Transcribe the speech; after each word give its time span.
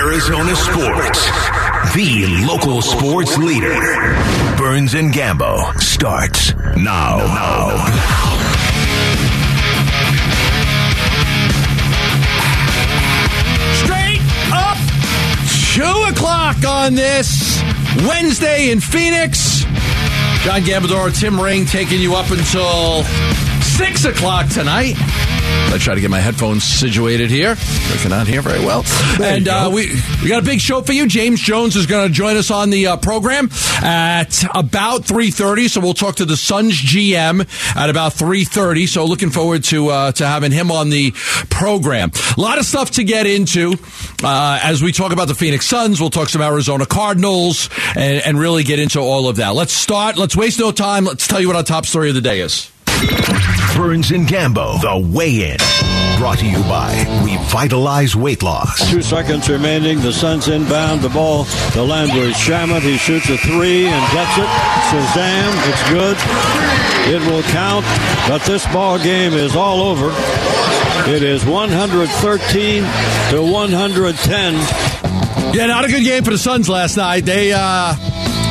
Arizona 0.00 0.56
sports. 0.56 1.26
The 1.94 2.44
local 2.46 2.80
sports 2.80 3.36
leader. 3.36 3.74
Burns 4.56 4.94
and 4.94 5.12
Gambo 5.12 5.78
starts 5.78 6.54
now. 6.74 7.18
now. 7.18 7.76
Straight 13.84 14.20
up, 14.54 14.78
two 15.74 16.12
o'clock 16.14 16.56
on 16.66 16.94
this 16.94 17.62
Wednesday 18.08 18.70
in 18.70 18.80
Phoenix. 18.80 19.64
John 20.44 20.62
Gambadoro, 20.62 21.18
Tim 21.18 21.38
Ring 21.38 21.66
taking 21.66 22.00
you 22.00 22.14
up 22.14 22.30
until 22.30 23.02
six 23.60 24.06
o'clock 24.06 24.48
tonight. 24.48 24.94
I 25.72 25.78
try 25.78 25.94
to 25.94 26.00
get 26.00 26.10
my 26.10 26.18
headphones 26.18 26.64
situated 26.64 27.30
here. 27.30 27.54
They 27.54 27.96
cannot 28.02 28.26
hear 28.26 28.42
very 28.42 28.58
well. 28.58 28.84
and 29.22 29.46
uh, 29.46 29.70
we 29.72 29.86
we 30.20 30.28
got 30.28 30.42
a 30.42 30.44
big 30.44 30.60
show 30.60 30.80
for 30.82 30.92
you. 30.92 31.06
James 31.06 31.40
Jones 31.40 31.76
is 31.76 31.86
going 31.86 32.08
to 32.08 32.12
join 32.12 32.36
us 32.36 32.50
on 32.50 32.70
the 32.70 32.88
uh, 32.88 32.96
program 32.96 33.48
at 33.80 34.44
about 34.54 35.04
three 35.04 35.30
thirty. 35.30 35.68
So 35.68 35.80
we'll 35.80 35.94
talk 35.94 36.16
to 36.16 36.24
the 36.24 36.36
Suns 36.36 36.74
GM 36.74 37.46
at 37.76 37.88
about 37.88 38.14
three 38.14 38.44
thirty. 38.44 38.86
So 38.86 39.04
looking 39.04 39.30
forward 39.30 39.62
to 39.64 39.88
uh, 39.88 40.12
to 40.12 40.26
having 40.26 40.50
him 40.50 40.72
on 40.72 40.90
the 40.90 41.12
program. 41.50 42.10
A 42.36 42.40
lot 42.40 42.58
of 42.58 42.64
stuff 42.64 42.90
to 42.92 43.04
get 43.04 43.26
into 43.26 43.74
uh, 44.24 44.58
as 44.62 44.82
we 44.82 44.90
talk 44.90 45.12
about 45.12 45.28
the 45.28 45.36
Phoenix 45.36 45.66
Suns. 45.66 46.00
We'll 46.00 46.10
talk 46.10 46.28
some 46.30 46.42
Arizona 46.42 46.84
Cardinals 46.84 47.70
and, 47.96 48.22
and 48.24 48.38
really 48.38 48.64
get 48.64 48.80
into 48.80 48.98
all 48.98 49.28
of 49.28 49.36
that. 49.36 49.54
Let's 49.54 49.72
start. 49.72 50.16
Let's 50.18 50.36
waste 50.36 50.58
no 50.58 50.72
time. 50.72 51.04
Let's 51.04 51.28
tell 51.28 51.40
you 51.40 51.46
what 51.46 51.56
our 51.56 51.62
top 51.62 51.86
story 51.86 52.08
of 52.08 52.16
the 52.16 52.20
day 52.20 52.40
is. 52.40 52.70
Burns 53.76 54.10
and 54.10 54.26
Gambo, 54.26 54.80
the 54.80 54.98
weigh 55.14 55.52
in. 55.52 55.56
Brought 56.18 56.38
to 56.40 56.46
you 56.46 56.58
by 56.64 56.92
Revitalize 57.24 58.14
Weight 58.14 58.42
Loss. 58.42 58.90
Two 58.90 59.00
seconds 59.00 59.48
remaining. 59.48 60.00
The 60.00 60.12
Suns 60.12 60.48
inbound 60.48 61.00
the 61.00 61.08
ball. 61.08 61.44
The 61.72 61.82
Landry 61.82 62.32
Shamet. 62.32 62.82
He 62.82 62.98
shoots 62.98 63.30
a 63.30 63.38
three 63.38 63.86
and 63.86 64.12
gets 64.12 64.36
it. 64.36 64.44
Shazam. 64.90 65.50
It's 65.70 65.90
good. 65.90 66.16
It 67.08 67.20
will 67.30 67.42
count. 67.44 67.86
But 68.28 68.42
this 68.42 68.66
ball 68.66 68.98
game 68.98 69.32
is 69.32 69.56
all 69.56 69.80
over. 69.80 70.10
It 71.10 71.22
is 71.22 71.44
113 71.46 72.82
to 73.30 73.42
110. 73.42 74.54
Yeah, 75.54 75.66
not 75.66 75.86
a 75.86 75.88
good 75.88 76.04
game 76.04 76.22
for 76.22 76.30
the 76.30 76.38
Suns 76.38 76.68
last 76.68 76.98
night. 76.98 77.24
They 77.24 77.52
uh 77.52 77.94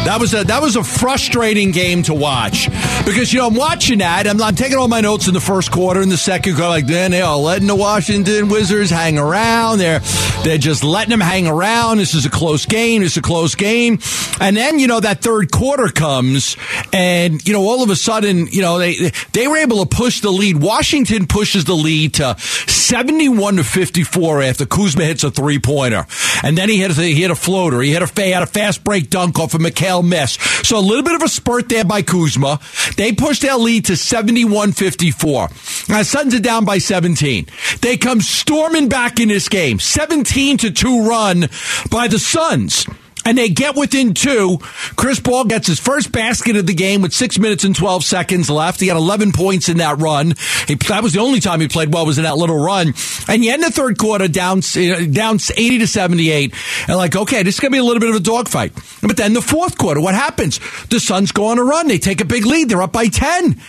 that 0.06 0.18
was 0.20 0.34
a 0.34 0.44
that 0.46 0.62
was 0.62 0.76
a 0.76 0.84
frustrating 0.84 1.70
game 1.72 2.02
to 2.04 2.14
watch 2.16 2.68
because 3.10 3.34
you 3.34 3.40
know 3.40 3.48
I'm 3.48 3.56
watching 3.56 4.00
that. 4.00 4.28
I'm, 4.28 4.42
I'm 4.42 4.56
taking 4.56 4.78
all 4.78 4.88
my 4.88 5.02
notes 5.02 5.28
in 5.28 5.34
the 5.34 5.42
first 5.42 5.72
quarter 5.72 6.02
and 6.02 6.12
the 6.12 6.18
second 6.18 6.54
quarter. 6.56 6.70
Like 6.70 6.86
then 6.86 7.12
they 7.12 7.22
are 7.22 7.38
letting 7.38 7.68
the 7.68 7.76
Washington 7.76 8.50
Wizards 8.50 8.90
hang 8.90 9.18
around. 9.18 9.80
They're 9.80 10.00
they're 10.44 10.58
just 10.58 10.84
letting 10.84 11.10
them 11.10 11.20
hang 11.20 11.48
around. 11.48 11.98
This 11.98 12.14
is 12.14 12.26
a 12.26 12.30
close 12.30 12.66
game. 12.66 13.02
This 13.02 13.14
is 13.14 13.18
a 13.18 13.22
close 13.22 13.56
game. 13.56 14.00
And 14.40 14.56
then 14.56 14.80
you 14.80 14.88
know 14.88 15.00
that 15.00 15.22
third 15.22 15.52
quarter 15.52 15.90
comes, 15.90 16.56
and 16.94 17.46
you 17.48 17.54
know 17.54 17.64
all 17.64 17.84
of 17.84 17.90
a 17.90 17.96
sudden 17.96 18.48
you 18.48 18.62
know 18.62 18.78
they 18.78 19.12
they 19.34 19.48
were 19.48 19.58
able 19.58 19.86
to 19.86 19.96
push 19.96 20.22
the 20.22 20.30
lead. 20.32 20.58
Washington 20.58 21.26
pushes 21.26 21.66
the 21.66 21.76
lead 21.76 22.16
to 22.16 22.38
71 22.40 23.58
to 23.58 23.64
54 23.64 24.44
after 24.44 24.66
Kuzma 24.66 25.04
hits 25.04 25.24
a 25.24 25.32
three 25.32 25.60
pointer, 25.60 26.06
and 26.44 26.58
then 26.58 26.70
he 26.70 26.78
hit 26.78 26.98
a, 26.98 27.02
he 27.02 27.16
hit 27.16 27.32
a 27.32 27.36
floater. 27.36 27.82
He 27.82 27.92
hit 27.92 28.04
a 28.04 28.24
he 28.24 28.32
had 28.32 28.44
a 28.44 28.48
fast 28.48 28.84
break 28.84 29.10
dunk 29.10 29.40
off 29.40 29.54
of 29.54 29.62
Mikal 29.62 30.08
Miss. 30.08 30.34
So 30.64 30.78
a 30.78 30.82
little 30.82 31.04
bit 31.04 31.16
of 31.16 31.24
a 31.24 31.30
spurt 31.30 31.70
there 31.70 31.86
by 31.86 32.02
Kuzma. 32.02 32.60
They 33.00 33.14
push 33.14 33.40
their 33.40 33.56
lead 33.56 33.86
to 33.86 33.96
71 33.96 34.74
54. 34.74 35.48
Now 35.88 36.00
the 36.00 36.04
Suns 36.04 36.36
are 36.36 36.40
down 36.42 36.66
by 36.66 36.80
17. 36.80 37.48
They 37.80 37.96
come 37.96 38.20
storming 38.20 38.90
back 38.90 39.22
in 39.22 39.30
this 39.30 39.48
game, 39.48 39.80
17 39.80 40.58
to 40.58 40.70
two 40.70 41.08
run 41.08 41.48
by 41.90 42.10
the 42.10 42.20
Suns 42.20 42.86
and 43.30 43.38
they 43.38 43.48
get 43.48 43.76
within 43.76 44.16
two. 44.16 44.58
Chris 44.96 45.20
Paul 45.20 45.46
gets 45.46 45.68
his 45.68 45.80
first 45.80 46.12
basket 46.12 46.56
of 46.56 46.66
the 46.66 46.74
game 46.74 47.04
with 47.04 47.14
six 47.14 47.38
minutes 47.38 47.64
and 47.64 47.76
12 47.76 48.04
seconds 48.04 48.50
left. 48.50 48.80
He 48.80 48.88
had 48.88 48.98
11 48.98 49.34
points 49.34 49.70
in 49.70 49.78
that 49.78 50.00
run. 50.00 50.34
He, 50.68 50.74
that 50.74 51.04
was 51.04 51.14
the 51.14 51.20
only 51.20 51.40
time 51.40 51.62
he 51.62 51.68
played 51.68 51.94
well 51.94 52.08
was 52.08 52.18
in 52.18 52.24
that 52.24 52.38
little 52.38 52.58
run. 52.58 52.96
And 53.28 53.46
you 53.46 53.54
end 53.54 53.62
the 53.62 53.70
third 53.70 54.00
quarter 54.00 54.28
down, 54.28 54.62
uh, 54.76 55.06
down 55.12 55.36
80 55.56 55.78
to 55.78 55.86
78. 55.86 56.56
And 56.88 56.98
like, 56.98 57.16
okay, 57.16 57.44
this 57.44 57.54
is 57.54 57.60
going 57.60 57.72
to 57.72 57.76
be 57.76 57.80
a 57.80 57.84
little 57.84 58.00
bit 58.00 58.10
of 58.10 58.16
a 58.16 58.20
dogfight. 58.20 58.74
But 59.04 59.16
then 59.16 59.34
the 59.34 59.44
fourth 59.44 59.78
quarter, 59.78 60.02
what 60.02 60.16
happens? 60.16 60.60
The 60.88 61.00
Suns 61.00 61.32
go 61.32 61.46
on 61.46 61.60
a 61.60 61.64
run. 61.64 61.88
They 61.88 62.00
take 62.00 62.22
a 62.22 62.26
big 62.26 62.48
lead. 62.48 62.70
They're 62.70 62.82
up 62.82 62.94
by 62.94 63.10
10. 63.10 63.60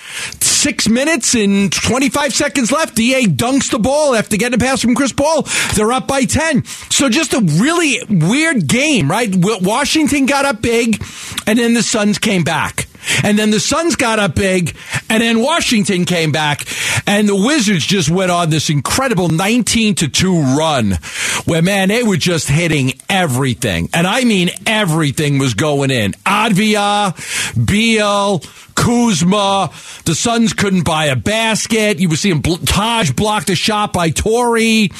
Six 0.41 0.89
minutes 0.89 1.35
and 1.35 1.71
25 1.71 2.33
seconds 2.35 2.73
left. 2.73 2.95
DA 2.95 3.25
dunks 3.25 3.71
the 3.71 3.79
ball 3.79 4.15
after 4.15 4.39
getting 4.39 4.59
a 4.59 4.65
pass 4.65 4.81
from 4.81 4.95
Chris 4.95 5.13
Paul. 5.13 5.47
They're 5.75 5.93
up 5.93 6.07
by 6.07 6.25
10. 6.25 6.65
So 6.65 7.11
just 7.11 7.35
a 7.35 7.41
really 7.41 7.99
weird 8.09 8.67
game, 8.67 9.11
right? 9.11 9.35
Washington 9.61 10.27
got 10.27 10.45
up 10.45 10.63
big, 10.63 11.03
and 11.47 11.59
then 11.59 11.75
the 11.75 11.83
Suns 11.83 12.19
came 12.19 12.45
back. 12.45 12.80
And 13.23 13.39
then 13.39 13.51
the 13.51 13.61
Suns 13.61 13.97
got 13.97 14.19
up 14.19 14.35
big, 14.35 14.77
and 15.09 15.23
then 15.23 15.41
Washington 15.41 16.05
came 16.05 16.33
back, 16.33 16.67
and 17.07 17.29
the 17.29 17.37
Wizards 17.37 17.87
just 17.87 18.11
went 18.11 18.31
on 18.31 18.51
this 18.51 18.71
incredible 18.71 19.29
19 19.29 19.95
to 19.97 20.09
2 20.09 20.57
run 20.57 20.99
where, 21.45 21.63
man, 21.63 21.89
they 21.89 22.03
were 22.03 22.17
just 22.17 22.49
hitting 22.49 22.93
everything. 23.09 23.89
And 23.93 24.07
I 24.07 24.25
mean 24.25 24.51
everything 24.67 25.39
was 25.39 25.55
going 25.55 25.91
in. 25.91 26.13
Avdija, 26.25 27.67
Beal, 27.67 28.43
Kuzma. 28.75 29.71
The 30.05 30.15
Suns 30.15 30.53
couldn't 30.53 30.85
buy 30.85 31.07
a 31.07 31.17
basket. 31.17 31.99
You 31.99 32.09
were 32.09 32.17
seeing 32.17 32.41
Taj 32.43 33.11
block 33.13 33.45
the 33.45 33.55
shot 33.55 33.93
by 33.93 34.11
Torrey. 34.11 34.91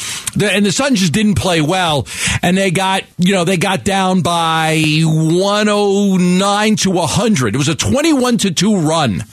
And 0.41 0.67
the 0.67 0.73
Suns 0.73 1.01
just 1.01 1.13
didn't 1.13 1.37
play 1.37 1.61
well. 1.61 2.07
And 2.43 2.57
they 2.57 2.71
got, 2.71 3.05
you 3.19 3.33
know, 3.33 3.45
they 3.45 3.57
got 3.57 3.85
down 3.85 4.23
by 4.23 4.83
109 5.03 6.77
to 6.77 6.91
100. 6.91 7.55
It 7.55 7.59
was 7.59 7.69
a 7.69 7.75
21 7.91 8.39
to 8.39 8.53
2 8.53 8.77
run 8.77 9.25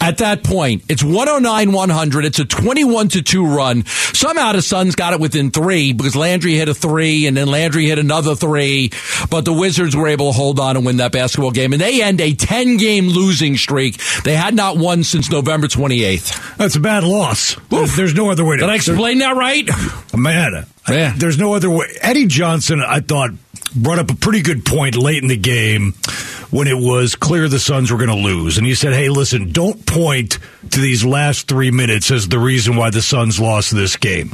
at 0.00 0.18
that 0.18 0.42
point. 0.44 0.84
It's 0.88 1.02
109 1.02 1.72
100. 1.72 2.24
It's 2.24 2.38
a 2.38 2.44
21 2.44 3.08
to 3.08 3.22
2 3.22 3.46
run. 3.46 3.84
Somehow 3.86 4.52
the 4.52 4.62
Suns 4.62 4.94
got 4.94 5.12
it 5.12 5.20
within 5.20 5.50
three 5.50 5.92
because 5.92 6.16
Landry 6.16 6.54
hit 6.54 6.68
a 6.68 6.74
three 6.74 7.26
and 7.26 7.36
then 7.36 7.48
Landry 7.48 7.86
hit 7.86 7.98
another 7.98 8.34
three. 8.34 8.90
But 9.30 9.44
the 9.44 9.52
Wizards 9.52 9.94
were 9.96 10.08
able 10.08 10.30
to 10.32 10.36
hold 10.36 10.58
on 10.60 10.76
and 10.76 10.86
win 10.86 10.96
that 10.98 11.12
basketball 11.12 11.50
game. 11.50 11.72
And 11.72 11.80
they 11.80 12.02
end 12.02 12.20
a 12.20 12.34
10 12.34 12.76
game 12.76 13.08
losing 13.08 13.56
streak. 13.56 14.00
They 14.24 14.34
had 14.36 14.54
not 14.54 14.76
won 14.76 15.04
since 15.04 15.30
November 15.30 15.66
28th. 15.66 16.56
That's 16.56 16.76
a 16.76 16.80
bad 16.80 17.04
loss. 17.04 17.56
Oof. 17.72 17.94
There's 17.96 18.14
no 18.14 18.30
other 18.30 18.44
way 18.44 18.56
to. 18.56 18.60
Did 18.60 18.70
I 18.70 18.74
explain 18.76 19.18
that 19.18 19.36
right? 19.36 19.68
Man, 20.14 20.66
Yeah. 20.88 21.12
there's 21.16 21.38
no 21.38 21.54
other 21.54 21.70
way. 21.70 21.86
Eddie 22.00 22.26
Johnson, 22.26 22.80
I 22.86 23.00
thought, 23.00 23.30
brought 23.74 23.98
up 23.98 24.10
a 24.10 24.14
pretty 24.16 24.42
good 24.42 24.64
point 24.64 24.96
late 24.96 25.22
in 25.22 25.28
the 25.28 25.36
game 25.36 25.92
when 26.50 26.68
it 26.68 26.78
was 26.78 27.16
clear 27.16 27.48
the 27.48 27.58
Suns 27.58 27.90
were 27.90 27.98
going 27.98 28.10
to 28.10 28.14
lose. 28.16 28.56
And 28.58 28.66
he 28.66 28.74
said, 28.74 28.92
hey, 28.92 29.08
listen, 29.08 29.50
don't 29.50 29.73
point 29.86 30.38
to 30.70 30.80
these 30.80 31.04
last 31.04 31.46
three 31.46 31.70
minutes 31.70 32.10
as 32.10 32.28
the 32.28 32.38
reason 32.38 32.76
why 32.76 32.90
the 32.90 33.02
Suns 33.02 33.38
lost 33.38 33.74
this 33.74 33.96
game. 33.96 34.30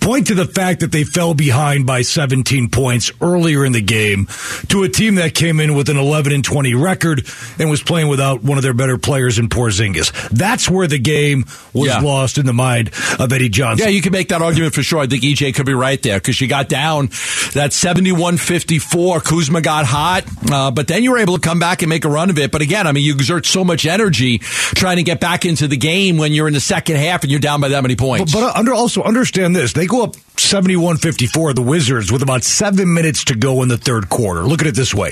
Point 0.00 0.28
to 0.28 0.34
the 0.34 0.44
fact 0.46 0.80
that 0.80 0.92
they 0.92 1.04
fell 1.04 1.34
behind 1.34 1.86
by 1.86 2.02
17 2.02 2.68
points 2.70 3.10
earlier 3.20 3.64
in 3.64 3.72
the 3.72 3.80
game 3.82 4.26
to 4.68 4.84
a 4.84 4.88
team 4.88 5.16
that 5.16 5.34
came 5.34 5.58
in 5.60 5.74
with 5.74 5.88
an 5.88 5.96
11 5.96 6.32
and 6.32 6.44
20 6.44 6.74
record 6.74 7.26
and 7.58 7.68
was 7.68 7.82
playing 7.82 8.08
without 8.08 8.42
one 8.42 8.58
of 8.58 8.62
their 8.62 8.74
better 8.74 8.96
players 8.96 9.38
in 9.38 9.48
Porzingis. 9.48 10.12
That's 10.30 10.70
where 10.70 10.86
the 10.86 10.98
game 10.98 11.44
was 11.72 11.88
Yeah. 11.88 11.98
lost 12.00 12.38
in 12.38 12.46
the 12.46 12.52
mind 12.52 12.90
of 13.18 13.32
Eddie 13.32 13.48
Johnson. 13.48 13.86
Yeah, 13.86 13.90
you 13.92 14.02
can 14.02 14.12
make 14.12 14.28
that 14.28 14.40
argument 14.40 14.74
for 14.74 14.82
sure. 14.82 15.00
I 15.00 15.06
think 15.06 15.24
EJ 15.24 15.52
could 15.54 15.66
be 15.66 15.74
right 15.74 16.00
there 16.02 16.18
because 16.18 16.40
you 16.40 16.46
got 16.46 16.68
down 16.68 17.08
that 17.54 17.72
71 17.72 18.36
54. 18.36 19.20
Kuzma 19.20 19.60
got 19.60 19.84
hot, 19.84 20.24
uh, 20.50 20.70
but 20.70 20.86
then 20.88 21.02
you 21.02 21.10
were 21.10 21.18
able 21.18 21.34
to 21.34 21.40
come 21.40 21.58
back 21.58 21.82
and 21.82 21.88
make 21.88 22.04
a 22.04 22.08
run 22.08 22.30
of 22.30 22.38
it. 22.38 22.50
But 22.52 22.62
again, 22.62 22.86
I 22.86 22.92
mean, 22.92 23.04
you 23.04 23.14
exert 23.14 23.46
so 23.46 23.64
much 23.64 23.84
energy 23.84 24.40
trying 24.82 24.96
to 24.96 25.04
get 25.04 25.20
back 25.20 25.44
into 25.44 25.68
the 25.68 25.76
game 25.76 26.16
when 26.16 26.32
you're 26.32 26.48
in 26.48 26.54
the 26.54 26.60
second 26.60 26.96
half 26.96 27.22
and 27.22 27.30
you're 27.30 27.38
down 27.38 27.60
by 27.60 27.68
that 27.68 27.82
many 27.82 27.94
points. 27.94 28.32
But, 28.32 28.40
but 28.40 28.56
under, 28.56 28.74
also 28.74 29.04
understand 29.04 29.54
this: 29.54 29.72
they 29.72 29.86
go 29.86 30.02
up 30.02 30.16
71-54, 30.34 31.54
the 31.54 31.62
Wizards, 31.62 32.10
with 32.10 32.20
about 32.20 32.42
seven 32.42 32.92
minutes 32.92 33.26
to 33.26 33.36
go 33.36 33.62
in 33.62 33.68
the 33.68 33.76
third 33.76 34.08
quarter. 34.08 34.42
Look 34.42 34.60
at 34.60 34.66
it 34.66 34.74
this 34.74 34.92
way: 34.92 35.10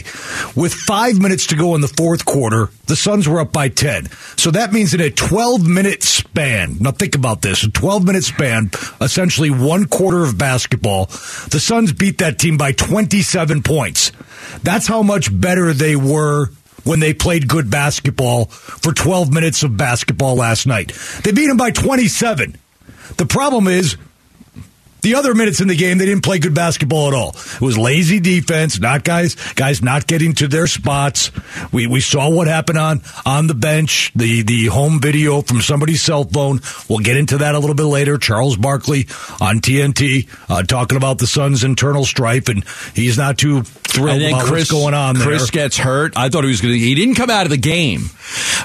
with 0.57 0.75
five 0.75 1.21
minutes 1.21 1.47
to 1.49 1.57
go 1.57 1.77
in 1.77 1.83
the 1.83 1.89
fourth 1.89 2.25
quarter, 2.25 2.71
the 2.87 2.97
Suns 2.97 3.29
were 3.29 3.39
up 3.39 3.53
by 3.53 3.69
ten. 3.69 4.11
So 4.37 4.51
that 4.51 4.73
means 4.73 4.93
in 4.93 5.01
a 5.01 5.11
12-minute 5.11 6.03
span. 6.03 6.79
Now 6.81 6.91
think 6.91 7.15
about 7.15 7.41
this: 7.41 7.63
a 7.63 7.69
12-minute 7.69 8.25
span, 8.25 8.73
essentially 9.01 9.51
one 9.51 9.85
quarter 9.85 10.25
of 10.25 10.37
basketball. 10.37 11.07
The 11.07 11.61
Suns 11.61 11.93
beat 11.93 12.19
that 12.19 12.41
team 12.41 12.57
by 12.57 12.73
27 12.73 13.63
points. 13.63 14.11
That's 14.65 14.89
how 14.89 15.05
much 15.05 15.31
better 15.33 15.73
they 15.73 15.95
were 15.95 16.51
when 16.91 16.99
they 16.99 17.15
played 17.15 17.47
good 17.47 17.71
basketball 17.71 18.47
for 18.47 18.93
12 18.93 19.33
minutes 19.33 19.63
of 19.63 19.77
basketball 19.77 20.35
last 20.35 20.67
night. 20.67 20.93
They 21.23 21.31
beat 21.31 21.47
them 21.47 21.57
by 21.57 21.71
27. 21.71 22.57
The 23.17 23.27
problem 23.27 23.69
is 23.69 23.97
The 25.03 25.15
other 25.15 25.35
minutes 25.35 25.61
in 25.61 25.69
the 25.69 25.77
game, 25.77 25.99
they 25.99 26.07
didn't 26.07 26.23
play 26.25 26.39
good 26.39 26.55
basketball 26.55 27.09
at 27.09 27.15
all. 27.15 27.31
It 27.31 27.61
was 27.61 27.79
lazy 27.79 28.21
defense, 28.21 28.79
not 28.81 29.05
guys 29.05 29.37
guys 29.55 29.83
not 29.83 30.07
getting 30.07 30.35
to 30.35 30.49
their 30.49 30.67
spots. 30.67 31.31
We 31.73 31.87
we 31.87 32.01
saw 32.01 32.29
what 32.31 32.47
happened 32.47 32.79
on 32.79 33.03
on 33.25 33.47
the 33.47 33.55
bench. 33.55 34.13
The 34.15 34.43
the 34.43 34.67
home 34.67 35.01
video 35.01 35.43
from 35.43 35.61
somebody's 35.61 36.03
cell 36.03 36.25
phone. 36.25 36.61
We'll 36.89 36.99
get 36.99 37.17
into 37.17 37.39
that 37.39 37.55
a 37.55 37.59
little 37.59 37.75
bit 37.77 37.85
later. 37.85 38.19
Charles 38.19 38.57
Barkley 38.57 39.07
on 39.41 39.61
TNT 39.61 40.29
uh, 40.49 40.63
talking 40.63 40.97
about 40.97 41.19
the 41.19 41.27
Suns' 41.27 41.65
internal 41.65 42.05
strife, 42.05 42.49
and 42.49 42.65
he's 42.95 43.17
not 43.17 43.39
too 43.39 43.63
thrilled 43.63 44.23
about 44.23 44.45
Chris, 44.45 44.71
what's 44.71 44.71
going 44.71 44.95
on 44.95 45.17
there. 45.17 45.27
Chris 45.27 45.51
gets 45.51 45.77
hurt. 45.77 46.17
I 46.17 46.29
thought 46.29 46.45
he 46.45 46.51
was 46.51 46.61
going 46.61 46.75
to. 46.75 46.79
He 46.79 46.95
didn't 46.95 47.15
come 47.15 47.31
out 47.31 47.45
of 47.45 47.51
the 47.51 47.57
game, 47.57 48.03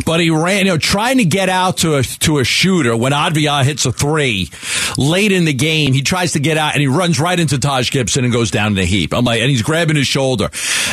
but 0.06 0.20
he 0.20 0.30
ran. 0.30 0.66
You 0.66 0.72
know, 0.74 0.78
trying 0.78 1.18
to 1.18 1.26
get 1.26 1.50
out 1.50 1.78
to 1.78 1.96
a 1.96 2.04
to 2.04 2.40
a 2.40 2.44
shooter 2.44 2.96
when 2.96 3.12
Avdija 3.12 3.64
hits 3.64 3.86
a 3.86 3.92
three 3.92 4.50
late 4.98 5.32
in 5.32 5.46
the 5.46 5.54
game. 5.54 5.94
He 5.94 6.02
tries 6.26 6.34
to 6.34 6.40
get 6.40 6.58
out 6.58 6.74
and 6.74 6.82
he 6.82 6.88
runs 6.88 7.20
right 7.20 7.40
into 7.40 7.60
Taj 7.60 7.92
Gibson 7.92 8.24
and 8.24 8.34
goes 8.34 8.50
down 8.50 8.72
in 8.72 8.78
a 8.80 8.86
heap. 8.86 9.14
I'm 9.14 9.26
like, 9.26 9.42
and 9.42 9.50
he's 9.50 9.62
grabbing 9.62 9.96
his 9.96 10.08
shoulder. 10.08 10.50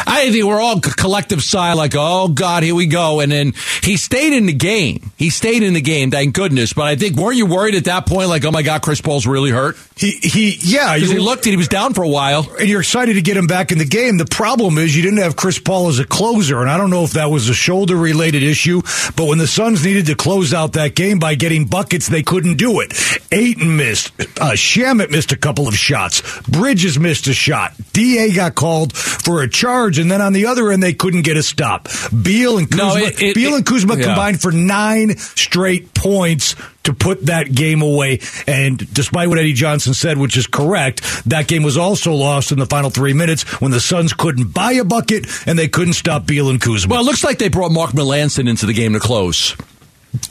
I 0.06 0.28
think 0.30 0.44
we're 0.44 0.60
all 0.60 0.78
collective 0.80 1.42
sigh 1.42 1.72
like, 1.72 1.94
oh 1.96 2.28
God, 2.28 2.62
here 2.62 2.74
we 2.74 2.86
go. 2.86 3.20
And 3.20 3.32
then 3.32 3.54
he 3.82 3.96
stayed 3.96 4.34
in 4.34 4.46
the 4.46 4.52
game. 4.52 5.10
He 5.16 5.30
stayed 5.30 5.62
in 5.62 5.72
the 5.72 5.80
game, 5.80 6.10
thank 6.10 6.34
goodness. 6.34 6.74
But 6.74 6.84
I 6.84 6.96
think 6.96 7.16
weren't 7.16 7.36
you 7.36 7.46
worried 7.46 7.74
at 7.74 7.84
that 7.84 8.06
point, 8.06 8.28
like, 8.28 8.44
oh 8.44 8.50
my 8.50 8.62
God, 8.62 8.82
Chris 8.82 9.00
Paul's 9.00 9.26
really 9.26 9.50
hurt? 9.50 9.76
He 10.02 10.18
he 10.20 10.58
yeah, 10.60 10.94
because 10.94 11.12
he 11.12 11.18
looked 11.20 11.46
and 11.46 11.52
he 11.52 11.56
was 11.56 11.68
down 11.68 11.94
for 11.94 12.02
a 12.02 12.08
while, 12.08 12.50
and 12.58 12.68
you're 12.68 12.80
excited 12.80 13.14
to 13.14 13.22
get 13.22 13.36
him 13.36 13.46
back 13.46 13.70
in 13.70 13.78
the 13.78 13.84
game. 13.84 14.16
The 14.18 14.26
problem 14.26 14.76
is 14.76 14.96
you 14.96 15.02
didn't 15.02 15.20
have 15.20 15.36
Chris 15.36 15.60
Paul 15.60 15.86
as 15.90 16.00
a 16.00 16.04
closer, 16.04 16.60
and 16.60 16.68
I 16.68 16.76
don't 16.76 16.90
know 16.90 17.04
if 17.04 17.12
that 17.12 17.30
was 17.30 17.48
a 17.48 17.54
shoulder 17.54 17.94
related 17.94 18.42
issue, 18.42 18.82
but 19.14 19.26
when 19.26 19.38
the 19.38 19.46
Suns 19.46 19.84
needed 19.84 20.06
to 20.06 20.16
close 20.16 20.52
out 20.52 20.72
that 20.72 20.96
game 20.96 21.20
by 21.20 21.36
getting 21.36 21.66
buckets, 21.66 22.08
they 22.08 22.24
couldn't 22.24 22.56
do 22.56 22.80
it. 22.80 22.92
Ayton 23.30 23.76
missed, 23.76 24.12
uh, 24.18 24.54
Shamet 24.54 25.12
missed 25.12 25.30
a 25.30 25.36
couple 25.36 25.68
of 25.68 25.76
shots, 25.76 26.20
Bridges 26.48 26.98
missed 26.98 27.28
a 27.28 27.32
shot, 27.32 27.72
Da 27.92 28.34
got 28.34 28.56
called 28.56 28.96
for 28.96 29.42
a 29.42 29.48
charge, 29.48 30.00
and 30.00 30.10
then 30.10 30.20
on 30.20 30.32
the 30.32 30.46
other 30.46 30.72
end 30.72 30.82
they 30.82 30.94
couldn't 30.94 31.22
get 31.22 31.36
a 31.36 31.44
stop. 31.44 31.88
Beal 32.22 32.58
and 32.58 32.68
Kuzma, 32.68 32.84
no, 32.84 32.96
it, 32.96 33.22
it, 33.22 33.34
Beal 33.36 33.54
and 33.54 33.64
Kuzma 33.64 33.96
yeah. 33.96 34.02
combined 34.02 34.42
for 34.42 34.50
nine 34.50 35.16
straight 35.16 35.94
points 35.94 36.56
to 36.84 36.92
put 36.92 37.26
that 37.26 37.54
game 37.54 37.82
away. 37.82 38.20
And 38.46 38.92
despite 38.92 39.28
what 39.28 39.38
Eddie 39.38 39.52
Johnson 39.52 39.94
said, 39.94 40.18
which 40.18 40.36
is 40.36 40.46
correct, 40.46 41.02
that 41.26 41.48
game 41.48 41.62
was 41.62 41.76
also 41.76 42.12
lost 42.12 42.52
in 42.52 42.58
the 42.58 42.66
final 42.66 42.90
three 42.90 43.12
minutes 43.12 43.42
when 43.60 43.70
the 43.70 43.80
Suns 43.80 44.12
couldn't 44.12 44.52
buy 44.52 44.72
a 44.72 44.84
bucket 44.84 45.26
and 45.46 45.58
they 45.58 45.68
couldn't 45.68 45.94
stop 45.94 46.26
Beal 46.26 46.50
and 46.50 46.60
Kuzma. 46.60 46.90
Well, 46.92 47.00
it 47.00 47.04
looks 47.04 47.24
like 47.24 47.38
they 47.38 47.48
brought 47.48 47.72
Mark 47.72 47.90
Melancon 47.92 48.48
into 48.48 48.66
the 48.66 48.72
game 48.72 48.92
to 48.92 49.00
close. 49.00 49.56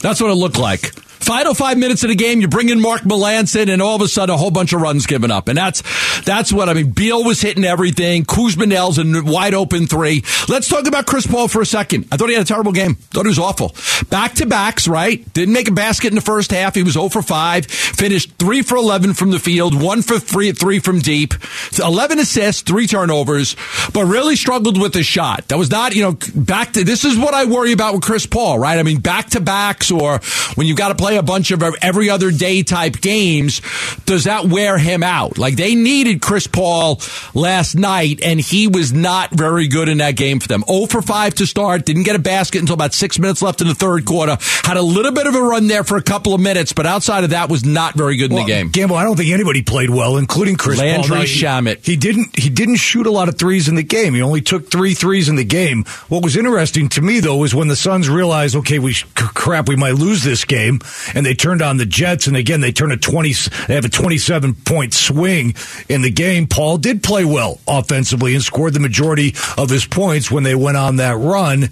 That's 0.01 0.21
what 0.21 0.31
it 0.31 0.35
looked 0.35 0.59
like. 0.59 0.93
Final 1.31 1.53
five 1.53 1.77
minutes 1.77 2.03
of 2.03 2.09
the 2.09 2.15
game, 2.15 2.41
you 2.41 2.49
bring 2.49 2.67
in 2.67 2.81
Mark 2.81 3.03
Melancon, 3.03 3.71
and 3.71 3.81
all 3.81 3.95
of 3.95 4.01
a 4.01 4.07
sudden, 4.09 4.35
a 4.35 4.37
whole 4.37 4.51
bunch 4.51 4.73
of 4.73 4.81
runs 4.81 5.05
given 5.05 5.31
up, 5.31 5.47
and 5.47 5.57
that's 5.57 5.81
that's 6.23 6.51
what 6.51 6.67
I 6.67 6.73
mean. 6.73 6.91
Beal 6.91 7.23
was 7.23 7.39
hitting 7.39 7.63
everything. 7.63 8.25
Kuzma 8.25 8.65
nails 8.65 8.97
a 8.97 9.05
wide 9.23 9.53
open 9.53 9.87
three. 9.87 10.25
Let's 10.49 10.67
talk 10.67 10.87
about 10.87 11.05
Chris 11.05 11.25
Paul 11.25 11.47
for 11.47 11.61
a 11.61 11.65
second. 11.65 12.09
I 12.11 12.17
thought 12.17 12.27
he 12.27 12.35
had 12.35 12.43
a 12.43 12.45
terrible 12.45 12.73
game. 12.73 12.95
Thought 12.95 13.27
he 13.27 13.29
was 13.29 13.39
awful. 13.39 13.73
Back 14.09 14.33
to 14.35 14.45
backs, 14.45 14.89
right? 14.89 15.23
Didn't 15.33 15.53
make 15.53 15.69
a 15.69 15.71
basket 15.71 16.09
in 16.09 16.15
the 16.15 16.21
first 16.21 16.51
half. 16.51 16.75
He 16.75 16.83
was 16.83 16.93
0 16.95 17.07
for 17.07 17.21
5. 17.21 17.65
Finished 17.65 18.33
3 18.37 18.61
for 18.61 18.75
11 18.75 19.13
from 19.13 19.31
the 19.31 19.39
field, 19.39 19.81
1 19.81 20.01
for 20.01 20.19
3 20.19 20.51
3 20.51 20.79
from 20.79 20.99
deep. 20.99 21.33
11 21.79 22.19
assists, 22.19 22.61
3 22.63 22.87
turnovers, 22.87 23.55
but 23.93 24.03
really 24.03 24.35
struggled 24.35 24.81
with 24.81 24.91
the 24.91 25.01
shot. 25.01 25.47
That 25.47 25.57
was 25.57 25.71
not, 25.71 25.95
you 25.95 26.01
know, 26.01 26.17
back 26.35 26.73
to 26.73 26.83
this 26.83 27.05
is 27.05 27.17
what 27.17 27.33
I 27.33 27.45
worry 27.45 27.71
about 27.71 27.93
with 27.93 28.03
Chris 28.03 28.25
Paul, 28.25 28.59
right? 28.59 28.77
I 28.77 28.83
mean, 28.83 28.99
back 28.99 29.29
to 29.29 29.39
backs 29.39 29.91
or 29.91 30.19
when 30.55 30.67
you've 30.67 30.77
got 30.77 30.89
to 30.89 30.95
play 30.95 31.11
play 31.11 31.17
a 31.21 31.23
bunch 31.23 31.51
of 31.51 31.61
every 31.81 32.09
other 32.09 32.31
day 32.31 32.63
type 32.63 32.99
games, 32.99 33.61
does 34.05 34.23
that 34.23 34.45
wear 34.45 34.79
him 34.79 35.03
out? 35.03 35.37
Like 35.37 35.55
they 35.55 35.75
needed 35.75 36.19
Chris 36.19 36.47
Paul 36.47 36.99
last 37.35 37.75
night, 37.75 38.21
and 38.23 38.39
he 38.39 38.67
was 38.67 38.91
not 38.91 39.29
very 39.29 39.67
good 39.67 39.87
in 39.87 39.99
that 39.99 40.15
game 40.15 40.39
for 40.39 40.47
them. 40.47 40.63
0 40.67 40.87
for 40.87 41.03
5 41.03 41.35
to 41.35 41.45
start, 41.45 41.85
didn't 41.85 42.03
get 42.03 42.15
a 42.15 42.19
basket 42.19 42.59
until 42.59 42.73
about 42.73 42.95
six 42.95 43.19
minutes 43.19 43.43
left 43.43 43.61
in 43.61 43.67
the 43.67 43.75
third 43.75 44.03
quarter. 44.05 44.37
Had 44.63 44.77
a 44.77 44.81
little 44.81 45.11
bit 45.11 45.27
of 45.27 45.35
a 45.35 45.41
run 45.41 45.67
there 45.67 45.83
for 45.83 45.97
a 45.97 46.01
couple 46.01 46.33
of 46.33 46.41
minutes, 46.41 46.73
but 46.73 46.87
outside 46.87 47.23
of 47.23 47.29
that, 47.29 47.51
was 47.51 47.65
not 47.65 47.95
very 47.95 48.15
good 48.15 48.31
in 48.31 48.35
well, 48.35 48.45
the 48.45 48.51
game. 48.51 48.71
Gambo, 48.71 48.95
I 48.95 49.03
don't 49.03 49.17
think 49.17 49.31
anybody 49.31 49.61
played 49.61 49.89
well, 49.89 50.17
including 50.17 50.55
Chris 50.55 50.79
Landry 50.79 51.17
Paul. 51.17 51.25
Shamet. 51.25 51.85
He, 51.85 51.91
he 51.91 51.97
didn't. 51.97 52.39
He 52.39 52.49
didn't 52.49 52.77
shoot 52.77 53.05
a 53.05 53.11
lot 53.11 53.29
of 53.29 53.37
threes 53.37 53.67
in 53.67 53.75
the 53.75 53.83
game. 53.83 54.13
He 54.13 54.21
only 54.21 54.41
took 54.41 54.71
three 54.71 54.93
threes 54.93 55.29
in 55.29 55.35
the 55.35 55.43
game. 55.43 55.83
What 56.07 56.23
was 56.23 56.37
interesting 56.37 56.89
to 56.89 57.01
me 57.01 57.19
though 57.19 57.37
was 57.37 57.53
when 57.53 57.67
the 57.67 57.75
Suns 57.75 58.09
realized, 58.09 58.55
okay, 58.55 58.79
we 58.79 58.95
crap, 59.15 59.67
we 59.67 59.75
might 59.75 59.95
lose 59.95 60.23
this 60.23 60.45
game, 60.45 60.79
and 61.13 61.25
they 61.25 61.33
turned 61.33 61.61
on 61.61 61.77
the 61.77 61.85
Jets, 61.85 62.27
and 62.27 62.35
again 62.35 62.61
they 62.61 62.71
turn 62.71 62.91
a 62.91 62.97
twenty. 62.97 63.33
They 63.67 63.75
have 63.75 63.85
a 63.85 63.89
twenty-seven 63.89 64.55
point 64.55 64.93
swing 64.93 65.55
in 65.87 66.01
the 66.01 66.11
game. 66.11 66.47
Paul 66.47 66.77
did 66.77 67.03
play 67.03 67.25
well 67.25 67.59
offensively 67.67 68.33
and 68.33 68.43
scored 68.43 68.73
the 68.73 68.79
majority 68.79 69.35
of 69.57 69.69
his 69.69 69.85
points 69.85 70.29
when 70.29 70.43
they 70.43 70.55
went 70.55 70.77
on 70.77 70.97
that 70.97 71.17
run. 71.17 71.69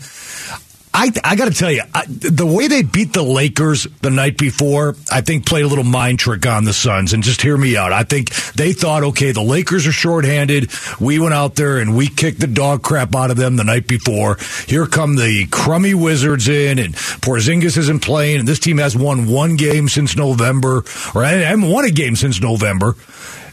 I, 0.91 1.11
I 1.23 1.35
got 1.35 1.45
to 1.45 1.53
tell 1.53 1.71
you, 1.71 1.83
I, 1.93 2.05
the 2.07 2.45
way 2.45 2.67
they 2.67 2.81
beat 2.81 3.13
the 3.13 3.21
Lakers 3.23 3.87
the 4.01 4.09
night 4.09 4.37
before, 4.37 4.95
I 5.11 5.21
think 5.21 5.45
played 5.45 5.63
a 5.63 5.67
little 5.67 5.83
mind 5.83 6.19
trick 6.19 6.45
on 6.47 6.63
the 6.63 6.73
Suns. 6.73 7.13
And 7.13 7.21
just 7.21 7.41
hear 7.41 7.55
me 7.55 7.77
out. 7.77 7.93
I 7.93 8.03
think 8.03 8.33
they 8.53 8.73
thought, 8.73 9.03
okay, 9.03 9.31
the 9.31 9.41
Lakers 9.43 9.85
are 9.85 9.91
shorthanded. 9.91 10.71
We 10.99 11.19
went 11.19 11.35
out 11.35 11.55
there 11.55 11.77
and 11.77 11.95
we 11.95 12.07
kicked 12.07 12.39
the 12.39 12.47
dog 12.47 12.81
crap 12.81 13.15
out 13.15 13.29
of 13.29 13.37
them 13.37 13.55
the 13.55 13.63
night 13.63 13.87
before. 13.87 14.37
Here 14.67 14.87
come 14.87 15.15
the 15.15 15.45
crummy 15.51 15.93
Wizards 15.93 16.47
in, 16.47 16.79
and 16.79 16.95
Porzingis 16.95 17.77
isn't 17.77 18.01
playing, 18.01 18.39
and 18.39 18.47
this 18.47 18.59
team 18.59 18.79
has 18.79 18.97
won 18.97 19.27
one 19.27 19.57
game 19.57 19.89
since 19.89 20.15
November, 20.15 20.83
or 21.13 21.23
I 21.23 21.33
haven't 21.33 21.69
won 21.69 21.85
a 21.85 21.91
game 21.91 22.15
since 22.15 22.41
November. 22.41 22.95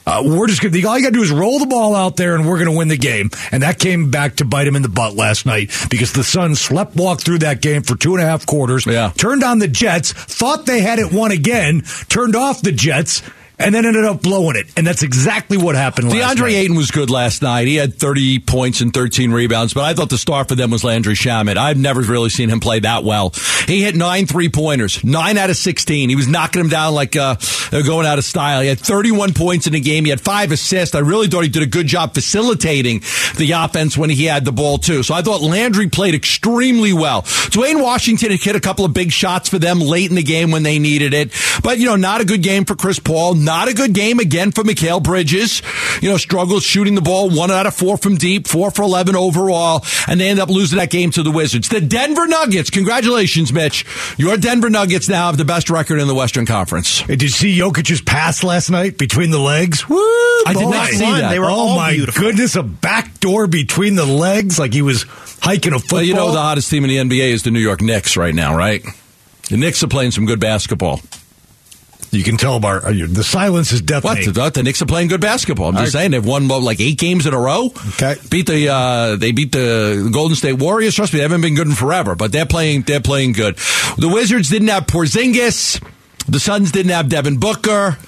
Uh, 0.06 0.23
we're 0.25 0.47
just 0.47 0.62
gonna, 0.62 0.76
all 0.87 0.97
you 0.97 1.05
got 1.05 1.12
to 1.12 1.19
do 1.19 1.23
is 1.23 1.32
roll 1.32 1.58
the 1.58 1.67
ball 1.67 1.94
out 1.94 2.17
there 2.17 2.37
and 2.37 2.47
we're 2.49 2.58
going 2.58 2.70
to 2.70 2.76
win 2.76 2.88
the 2.88 2.97
game. 2.97 3.31
And 3.50 3.62
that 3.62 3.79
came 3.79 4.11
back 4.11 4.37
to 4.37 4.44
bite 4.44 4.67
him 4.67 4.76
in 4.76 4.82
the 4.82 4.88
butt 4.88 5.14
last 5.14 5.47
night 5.47 5.70
because 5.91 6.12
the 6.12 6.23
Suns 6.23 6.61
slept 6.61 6.94
walk 6.94 7.20
through 7.20 7.38
that 7.38 7.61
game 7.61 7.82
for 7.82 7.97
two 7.97 8.14
and 8.14 8.23
a 8.23 8.26
half 8.26 8.47
quarters. 8.47 8.87
Yeah. 8.87 9.11
Turned 9.17 9.43
on 9.43 9.58
the 9.58 9.69
Jets, 9.69 10.12
thought 10.12 10.67
they 10.67 10.81
had 10.81 10.99
it 10.99 11.12
won 11.12 11.32
again, 11.32 11.82
turned 12.08 12.37
off 12.37 12.62
the 12.62 12.73
Jets, 12.73 13.23
and 13.58 13.75
then 13.75 13.87
ended 13.87 14.05
up 14.05 14.23
blowing 14.23 14.56
it. 14.56 14.67
And 14.76 14.87
that's 14.87 15.03
exactly 15.03 15.56
what 15.56 15.75
happened 15.75 16.08
DeAndre 16.08 16.41
night. 16.41 16.55
Ayton 16.55 16.76
was 16.76 16.91
good 16.91 17.11
last 17.11 17.43
night. 17.43 17.67
He 17.67 17.76
had 17.76 17.94
30 17.94 18.41
points 18.41 18.81
and 18.81 18.93
13 18.93 19.32
rebounds, 19.32 19.73
but 19.73 19.85
I 19.85 19.94
thought 19.94 20.11
the 20.11 20.19
star 20.19 20.44
for 20.44 20.55
them 20.55 20.70
was 20.70 20.85
Landry 20.85 21.14
Shamet. 21.14 21.56
I've 21.56 21.79
never 21.79 22.03
really 22.03 22.29
seen 22.29 22.50
him 22.50 22.61
play 22.61 22.81
that 22.81 23.05
well. 23.05 23.31
He 23.67 23.82
hit 23.82 23.97
nine 23.97 24.26
three 24.26 24.49
pointers, 24.49 25.03
nine 25.03 25.38
out 25.38 25.50
of 25.50 25.56
16. 25.56 26.08
He 26.08 26.17
was 26.17 26.29
knocking 26.29 26.61
them 26.61 26.69
down 26.69 26.94
like 26.94 27.17
uh, 27.17 27.37
going 27.70 28.06
out 28.06 28.19
of 28.19 28.25
style. 28.25 28.61
He 28.61 28.69
had 28.69 28.79
31 28.79 29.32
points 29.35 29.67
in 29.67 29.73
the 29.73 29.81
game. 29.81 30.05
He 30.05 30.11
had 30.11 30.20
five 30.20 30.52
assists. 30.52 30.94
I 30.94 31.00
really 31.00 31.29
thought 31.29 31.43
he 31.43 31.49
did 31.49 31.62
a 31.62 31.67
good 31.67 31.87
job 31.87 32.14
facilitating 32.14 33.00
the 33.37 33.52
offense 33.52 33.97
when 33.97 34.11
he 34.11 34.25
had 34.25 34.44
the 34.44 34.52
ball, 34.52 34.79
too. 34.79 35.02
So 35.02 35.14
I 35.14 35.23
thought 35.23 35.41
Landry 35.43 35.88
played 35.88 36.14
extremely 36.14 36.93
well. 36.93 37.23
Dwayne 37.23 37.82
Washington 37.82 38.31
hit 38.31 38.56
a 38.56 38.61
couple 38.61 38.85
of 38.85 38.93
big 38.93 39.12
shots 39.12 39.49
for 39.49 39.59
them 39.59 39.81
late 39.81 40.11
in 40.11 40.17
the 40.17 40.23
game 40.23 40.50
when 40.50 40.62
they 40.62 40.79
needed 40.79 41.14
it. 41.14 41.32
But, 41.62 41.79
you 41.79 41.87
know, 41.87 41.97
not 41.97 42.20
a 42.20 42.25
good 42.25 42.43
game 42.43 42.64
for 42.64 42.75
Chris 42.75 42.99
Paul 42.99 43.35
not 43.47 43.69
a 43.69 43.75
good 43.75 43.95
game 43.95 44.19
again 44.19 44.53
for 44.53 44.63
Mikal 44.63 45.03
Bridges. 45.03 45.63
You 46.03 46.11
know, 46.11 46.19
struggles 46.19 46.63
shooting 46.63 46.95
the 46.95 47.01
ball 47.01 47.31
one 47.31 47.51
out 47.51 47.65
of 47.65 47.75
four 47.75 47.97
from 47.97 48.17
deep, 48.17 48.47
four 48.47 48.71
for 48.71 48.83
11 48.83 49.17
overall, 49.17 49.85
and 50.07 50.21
they 50.21 50.29
end 50.29 50.38
up 50.38 50.50
losing 50.50 50.79
that 50.79 50.91
game 50.91 51.11
to 51.12 51.23
the 51.23 51.31
Wizards. 51.31 51.69
The 51.71 51.81
Denver 51.81 52.26
Nuggets, 52.26 52.69
congratulations, 52.69 53.53
Mitch. 53.53 53.87
Your 54.19 54.37
Denver 54.37 54.69
Nuggets 54.69 55.09
now 55.09 55.26
have 55.26 55.38
the 55.38 55.47
best 55.47 55.71
record 55.71 56.00
in 56.00 56.09
the 56.09 56.15
Western 56.15 56.45
Conference. 56.45 57.00
Hey, 57.00 57.17
did 57.17 57.23
you 57.23 57.29
see 57.29 57.59
Jokic's 57.59 58.03
pass 58.03 58.45
last 58.45 58.69
night 58.69 58.99
between 58.99 59.31
the 59.31 59.38
legs? 59.38 59.88
Woo! 59.88 59.97
I 59.97 60.53
did 60.53 60.69
not 60.69 60.88
see 60.88 60.99
that. 60.99 61.31
They 61.31 61.38
were 61.38 61.47
oh, 61.49 61.76
my 61.76 61.93
beautiful. 61.93 62.23
goodness, 62.23 62.57
a 62.57 62.62
backdoor 62.62 63.47
between 63.47 63.95
the 63.95 64.05
legs 64.05 64.59
like 64.59 64.75
he 64.75 64.83
was 64.83 65.05
hiking 65.41 65.73
a 65.73 65.79
football. 65.79 65.99
Well, 65.99 66.05
you 66.05 66.15
know, 66.15 66.33
the 66.33 66.41
hottest 66.41 66.71
team 66.71 66.85
in 66.85 66.91
the 66.91 66.97
NBA 66.97 67.31
is 67.31 67.45
the 67.45 67.50
New 67.50 67.61
York 67.61 67.81
Knicks 67.81 68.17
right 68.17 68.35
now, 68.35 68.57
right? 68.57 68.85
The 69.49 69.57
Knicks 69.57 69.83
are 69.83 69.88
playing 69.88 70.11
some 70.11 70.26
good 70.26 70.41
basketball. 70.41 71.00
You 72.16 72.25
can 72.25 72.37
tell 72.37 72.58
by 72.61 72.76
uh, 72.76 72.92
the 73.08 73.23
silence 73.23 73.73
is 73.73 73.82
deafening. 73.82 74.25
What 74.25 74.35
the, 74.35 74.50
the 74.50 74.62
Knicks 74.62 74.80
are 74.80 74.87
playing 74.87 75.08
good 75.08 75.20
basketball. 75.20 75.68
I'm 75.68 75.75
just 75.75 75.94
right. 75.94 76.00
saying 76.00 76.11
they've 76.12 76.25
won 76.25 76.49
like 76.49 76.80
eight 76.80 76.99
games 76.99 77.26
in 77.26 77.35
a 77.35 77.38
row. 77.38 77.66
Okay, 77.90 78.16
beat 78.30 78.46
the 78.46 78.68
uh, 78.68 79.16
they 79.16 79.32
beat 79.32 79.52
the 79.52 80.11
Golden 80.12 80.37
State 80.37 80.54
Warriors. 80.54 80.94
Trust 80.94 81.12
me, 81.12 81.18
they 81.18 81.23
haven't 81.23 81.42
been 81.42 81.54
good 81.54 81.66
in 81.66 81.75
forever, 81.75 82.14
but 82.14 82.32
they're 82.32 82.46
playing 82.46 82.82
they're 82.82 83.00
playing 83.00 83.32
good. 83.32 83.56
The 83.99 84.08
Wizards 84.08 84.49
didn't 84.49 84.68
have 84.68 84.87
Porzingis. 84.87 85.82
The 86.28 86.40
Suns 86.40 86.73
didn't 86.73 86.92
have 86.92 87.08
Devin 87.08 87.38
Booker. 87.38 87.99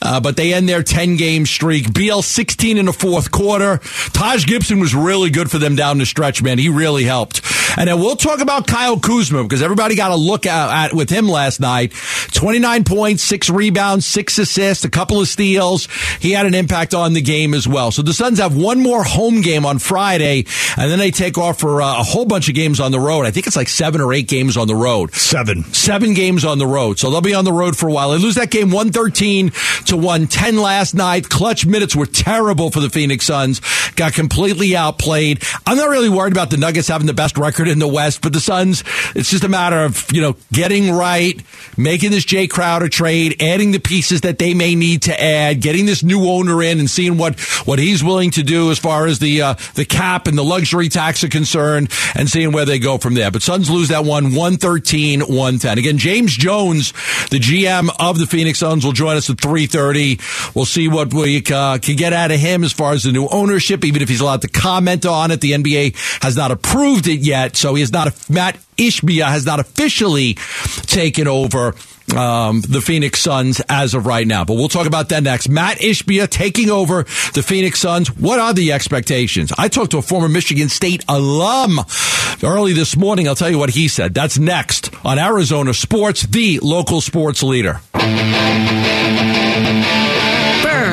Uh, 0.00 0.20
but 0.20 0.36
they 0.36 0.52
end 0.52 0.68
their 0.68 0.82
10 0.82 1.16
game 1.16 1.46
streak. 1.46 1.92
Beal 1.92 2.22
16 2.22 2.76
in 2.76 2.86
the 2.86 2.92
fourth 2.92 3.30
quarter. 3.30 3.78
Taj 4.12 4.46
Gibson 4.46 4.80
was 4.80 4.94
really 4.94 5.30
good 5.30 5.50
for 5.50 5.58
them 5.58 5.76
down 5.76 5.98
the 5.98 6.06
stretch, 6.06 6.42
man. 6.42 6.58
He 6.58 6.68
really 6.68 7.04
helped. 7.04 7.40
And 7.76 7.88
then 7.88 7.98
we'll 8.00 8.16
talk 8.16 8.40
about 8.40 8.66
Kyle 8.66 8.98
Kuzma 8.98 9.42
because 9.42 9.62
everybody 9.62 9.94
got 9.94 10.10
a 10.10 10.16
look 10.16 10.44
at, 10.44 10.86
at 10.90 10.94
with 10.94 11.08
him 11.08 11.28
last 11.28 11.60
night. 11.60 11.92
29 12.32 12.84
points, 12.84 13.22
six 13.22 13.48
rebounds, 13.48 14.04
six 14.04 14.38
assists, 14.38 14.84
a 14.84 14.90
couple 14.90 15.20
of 15.20 15.28
steals. 15.28 15.88
He 16.20 16.32
had 16.32 16.46
an 16.46 16.54
impact 16.54 16.94
on 16.94 17.12
the 17.12 17.22
game 17.22 17.54
as 17.54 17.66
well. 17.66 17.90
So 17.90 18.02
the 18.02 18.12
Suns 18.12 18.38
have 18.38 18.56
one 18.56 18.80
more 18.80 19.02
home 19.04 19.40
game 19.40 19.64
on 19.64 19.78
Friday, 19.78 20.44
and 20.76 20.90
then 20.90 20.98
they 20.98 21.10
take 21.10 21.38
off 21.38 21.60
for 21.60 21.80
uh, 21.80 22.00
a 22.00 22.02
whole 22.02 22.24
bunch 22.24 22.48
of 22.48 22.54
games 22.54 22.80
on 22.80 22.92
the 22.92 23.00
road. 23.00 23.24
I 23.24 23.30
think 23.30 23.46
it's 23.46 23.56
like 23.56 23.68
seven 23.68 24.00
or 24.00 24.12
eight 24.12 24.28
games 24.28 24.56
on 24.56 24.68
the 24.68 24.74
road. 24.76 25.14
Seven. 25.14 25.64
Seven 25.72 26.14
games 26.14 26.44
on 26.44 26.58
the 26.58 26.66
road. 26.66 26.98
So 26.98 27.10
they'll 27.10 27.20
be 27.20 27.34
on 27.34 27.44
the 27.44 27.52
road 27.52 27.76
for 27.76 27.88
a 27.88 27.92
while. 27.92 28.10
They 28.10 28.18
lose 28.18 28.34
that 28.34 28.50
game 28.50 28.70
113 28.70 29.52
to 29.86 29.96
110 29.96 30.58
last 30.58 30.94
night. 30.94 31.28
Clutch 31.28 31.66
minutes 31.66 31.96
were 31.96 32.06
terrible 32.06 32.70
for 32.70 32.80
the 32.80 32.90
Phoenix 32.90 33.26
Suns. 33.26 33.60
Got 33.96 34.14
completely 34.14 34.76
outplayed. 34.76 35.42
I'm 35.66 35.76
not 35.76 35.88
really 35.88 36.08
worried 36.08 36.32
about 36.32 36.50
the 36.50 36.56
Nuggets 36.56 36.88
having 36.88 37.06
the 37.06 37.14
best 37.14 37.36
record 37.38 37.68
in 37.68 37.78
the 37.78 37.88
West, 37.88 38.22
but 38.22 38.32
the 38.32 38.40
Suns, 38.40 38.84
it's 39.14 39.30
just 39.30 39.44
a 39.44 39.48
matter 39.48 39.84
of, 39.84 40.06
you 40.12 40.20
know, 40.20 40.36
getting 40.52 40.90
right, 40.90 41.40
making 41.76 42.10
this 42.10 42.24
Jae 42.24 42.48
Crowder 42.48 42.88
trade, 42.88 43.42
adding 43.42 43.72
the 43.72 43.80
pieces 43.80 44.22
that 44.22 44.38
they 44.38 44.54
may 44.54 44.74
need 44.74 45.02
to 45.02 45.22
add, 45.22 45.60
getting 45.60 45.86
this 45.86 46.02
new 46.02 46.28
owner 46.28 46.62
in 46.62 46.78
and 46.78 46.90
seeing 46.90 47.18
what, 47.18 47.38
what 47.66 47.78
he's 47.78 48.02
willing 48.02 48.30
to 48.32 48.42
do 48.42 48.70
as 48.70 48.78
far 48.78 49.06
as 49.06 49.18
the, 49.18 49.42
uh, 49.42 49.54
the 49.74 49.84
cap 49.84 50.26
and 50.26 50.36
the 50.36 50.44
luxury 50.44 50.88
tax 50.88 51.24
are 51.24 51.28
concerned 51.28 51.90
and 52.14 52.28
seeing 52.28 52.52
where 52.52 52.64
they 52.64 52.78
go 52.78 52.98
from 52.98 53.14
there. 53.14 53.30
But 53.30 53.42
Suns 53.42 53.70
lose 53.70 53.88
that 53.88 54.04
one 54.04 54.34
113 54.34 55.20
110. 55.20 55.78
Again, 55.78 55.98
James 55.98 56.36
Jones, 56.36 56.92
the 57.30 57.38
GM 57.38 57.88
of 57.98 58.18
the 58.18 58.26
Phoenix 58.26 58.58
Suns, 58.58 58.84
will 58.84 58.92
join 58.92 59.16
us 59.16 59.30
at 59.30 59.40
330. 59.52 60.18
We'll 60.54 60.64
see 60.64 60.88
what 60.88 61.12
we 61.12 61.42
uh, 61.52 61.76
can 61.76 61.96
get 61.96 62.14
out 62.14 62.30
of 62.30 62.40
him 62.40 62.64
as 62.64 62.72
far 62.72 62.94
as 62.94 63.02
the 63.02 63.12
new 63.12 63.28
ownership, 63.28 63.84
even 63.84 64.00
if 64.00 64.08
he's 64.08 64.22
allowed 64.22 64.40
to 64.42 64.48
comment 64.48 65.04
on 65.04 65.30
it. 65.30 65.42
The 65.42 65.52
NBA 65.52 66.22
has 66.22 66.38
not 66.38 66.50
approved 66.50 67.06
it 67.06 67.20
yet, 67.20 67.54
so 67.54 67.74
he 67.74 67.82
has 67.82 67.92
not, 67.92 68.14
Matt 68.30 68.58
Ishbia 68.78 69.26
has 69.26 69.44
not 69.44 69.60
officially 69.60 70.34
taken 70.86 71.28
over 71.28 71.74
um, 72.16 72.60
the 72.62 72.80
Phoenix 72.80 73.20
Suns 73.20 73.60
as 73.68 73.94
of 73.94 74.06
right 74.06 74.26
now. 74.26 74.44
But 74.44 74.54
we'll 74.54 74.68
talk 74.68 74.86
about 74.86 75.10
that 75.10 75.22
next. 75.22 75.48
Matt 75.48 75.78
Ishbia 75.78 76.28
taking 76.28 76.70
over 76.70 77.04
the 77.34 77.42
Phoenix 77.42 77.80
Suns. 77.80 78.08
What 78.08 78.38
are 78.38 78.54
the 78.54 78.72
expectations? 78.72 79.52
I 79.56 79.68
talked 79.68 79.92
to 79.92 79.98
a 79.98 80.02
former 80.02 80.28
Michigan 80.28 80.68
State 80.68 81.04
alum 81.08 81.78
early 82.42 82.72
this 82.72 82.96
morning. 82.96 83.28
I'll 83.28 83.34
tell 83.34 83.50
you 83.50 83.58
what 83.58 83.70
he 83.70 83.88
said. 83.88 84.14
That's 84.14 84.38
next 84.38 84.90
on 85.04 85.18
Arizona 85.18 85.74
Sports, 85.74 86.22
the 86.22 86.58
local 86.60 87.00
sports 87.00 87.42
leader. 87.42 87.80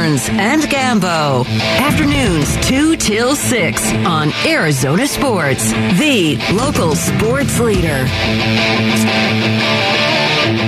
Burns 0.10 0.30
and 0.30 0.64
Gambo. 0.64 1.46
Afternoons 1.46 2.68
2 2.68 2.96
till 2.96 3.36
6 3.36 3.94
on 4.06 4.32
Arizona 4.46 5.06
Sports, 5.06 5.72
the 5.72 6.38
local 6.54 6.96
sports 6.96 7.60
leader. 7.60 8.08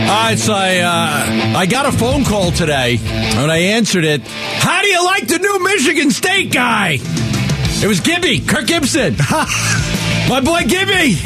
All 0.10 0.24
right, 0.28 0.38
so 0.38 0.54
I, 0.54 0.80
uh, 0.80 1.58
I 1.58 1.66
got 1.66 1.88
a 1.88 1.92
phone 1.92 2.24
call 2.24 2.52
today, 2.52 3.00
and 3.02 3.52
I 3.52 3.58
answered 3.58 4.06
it. 4.06 4.22
How 4.22 4.82
do 4.84 4.88
you 4.88 5.04
like 5.06 5.28
the 5.28 5.40
new 5.40 5.64
Michigan 5.64 6.12
State 6.12 6.54
guy? 6.54 7.00
It 7.02 7.88
was 7.88 8.00
Gibby, 8.00 8.42
Kirk 8.42 8.68
Gibson. 8.68 9.16
My 10.30 10.42
boy 10.44 10.66
Gibby. 10.68 11.18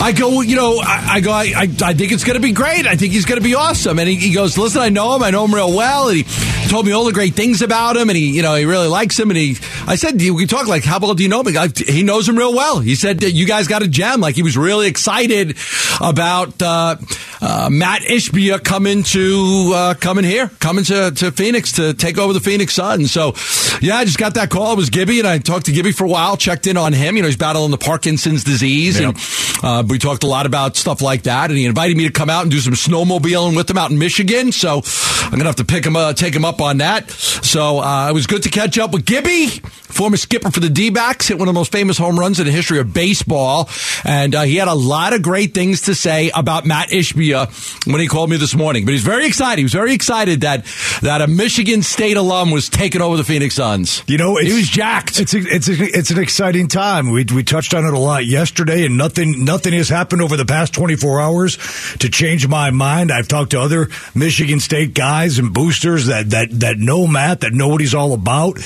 I 0.00 0.12
go, 0.12 0.40
you 0.40 0.56
know, 0.56 0.80
I, 0.82 1.14
I 1.14 1.20
go, 1.20 1.30
I, 1.32 1.52
I, 1.56 1.62
I 1.82 1.94
think 1.94 2.12
it's 2.12 2.24
going 2.24 2.36
to 2.36 2.42
be 2.42 2.52
great. 2.52 2.86
I 2.86 2.96
think 2.96 3.12
he's 3.12 3.24
going 3.24 3.40
to 3.40 3.44
be 3.44 3.54
awesome. 3.54 3.98
And 3.98 4.08
he, 4.08 4.16
he, 4.16 4.34
goes, 4.34 4.58
listen, 4.58 4.82
I 4.82 4.88
know 4.88 5.14
him. 5.16 5.22
I 5.22 5.30
know 5.30 5.44
him 5.44 5.54
real 5.54 5.74
well. 5.74 6.08
And 6.08 6.16
he 6.18 6.24
told 6.74 6.86
me 6.86 6.90
all 6.90 7.04
the 7.04 7.12
great 7.12 7.34
things 7.34 7.62
about 7.62 7.96
him. 7.96 8.08
And 8.10 8.16
he, 8.16 8.34
you 8.34 8.42
know, 8.42 8.56
he 8.56 8.64
really 8.64 8.88
likes 8.88 9.16
him. 9.16 9.30
And 9.30 9.38
he, 9.38 9.56
I 9.86 9.94
said, 9.94 10.20
we 10.20 10.44
talk 10.44 10.66
like, 10.66 10.82
how 10.82 10.98
well 10.98 11.14
do 11.14 11.22
you 11.22 11.28
know 11.28 11.40
him? 11.40 11.70
He 11.86 12.02
knows 12.02 12.28
him 12.28 12.36
real 12.36 12.52
well. 12.52 12.80
He 12.80 12.96
said, 12.96 13.22
you 13.22 13.46
guys 13.46 13.68
got 13.68 13.84
a 13.84 13.86
gem. 13.86 14.20
Like 14.20 14.34
he 14.34 14.42
was 14.42 14.58
really 14.58 14.88
excited 14.88 15.56
about, 16.00 16.60
uh, 16.60 16.96
uh, 17.44 17.68
Matt 17.70 18.02
Ishbia 18.02 18.64
coming 18.64 19.02
to, 19.02 19.72
uh, 19.74 19.94
coming 19.94 20.24
here, 20.24 20.48
coming 20.60 20.84
to, 20.84 21.10
to 21.10 21.30
Phoenix 21.30 21.72
to 21.72 21.92
take 21.92 22.16
over 22.16 22.32
the 22.32 22.40
Phoenix 22.40 22.72
Suns. 22.74 23.12
So, 23.12 23.34
yeah, 23.80 23.96
I 23.96 24.04
just 24.04 24.18
got 24.18 24.34
that 24.34 24.48
call. 24.48 24.72
It 24.72 24.76
was 24.76 24.88
Gibby. 24.88 25.18
And 25.18 25.28
I 25.28 25.38
talked 25.38 25.66
to 25.66 25.72
Gibby 25.72 25.92
for 25.92 26.04
a 26.04 26.08
while, 26.08 26.36
checked 26.38 26.66
in 26.66 26.76
on 26.78 26.94
him. 26.94 27.16
You 27.16 27.22
know, 27.22 27.28
he's 27.28 27.36
battling 27.36 27.70
the 27.70 27.78
Parkinson's 27.78 28.44
disease. 28.44 28.98
And, 28.98 29.14
uh, 29.62 29.84
we 29.86 29.98
talked 29.98 30.24
a 30.24 30.26
lot 30.26 30.46
about 30.46 30.76
stuff 30.76 31.02
like 31.02 31.22
that, 31.24 31.50
and 31.50 31.58
he 31.58 31.66
invited 31.66 31.96
me 31.96 32.06
to 32.06 32.12
come 32.12 32.30
out 32.30 32.42
and 32.42 32.50
do 32.50 32.58
some 32.58 32.74
snowmobiling 32.74 33.56
with 33.56 33.68
him 33.70 33.78
out 33.78 33.90
in 33.90 33.98
Michigan. 33.98 34.52
So 34.52 34.82
I'm 35.24 35.30
gonna 35.30 35.44
have 35.44 35.56
to 35.56 35.64
pick 35.64 35.84
him, 35.84 35.96
uh, 35.96 36.12
take 36.12 36.34
him 36.34 36.44
up 36.44 36.60
on 36.60 36.78
that. 36.78 37.10
So 37.10 37.80
uh, 37.80 38.08
it 38.10 38.12
was 38.12 38.26
good 38.26 38.42
to 38.44 38.50
catch 38.50 38.78
up 38.78 38.92
with 38.92 39.04
Gibby, 39.04 39.48
former 39.48 40.16
skipper 40.16 40.50
for 40.50 40.60
the 40.60 40.68
D-backs, 40.70 41.28
hit 41.28 41.38
one 41.38 41.48
of 41.48 41.54
the 41.54 41.58
most 41.58 41.72
famous 41.72 41.96
home 41.96 42.18
runs 42.18 42.40
in 42.40 42.46
the 42.46 42.52
history 42.52 42.78
of 42.78 42.92
baseball, 42.92 43.68
and 44.04 44.34
uh, 44.34 44.42
he 44.42 44.56
had 44.56 44.68
a 44.68 44.74
lot 44.74 45.12
of 45.12 45.22
great 45.22 45.54
things 45.54 45.82
to 45.82 45.94
say 45.94 46.30
about 46.34 46.66
Matt 46.66 46.88
Ishbia 46.88 47.33
when 47.86 48.00
he 48.00 48.06
called 48.06 48.30
me 48.30 48.36
this 48.36 48.54
morning. 48.54 48.84
But 48.84 48.92
he's 48.92 49.02
very 49.02 49.26
excited. 49.26 49.58
He 49.58 49.64
was 49.64 49.72
very 49.72 49.92
excited 49.92 50.42
that 50.42 50.64
that 51.02 51.20
a 51.20 51.26
Michigan 51.26 51.82
State 51.82 52.16
alum 52.16 52.50
was 52.50 52.68
taking 52.68 53.00
over 53.00 53.16
the 53.16 53.24
Phoenix 53.24 53.54
Suns. 53.54 54.02
You 54.06 54.18
know, 54.18 54.36
he 54.36 54.52
was 54.52 54.68
jacked. 54.68 55.20
It's 55.20 55.34
a, 55.34 55.38
it's 55.38 55.68
a, 55.68 55.74
it's 55.74 56.10
an 56.10 56.18
exciting 56.18 56.68
time. 56.68 57.10
We 57.10 57.24
we 57.24 57.42
touched 57.42 57.74
on 57.74 57.84
it 57.84 57.92
a 57.92 57.98
lot 57.98 58.26
yesterday, 58.26 58.84
and 58.86 58.96
nothing 58.96 59.44
nothing 59.44 59.72
has 59.74 59.88
happened 59.88 60.22
over 60.22 60.36
the 60.36 60.44
past 60.44 60.74
24 60.74 61.20
hours 61.20 61.56
to 61.98 62.08
change 62.08 62.46
my 62.48 62.70
mind. 62.70 63.10
I've 63.12 63.28
talked 63.28 63.50
to 63.52 63.60
other 63.60 63.88
Michigan 64.14 64.60
State 64.60 64.94
guys 64.94 65.38
and 65.38 65.52
boosters 65.52 66.06
that 66.06 66.30
that 66.30 66.48
that 66.60 66.78
know 66.78 67.06
Matt, 67.06 67.40
that 67.40 67.52
know 67.52 67.68
what 67.68 67.80
he's 67.80 67.94
all 67.94 68.12
about. 68.12 68.58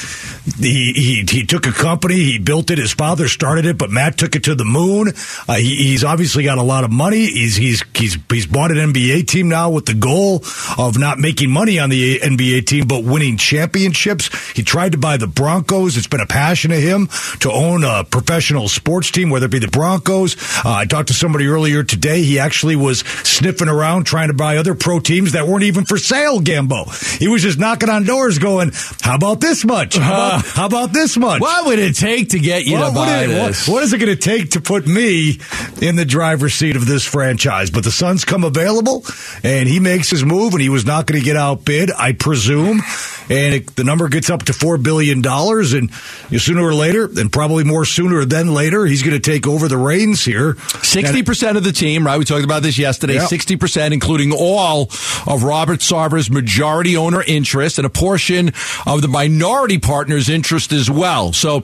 He 0.58 0.92
he, 0.92 1.24
he 1.28 1.46
took 1.46 1.66
a 1.66 1.72
company, 1.72 2.16
he 2.16 2.38
built 2.38 2.70
it. 2.70 2.78
His 2.78 2.92
father 2.92 3.28
started 3.28 3.66
it, 3.66 3.78
but 3.78 3.90
Matt 3.90 4.18
took 4.18 4.36
it 4.36 4.44
to 4.44 4.54
the 4.54 4.64
moon. 4.64 5.12
Uh, 5.48 5.54
he, 5.54 5.76
he's 5.88 6.04
obviously 6.04 6.44
got 6.44 6.58
a 6.58 6.62
lot 6.62 6.84
of 6.84 6.92
money. 6.92 7.26
He's 7.26 7.56
he's 7.56 7.82
he's 7.94 8.18
he's 8.30 8.46
bought 8.58 8.72
an 8.72 8.92
NBA 8.92 9.24
team 9.28 9.48
now 9.48 9.70
with 9.70 9.86
the 9.86 9.94
goal 9.94 10.42
of 10.78 10.98
not 10.98 11.16
making 11.20 11.48
money 11.48 11.78
on 11.78 11.90
the 11.90 12.18
NBA 12.18 12.66
team, 12.66 12.88
but 12.88 13.04
winning 13.04 13.36
championships. 13.36 14.50
He 14.50 14.64
tried 14.64 14.90
to 14.92 14.98
buy 14.98 15.16
the 15.16 15.28
Broncos. 15.28 15.96
It's 15.96 16.08
been 16.08 16.18
a 16.18 16.26
passion 16.26 16.72
of 16.72 16.78
him 16.78 17.06
to 17.38 17.52
own 17.52 17.84
a 17.84 18.02
professional 18.02 18.66
sports 18.66 19.12
team, 19.12 19.30
whether 19.30 19.46
it 19.46 19.52
be 19.52 19.60
the 19.60 19.68
Broncos. 19.68 20.36
Uh, 20.64 20.72
I 20.72 20.86
talked 20.86 21.06
to 21.06 21.14
somebody 21.14 21.46
earlier 21.46 21.84
today. 21.84 22.22
He 22.24 22.40
actually 22.40 22.74
was 22.74 22.98
sniffing 23.22 23.68
around 23.68 24.06
trying 24.06 24.26
to 24.26 24.34
buy 24.34 24.56
other 24.56 24.74
pro 24.74 24.98
teams 24.98 25.34
that 25.34 25.46
weren't 25.46 25.62
even 25.62 25.84
for 25.84 25.96
sale. 25.96 26.40
Gambo. 26.40 27.18
He 27.18 27.28
was 27.28 27.42
just 27.42 27.60
knocking 27.60 27.88
on 27.88 28.02
doors, 28.02 28.40
going, 28.40 28.72
"How 29.02 29.14
about 29.14 29.40
this 29.40 29.64
much? 29.64 29.96
How 29.96 30.12
about, 30.12 30.46
how 30.46 30.66
about 30.66 30.92
this 30.92 31.16
much? 31.16 31.40
What 31.40 31.66
would 31.66 31.78
it 31.78 31.94
take 31.94 32.30
to 32.30 32.40
get 32.40 32.64
you 32.64 32.76
what 32.76 32.88
to 32.88 32.94
buy 32.94 33.22
it, 33.22 33.28
this? 33.28 33.68
What, 33.68 33.74
what 33.74 33.82
is 33.84 33.92
it 33.92 33.98
going 33.98 34.16
to 34.16 34.20
take 34.20 34.50
to 34.50 34.60
put 34.60 34.84
me 34.84 35.38
in 35.80 35.94
the 35.94 36.04
driver's 36.04 36.54
seat 36.54 36.74
of 36.74 36.86
this 36.86 37.04
franchise? 37.04 37.70
But 37.70 37.84
the 37.84 37.92
Suns 37.92 38.24
come 38.24 38.47
available, 38.48 39.04
and 39.44 39.68
he 39.68 39.78
makes 39.78 40.10
his 40.10 40.24
move, 40.24 40.52
and 40.54 40.60
he 40.60 40.68
was 40.68 40.84
not 40.84 41.06
going 41.06 41.20
to 41.20 41.24
get 41.24 41.36
outbid, 41.36 41.92
I 41.96 42.12
presume. 42.12 42.82
And 43.30 43.54
it, 43.54 43.76
the 43.76 43.84
number 43.84 44.08
gets 44.08 44.30
up 44.30 44.44
to 44.44 44.52
four 44.52 44.78
billion 44.78 45.22
dollars, 45.22 45.74
and 45.74 45.92
sooner 45.92 46.62
or 46.62 46.74
later, 46.74 47.04
and 47.04 47.30
probably 47.30 47.62
more 47.62 47.84
sooner 47.84 48.24
than 48.24 48.52
later, 48.54 48.86
he's 48.86 49.02
going 49.02 49.14
to 49.14 49.20
take 49.20 49.46
over 49.46 49.68
the 49.68 49.76
reins 49.76 50.24
here. 50.24 50.56
Sixty 50.82 51.22
percent 51.22 51.56
of 51.56 51.64
the 51.64 51.72
team, 51.72 52.04
right? 52.04 52.18
We 52.18 52.24
talked 52.24 52.44
about 52.44 52.62
this 52.62 52.78
yesterday. 52.78 53.18
60%, 53.28 53.92
including 53.92 54.32
all 54.32 54.82
of 55.26 55.42
Robert 55.42 55.80
Sarver's 55.80 56.30
majority 56.30 56.96
owner 56.96 57.22
interest 57.22 57.78
and 57.78 57.86
a 57.86 57.90
portion 57.90 58.52
of 58.86 59.02
the 59.02 59.08
minority 59.08 59.78
partner's 59.78 60.28
interest 60.28 60.72
as 60.72 60.90
well. 60.90 61.32
So 61.32 61.60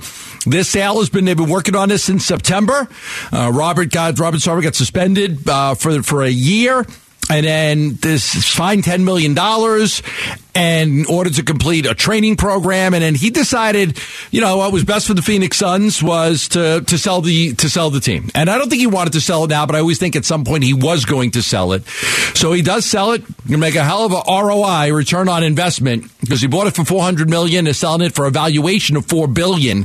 this 0.46 0.68
sale 0.68 0.98
has 0.98 1.08
been 1.08 1.24
they've 1.24 1.36
been 1.36 1.48
working 1.48 1.74
on 1.74 1.88
this 1.88 2.04
since 2.04 2.26
September. 2.26 2.88
Uh, 3.32 3.50
Robert 3.52 3.90
got 3.90 4.18
Robert 4.18 4.38
Sarver 4.38 4.62
got 4.62 4.74
suspended 4.74 5.48
uh, 5.48 5.74
for 5.74 6.02
for 6.02 6.22
a 6.22 6.28
year 6.28 6.63
and 7.30 7.46
then 7.46 7.94
this 7.96 8.54
fine 8.54 8.82
$10 8.82 9.02
million 9.04 9.36
and 10.54 10.90
in 10.90 11.06
order 11.06 11.30
to 11.30 11.42
complete 11.42 11.86
a 11.86 11.94
training 11.94 12.36
program. 12.36 12.92
And 12.94 13.02
then 13.02 13.14
he 13.14 13.30
decided, 13.30 13.98
you 14.30 14.40
know, 14.40 14.58
what 14.58 14.72
was 14.72 14.84
best 14.84 15.06
for 15.06 15.14
the 15.14 15.22
Phoenix 15.22 15.56
Suns 15.56 16.02
was 16.02 16.48
to, 16.50 16.82
to 16.82 16.98
sell 16.98 17.22
the, 17.22 17.54
to 17.54 17.68
sell 17.68 17.90
the 17.90 18.00
team. 18.00 18.30
And 18.34 18.50
I 18.50 18.58
don't 18.58 18.68
think 18.68 18.80
he 18.80 18.86
wanted 18.86 19.14
to 19.14 19.20
sell 19.20 19.44
it 19.44 19.50
now, 19.50 19.64
but 19.66 19.74
I 19.74 19.80
always 19.80 19.98
think 19.98 20.16
at 20.16 20.24
some 20.24 20.44
point 20.44 20.64
he 20.64 20.74
was 20.74 21.06
going 21.06 21.32
to 21.32 21.42
sell 21.42 21.72
it. 21.72 21.86
So 22.34 22.52
he 22.52 22.62
does 22.62 22.84
sell 22.84 23.12
it. 23.12 23.22
You 23.46 23.58
make 23.58 23.74
a 23.74 23.84
hell 23.84 24.04
of 24.04 24.12
a 24.12 24.22
ROI, 24.30 24.92
return 24.92 25.28
on 25.28 25.42
investment, 25.42 26.10
because 26.20 26.40
he 26.40 26.46
bought 26.46 26.66
it 26.66 26.74
for 26.74 26.84
400 26.84 27.28
million 27.28 27.66
and 27.66 27.74
selling 27.74 28.02
it 28.02 28.14
for 28.14 28.26
a 28.26 28.30
valuation 28.30 28.96
of 28.96 29.06
$4 29.06 29.32
billion 29.32 29.84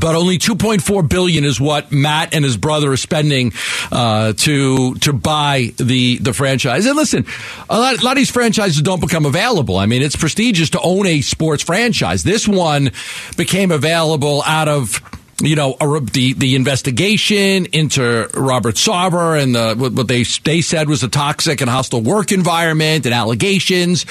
but 0.00 0.14
only 0.14 0.38
2.4 0.38 1.08
billion 1.08 1.44
is 1.44 1.60
what 1.60 1.90
Matt 1.90 2.34
and 2.34 2.44
his 2.44 2.56
brother 2.56 2.92
are 2.92 2.96
spending 2.96 3.52
uh, 3.90 4.32
to 4.34 4.94
to 4.96 5.12
buy 5.12 5.72
the 5.76 6.18
the 6.18 6.32
franchise. 6.32 6.86
And 6.86 6.96
listen, 6.96 7.26
a 7.68 7.78
lot, 7.78 8.00
a 8.00 8.04
lot, 8.04 8.12
of 8.12 8.16
these 8.16 8.30
franchises 8.30 8.82
don't 8.82 9.00
become 9.00 9.26
available. 9.26 9.76
I 9.76 9.86
mean, 9.86 10.02
it's 10.02 10.16
prestigious 10.16 10.70
to 10.70 10.80
own 10.80 11.06
a 11.06 11.20
sports 11.20 11.62
franchise. 11.62 12.22
This 12.22 12.46
one 12.46 12.90
became 13.36 13.70
available 13.70 14.42
out 14.44 14.68
of 14.68 15.00
you 15.40 15.54
know 15.54 15.76
the 16.12 16.34
the 16.34 16.54
investigation 16.56 17.66
into 17.66 18.28
Robert 18.34 18.74
Sarver 18.74 19.40
and 19.40 19.54
the 19.54 19.74
what 19.76 20.08
they 20.08 20.24
they 20.44 20.60
said 20.60 20.88
was 20.88 21.02
a 21.02 21.08
toxic 21.08 21.60
and 21.60 21.70
hostile 21.70 22.02
work 22.02 22.32
environment 22.32 23.06
and 23.06 23.14
allegations. 23.14 24.04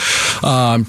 Um, 0.43 0.85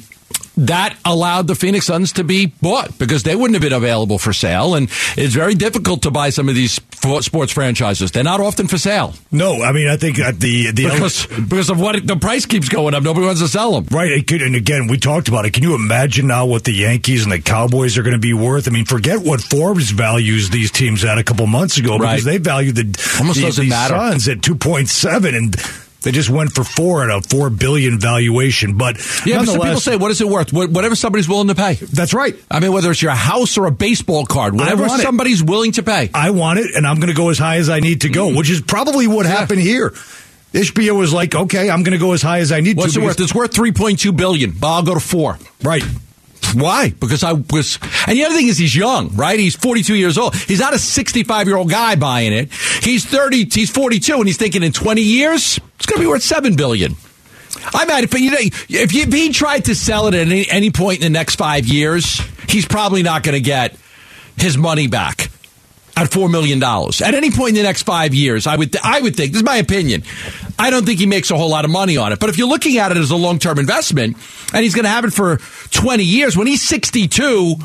that 0.59 0.97
allowed 1.05 1.47
the 1.47 1.55
Phoenix 1.55 1.87
Suns 1.87 2.13
to 2.15 2.25
be 2.25 2.47
bought 2.47 2.99
because 2.99 3.23
they 3.23 3.37
wouldn't 3.37 3.55
have 3.55 3.63
been 3.63 3.73
available 3.73 4.19
for 4.19 4.33
sale. 4.33 4.75
And 4.75 4.89
it's 5.17 5.35
very 5.35 5.55
difficult 5.55 6.03
to 6.03 6.11
buy 6.11 6.31
some 6.31 6.49
of 6.49 6.55
these 6.57 6.73
sports 6.73 7.53
franchises. 7.53 8.11
They're 8.11 8.25
not 8.25 8.41
often 8.41 8.67
for 8.67 8.77
sale. 8.77 9.15
No, 9.31 9.63
I 9.63 9.73
mean, 9.73 9.89
I 9.89 9.97
think 9.97 10.19
uh, 10.19 10.33
the, 10.33 10.73
the 10.73 10.85
because, 10.85 11.27
because 11.27 11.71
of 11.71 11.81
what 11.81 12.05
the 12.05 12.17
price 12.17 12.45
keeps 12.45 12.69
going 12.69 12.95
up. 12.95 13.05
Nobody 13.05 13.27
wants 13.27 13.41
to 13.41 13.49
sell 13.49 13.81
them. 13.81 13.87
Right. 13.97 14.27
Could, 14.27 14.43
and 14.43 14.57
again, 14.57 14.89
we 14.89 14.99
talked 14.99 15.29
about 15.29 15.47
it. 15.47 15.53
Can 15.53 15.63
you 15.63 15.77
imagine 15.77 16.27
now 16.27 16.47
what 16.47 16.65
the 16.65 16.73
Yankees 16.73 17.23
and 17.23 17.33
the 17.33 17.41
Cowboys 17.41 17.97
are 17.97 18.03
going 18.03 18.17
to 18.17 18.19
be 18.19 18.35
worth? 18.35 18.67
I 18.67 18.73
mean, 18.73 18.85
forget 18.85 19.21
what 19.21 19.41
Forbes 19.41 19.93
values 19.93 20.51
these 20.51 20.73
teams 20.73 21.05
at 21.05 21.19
a 21.19 21.25
couple 21.25 21.47
months 21.47 21.79
ago 21.79 21.99
because 21.99 22.25
right. 22.25 22.33
they 22.33 22.39
valued 22.39 22.75
the, 22.75 23.17
Almost 23.21 23.39
the, 23.39 23.47
doesn't 23.47 23.69
matter. 23.69 23.95
Suns 23.95 24.29
at 24.29 24.39
2.7 24.39 25.37
and 25.37 25.88
They 26.09 26.13
just 26.13 26.31
went 26.31 26.53
for 26.53 26.65
four 26.65 27.05
at 27.05 27.15
a 27.15 27.21
four 27.21 27.51
billion 27.51 28.01
valuation. 28.01 28.79
But 28.79 28.97
Yeah, 29.27 29.41
but 29.41 29.49
some 29.49 29.61
people 29.61 29.79
say, 29.79 29.95
what 29.95 30.11
is 30.11 30.23
it 30.23 30.27
worth? 30.27 30.55
Whatever 30.55 30.95
somebody's 30.95 31.29
willing 31.29 31.49
to 31.49 31.55
pay. 31.55 31.75
that's 31.75 32.15
right. 32.15 32.35
I 32.51 32.61
mean, 32.61 32.73
whether 32.73 32.91
it's 32.91 33.03
your 33.03 33.13
house 33.13 33.59
or 33.59 33.67
a 33.67 33.71
baseball 33.71 34.25
card, 34.25 34.55
whatever 34.55 34.87
want 34.87 35.01
it. 35.01 35.05
somebody's 35.05 35.45
willing 35.45 35.73
to 35.73 35.83
pay. 35.83 36.09
I 36.15 36.31
want 36.31 36.61
it, 36.61 36.75
and 36.75 36.87
I'm 36.87 36.97
going 36.97 37.09
to 37.09 37.15
go 37.15 37.29
as 37.29 37.37
high 37.37 37.59
as 37.59 37.69
I 37.69 37.81
need 37.81 38.01
to 38.01 38.09
go, 38.09 38.29
mm. 38.31 38.39
which 38.39 38.49
is 38.49 38.63
probably 38.63 39.07
what 39.07 39.27
happened 39.27 39.61
here. 39.61 39.91
Ishbia 40.55 40.99
was 40.99 41.13
like, 41.13 41.35
okay, 41.35 41.69
I'm 41.69 41.83
going 41.83 41.93
to 41.93 42.03
go 42.03 42.15
as 42.15 42.23
high 42.23 42.39
as 42.39 42.53
I 42.53 42.61
need 42.61 42.79
What's 42.79 42.95
to. 42.95 43.03
it 43.03 43.05
worth? 43.05 43.21
It's 43.21 43.35
worth 43.35 43.53
three 43.53 43.73
point 43.73 43.99
two 43.99 44.13
billion. 44.13 44.53
But 44.53 44.69
I'll 44.69 44.83
go 44.83 44.95
to 44.95 45.01
four. 45.01 45.37
Right. 45.63 45.85
Why? 46.55 46.91
Because 46.91 47.25
I 47.25 47.33
was, 47.33 47.79
and 48.07 48.17
the 48.17 48.25
other 48.25 48.35
thing 48.35 48.49
is 48.49 48.59
he's 48.59 48.75
young, 48.75 49.15
right? 49.15 49.39
He's 49.39 49.57
42 49.57 49.95
years 49.95 50.19
old. 50.19 50.35
He's 50.35 50.61
not 50.61 50.75
a 50.75 50.79
65 50.79 51.47
year 51.47 51.57
old 51.57 51.71
guy 51.71 51.97
buying 51.97 52.33
it. 52.33 52.53
He's 52.83 53.05
30, 53.05 53.49
he's 53.51 53.71
42 53.71 54.15
and 54.15 54.27
he's 54.27 54.37
thinking 54.37 54.63
in 54.63 54.73
20 54.73 55.01
years, 55.01 55.59
it's 55.77 55.87
going 55.87 55.99
to 55.99 56.05
be 56.05 56.07
worth 56.07 56.23
7 56.23 56.57
billion. 56.57 56.95
I'm 57.75 57.91
at 57.91 58.05
it, 58.05 58.11
but 58.11 58.21
you 58.21 58.31
know, 58.31 58.39
if, 58.41 58.93
you, 58.93 59.03
if 59.03 59.13
he 59.13 59.33
tried 59.33 59.67
to 59.67 59.75
sell 59.75 60.07
it 60.07 60.15
at 60.15 60.27
any, 60.27 60.49
any 60.51 60.71
point 60.71 60.99
in 60.99 61.13
the 61.13 61.19
next 61.19 61.37
five 61.37 61.67
years, 61.67 62.21
he's 62.49 62.67
probably 62.67 63.03
not 63.03 63.23
going 63.23 63.35
to 63.35 63.41
get 63.41 63.77
his 64.37 64.57
money 64.57 64.87
back 64.87 65.31
at 66.03 66.13
four 66.13 66.29
million 66.29 66.59
dollars 66.59 67.01
at 67.03 67.15
any 67.15 67.31
point 67.31 67.51
in 67.51 67.55
the 67.57 67.63
next 67.63 67.83
five 67.83 68.15
years. 68.15 68.47
I 68.47 68.57
would, 68.57 68.77
I 68.83 69.01
would 69.01 69.17
think. 69.17 69.33
This 69.33 69.41
is 69.41 69.45
my 69.45 69.57
opinion. 69.57 70.03
I 70.59 70.71
don't 70.71 70.85
think 70.87 70.99
he 71.01 71.07
makes 71.07 71.31
a 71.31 71.37
whole 71.37 71.51
lot 71.51 71.65
of 71.65 71.71
money 71.71 71.97
on 71.97 72.13
it. 72.13 72.19
But 72.21 72.29
if 72.31 72.39
you're 72.39 72.49
looking 72.49 72.79
at 72.79 72.91
it 72.91 72.97
as 72.97 73.11
a 73.11 73.17
long 73.17 73.39
term 73.39 73.59
investment, 73.59 74.17
and 74.53 74.63
he's 74.63 74.75
going 74.75 74.85
to 74.85 74.91
have 74.91 75.05
it 75.05 75.13
for 75.13 75.39
20 75.71 76.05
years, 76.05 76.37
when 76.37 76.47
he's 76.47 76.63
62, 76.67 77.57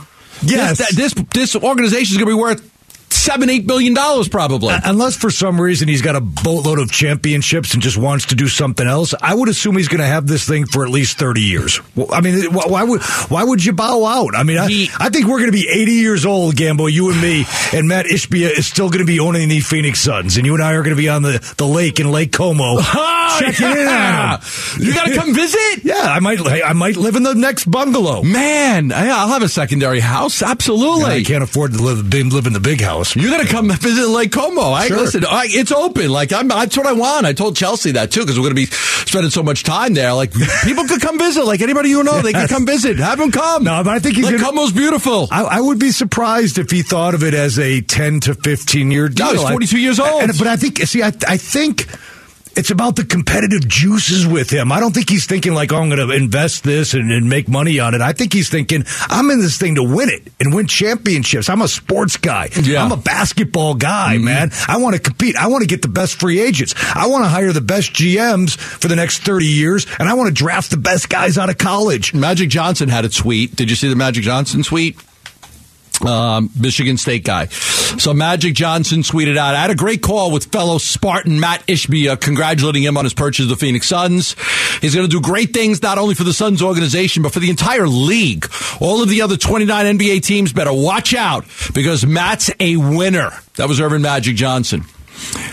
Yes. 0.45 0.77
this 0.79 0.95
this, 0.95 1.13
this 1.33 1.55
organization 1.55 2.13
is 2.13 2.17
going 2.17 2.29
to 2.29 2.35
be 2.35 2.41
worth 2.41 2.69
seven, 3.13 3.49
eight 3.49 3.65
billion 3.67 3.93
dollars 3.93 4.27
probably. 4.27 4.73
Uh, 4.73 4.79
Unless 4.85 5.15
for 5.17 5.29
some 5.29 5.59
reason 5.59 5.87
he's 5.87 6.01
got 6.01 6.15
a 6.15 6.21
boatload 6.21 6.79
of 6.79 6.91
championships 6.91 7.73
and 7.73 7.81
just 7.83 7.97
wants 7.97 8.27
to 8.27 8.35
do 8.35 8.47
something 8.47 8.87
else, 8.87 9.13
I 9.21 9.33
would 9.35 9.49
assume 9.49 9.77
he's 9.77 9.87
going 9.87 10.01
to 10.01 10.07
have 10.07 10.27
this 10.27 10.47
thing 10.47 10.65
for 10.65 10.83
at 10.85 10.91
least 10.91 11.17
thirty 11.17 11.41
years. 11.41 11.79
Well, 11.95 12.07
I 12.11 12.21
mean, 12.21 12.43
wh- 12.51 12.69
why 12.69 12.83
would 12.83 13.01
why 13.29 13.43
would 13.43 13.63
you 13.63 13.73
bow 13.73 14.05
out? 14.05 14.35
I 14.35 14.43
mean, 14.43 14.57
I, 14.57 14.67
He- 14.67 14.89
I 14.99 15.09
think 15.09 15.27
we're 15.27 15.39
going 15.39 15.51
to 15.51 15.57
be 15.57 15.67
eighty 15.69 15.93
years 15.93 16.25
old, 16.25 16.55
Gambo, 16.55 16.91
you 16.91 17.11
and 17.11 17.21
me, 17.21 17.45
and 17.73 17.87
Matt 17.87 18.05
Ishbia 18.05 18.57
is 18.57 18.67
still 18.67 18.89
going 18.89 18.99
to 18.99 19.05
be 19.05 19.19
owning 19.19 19.49
the 19.49 19.59
Phoenix 19.59 19.99
Suns, 20.01 20.37
and 20.37 20.45
you 20.45 20.53
and 20.53 20.63
I 20.63 20.73
are 20.73 20.83
going 20.83 20.95
to 20.95 21.01
be 21.01 21.09
on 21.09 21.21
the, 21.21 21.53
the 21.57 21.65
lake 21.67 21.99
in 21.99 22.11
Lake 22.11 22.31
Como 22.31 22.75
Oh, 22.79 23.37
checking 23.39 23.67
in 23.71 23.77
yeah. 23.77 24.37
him. 24.39 24.81
You 24.83 24.93
got 24.93 25.05
to 25.07 25.15
come 25.15 25.33
visit. 25.33 25.59
Yeah, 25.83 25.95
I 26.01 26.19
might 26.19 26.39
I 26.39 26.73
might 26.73 26.95
live 26.97 27.15
in 27.15 27.23
the 27.23 27.33
next 27.33 27.65
bungalow. 27.69 28.21
Man, 28.23 28.91
I'll 28.91 29.27
have 29.29 29.41
a 29.41 29.49
secondary 29.49 29.99
house. 29.99 30.41
Absolutely. 30.41 31.05
I 31.05 31.23
can't 31.23 31.43
afford 31.43 31.73
to 31.73 31.81
live, 31.81 32.13
live 32.13 32.47
in 32.47 32.53
the 32.53 32.59
big 32.59 32.79
house. 32.81 33.02
You 33.15 33.29
got 33.29 33.41
to 33.41 33.47
come 33.47 33.69
visit 33.69 34.07
Lake 34.07 34.31
Como. 34.31 34.61
I 34.71 34.87
Sure. 34.87 34.97
listen. 34.97 35.23
I, 35.25 35.45
it's 35.49 35.71
open. 35.71 36.09
Like 36.09 36.31
I'm. 36.33 36.47
That's 36.47 36.75
what 36.77 36.85
I 36.87 36.93
want. 36.93 37.25
I 37.25 37.33
told 37.33 37.55
Chelsea 37.55 37.91
that 37.91 38.11
too 38.11 38.21
because 38.21 38.37
we're 38.39 38.43
going 38.49 38.55
to 38.55 38.61
be 38.61 38.65
spending 39.05 39.29
so 39.31 39.43
much 39.43 39.63
time 39.63 39.93
there. 39.93 40.13
Like 40.13 40.31
people 40.63 40.85
could 40.85 41.01
come 41.01 41.17
visit. 41.17 41.45
Like 41.45 41.61
anybody 41.61 41.89
you 41.89 42.03
know, 42.03 42.21
they 42.21 42.33
could 42.33 42.49
come 42.49 42.65
visit. 42.65 42.97
Have 42.97 43.19
them 43.19 43.31
come. 43.31 43.63
No, 43.63 43.83
but 43.83 43.91
I 43.93 43.99
think 43.99 44.15
he's 44.15 44.25
Lake 44.25 44.39
gonna- 44.39 44.51
Como's 44.51 44.71
beautiful. 44.71 45.27
I, 45.31 45.43
I 45.43 45.61
would 45.61 45.79
be 45.79 45.91
surprised 45.91 46.57
if 46.57 46.71
he 46.71 46.81
thought 46.81 47.13
of 47.13 47.23
it 47.23 47.33
as 47.33 47.59
a 47.59 47.81
10 47.81 48.21
to 48.21 48.33
15 48.35 48.91
year 48.91 49.09
deal. 49.09 49.27
No, 49.27 49.31
he's 49.33 49.41
42 49.49 49.79
years 49.79 49.99
old. 49.99 50.23
And- 50.23 50.37
but 50.37 50.47
I 50.47 50.55
think, 50.55 50.77
see, 50.79 51.01
I, 51.03 51.07
I 51.27 51.37
think 51.37 51.87
it's 52.55 52.71
about 52.71 52.95
the 52.95 53.03
competitive 53.03 53.67
juices 53.67 54.27
with 54.27 54.49
him. 54.49 54.71
I 54.71 54.79
don't 54.79 54.93
think 54.93 55.09
he's 55.09 55.25
thinking 55.25 55.53
like, 55.53 55.71
oh, 55.71 55.77
I'm 55.77 55.89
going 55.89 56.07
to 56.07 56.15
invest 56.15 56.63
this 56.63 56.93
and, 56.93 57.11
and 57.11 57.29
make 57.29 57.47
money 57.47 57.79
on 57.79 57.93
it. 57.95 58.01
I 58.01 58.13
think 58.13 58.33
he's 58.33 58.49
thinking, 58.49 58.83
I'm 59.09 59.29
in 59.31 59.39
this 59.39 59.57
thing 59.57 59.75
to 59.75 59.83
win 59.83 60.09
it 60.09 60.31
and 60.39 60.53
win 60.53 60.67
championships. 60.67 61.49
I'm 61.49 61.61
a 61.61 61.67
sports 61.67 62.17
guy. 62.17 62.49
Yeah. 62.63 62.83
I'm 62.83 62.91
a 62.91 62.97
basketball 62.97 63.75
guy, 63.75 64.15
mm-hmm. 64.15 64.25
man. 64.25 64.51
I 64.67 64.77
want 64.77 64.95
to 64.95 65.01
compete. 65.01 65.35
I 65.35 65.47
want 65.47 65.61
to 65.63 65.67
get 65.67 65.81
the 65.81 65.87
best 65.87 66.19
free 66.19 66.39
agents. 66.39 66.73
I 66.95 67.07
want 67.07 67.23
to 67.25 67.29
hire 67.29 67.51
the 67.51 67.61
best 67.61 67.93
GMs 67.93 68.57
for 68.57 68.87
the 68.87 68.95
next 68.95 69.19
30 69.19 69.45
years, 69.45 69.87
and 69.99 70.07
I 70.07 70.13
want 70.13 70.27
to 70.27 70.33
draft 70.33 70.71
the 70.71 70.77
best 70.77 71.09
guys 71.09 71.37
out 71.37 71.49
of 71.49 71.57
college. 71.57 72.13
Magic 72.13 72.49
Johnson 72.49 72.89
had 72.89 73.05
a 73.05 73.09
tweet. 73.09 73.55
Did 73.55 73.69
you 73.69 73.75
see 73.75 73.89
the 73.89 73.95
Magic 73.95 74.23
Johnson 74.23 74.63
tweet? 74.63 74.97
Um, 76.01 76.49
Michigan 76.59 76.97
State 76.97 77.23
guy. 77.23 77.45
So 77.45 78.13
Magic 78.13 78.55
Johnson 78.55 79.01
tweeted 79.01 79.37
out, 79.37 79.55
I 79.55 79.61
had 79.61 79.69
a 79.69 79.75
great 79.75 80.01
call 80.01 80.31
with 80.31 80.45
fellow 80.51 80.77
Spartan 80.77 81.39
Matt 81.39 81.65
Ishbia, 81.67 82.19
congratulating 82.19 82.83
him 82.83 82.97
on 82.97 83.05
his 83.05 83.13
purchase 83.13 83.45
of 83.45 83.49
the 83.49 83.55
Phoenix 83.55 83.87
Suns. 83.87 84.35
He's 84.81 84.95
going 84.95 85.07
to 85.07 85.11
do 85.11 85.21
great 85.21 85.53
things 85.53 85.81
not 85.81 85.97
only 85.97 86.15
for 86.15 86.23
the 86.23 86.33
Suns 86.33 86.61
organization, 86.61 87.23
but 87.23 87.31
for 87.31 87.39
the 87.39 87.49
entire 87.49 87.87
league. 87.87 88.47
All 88.81 89.01
of 89.01 89.07
the 89.09 89.21
other 89.21 89.37
29 89.37 89.97
NBA 89.97 90.23
teams 90.23 90.51
better 90.51 90.73
watch 90.73 91.13
out 91.13 91.45
because 91.73 92.05
Matt's 92.05 92.51
a 92.59 92.75
winner. 92.75 93.31
That 93.55 93.69
was 93.69 93.79
Earvin 93.79 94.01
Magic 94.01 94.35
Johnson. 94.35 94.83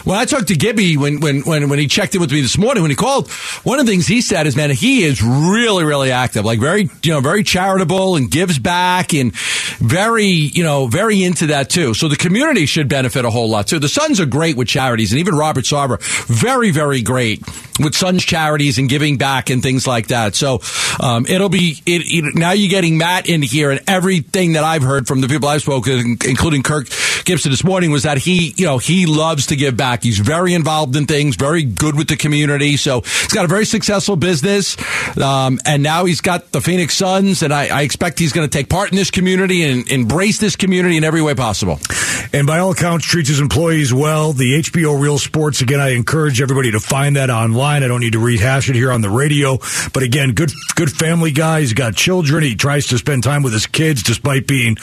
When 0.05 0.17
I 0.17 0.25
talked 0.25 0.49
to 0.49 0.57
Gibby 0.57 0.97
when, 0.97 1.21
when, 1.21 1.41
when, 1.43 1.69
when 1.69 1.79
he 1.79 1.87
checked 1.87 2.15
in 2.15 2.21
with 2.21 2.33
me 2.33 2.41
this 2.41 2.57
morning, 2.57 2.83
when 2.83 2.91
he 2.91 2.97
called, 2.97 3.31
one 3.65 3.79
of 3.79 3.87
the 3.87 3.93
things 3.93 4.07
he 4.07 4.23
said 4.23 4.47
is, 4.47 4.57
man, 4.57 4.71
he 4.71 5.03
is 5.03 5.23
really, 5.23 5.85
really 5.85 6.11
active, 6.11 6.45
like 6.45 6.59
very, 6.59 6.89
you 7.03 7.13
know, 7.13 7.21
very 7.21 7.43
charitable 7.43 8.17
and 8.17 8.31
gives 8.31 8.59
back 8.59 9.13
and 9.13 9.35
very, 9.35 10.27
you 10.27 10.63
know, 10.63 10.87
very 10.87 11.23
into 11.23 11.49
that 11.49 11.71
too. 11.71 11.95
So 11.95 12.09
the 12.09 12.17
community 12.17 12.67
should 12.67 12.89
benefit 12.89 13.25
a 13.25 13.31
whole 13.31 13.51
lot 13.51 13.67
too. 13.67 13.79
The 13.79 13.89
Suns 13.89 14.21
are 14.21 14.27
great 14.27 14.57
with 14.57 14.69
charities 14.69 15.13
and 15.13 15.21
even 15.21 15.35
Robert 15.35 15.65
Sarver, 15.65 16.01
very, 16.27 16.71
very 16.71 17.03
great 17.03 17.43
with 17.79 17.95
Suns 17.95 18.25
charities 18.25 18.79
and 18.79 18.89
giving 18.89 19.19
back 19.19 19.51
and 19.51 19.63
things 19.63 19.87
like 19.87 20.09
that. 20.09 20.35
So, 20.35 20.61
um, 21.01 21.27
it'll 21.27 21.49
be, 21.49 21.83
it, 21.87 22.03
it, 22.07 22.35
now 22.35 22.53
you're 22.53 22.71
getting 22.71 22.99
Matt 22.99 23.29
in 23.29 23.43
here 23.43 23.71
and 23.71 23.81
everything 23.87 24.53
that 24.53 24.65
I've 24.65 24.83
heard 24.83 25.07
from 25.07 25.21
the 25.21 25.29
people 25.29 25.49
I've 25.49 25.63
spoken, 25.63 26.17
including 26.25 26.63
Kirk 26.63 26.89
Gibson 27.25 27.51
this 27.51 27.65
morning 27.65 27.91
was 27.91 28.05
that 28.05 28.19
he, 28.19 28.55
you 28.57 28.67
know, 28.67 28.79
he 28.79 29.07
loves 29.07 29.47
to 29.47 29.57
give 29.57 29.77
back. 29.77 29.90
He's 30.03 30.19
very 30.19 30.55
involved 30.55 30.97
in 30.97 31.07
things, 31.07 31.37
very 31.37 31.65
good 31.65 31.97
with 31.97 32.09
the 32.09 32.17
community. 32.17 32.77
So 32.77 33.01
he's 33.01 33.33
got 33.33 33.45
a 33.45 33.49
very 33.49 33.65
successful 33.65 34.17
business. 34.17 34.77
Um, 35.19 35.59
and 35.65 35.83
now 35.83 36.05
he's 36.05 36.21
got 36.21 36.53
the 36.53 36.61
Phoenix 36.61 36.95
Suns, 36.95 37.43
and 37.43 37.53
I, 37.53 37.67
I 37.67 37.83
expect 37.83 38.19
he's 38.19 38.33
going 38.33 38.49
to 38.49 38.59
take 38.59 38.69
part 38.69 38.91
in 38.91 38.97
this 38.97 39.11
community 39.11 39.65
and 39.65 39.91
embrace 39.91 40.39
this 40.39 40.57
community 40.57 40.97
in 40.97 41.05
every 41.05 41.23
way 41.23 41.35
possible. 41.35 41.79
And 42.33 42.47
by 42.47 42.59
all 42.59 42.71
accounts, 42.71 43.07
treats 43.07 43.29
his 43.29 43.41
employees 43.41 43.93
well. 43.93 44.33
The 44.33 44.61
HBO 44.61 45.01
Real 45.01 45.19
Sports, 45.19 45.63
again, 45.63 45.81
I 45.81 45.91
encourage 45.91 46.41
everybody 46.41 46.71
to 46.73 46.81
find 46.81 47.17
that 47.17 47.31
online. 47.31 47.83
I 47.83 47.89
don't 47.89 48.01
need 48.01 48.13
to 48.13 48.25
rehash 48.25 48.69
it 48.69 48.77
here 48.77 48.93
on 48.93 49.01
the 49.01 49.11
radio. 49.11 49.59
But 49.93 50.03
again, 50.03 50.33
good 50.33 50.53
good 50.77 50.91
family 50.91 51.33
guy. 51.33 51.61
He's 51.61 51.73
got 51.73 51.97
children. 51.97 52.43
He 52.43 52.55
tries 52.55 52.87
to 52.89 52.99
spend 52.99 53.25
time 53.25 53.43
with 53.43 53.53
his 53.53 53.67
kids 53.67 54.03
despite 54.03 54.47
being 54.47 54.77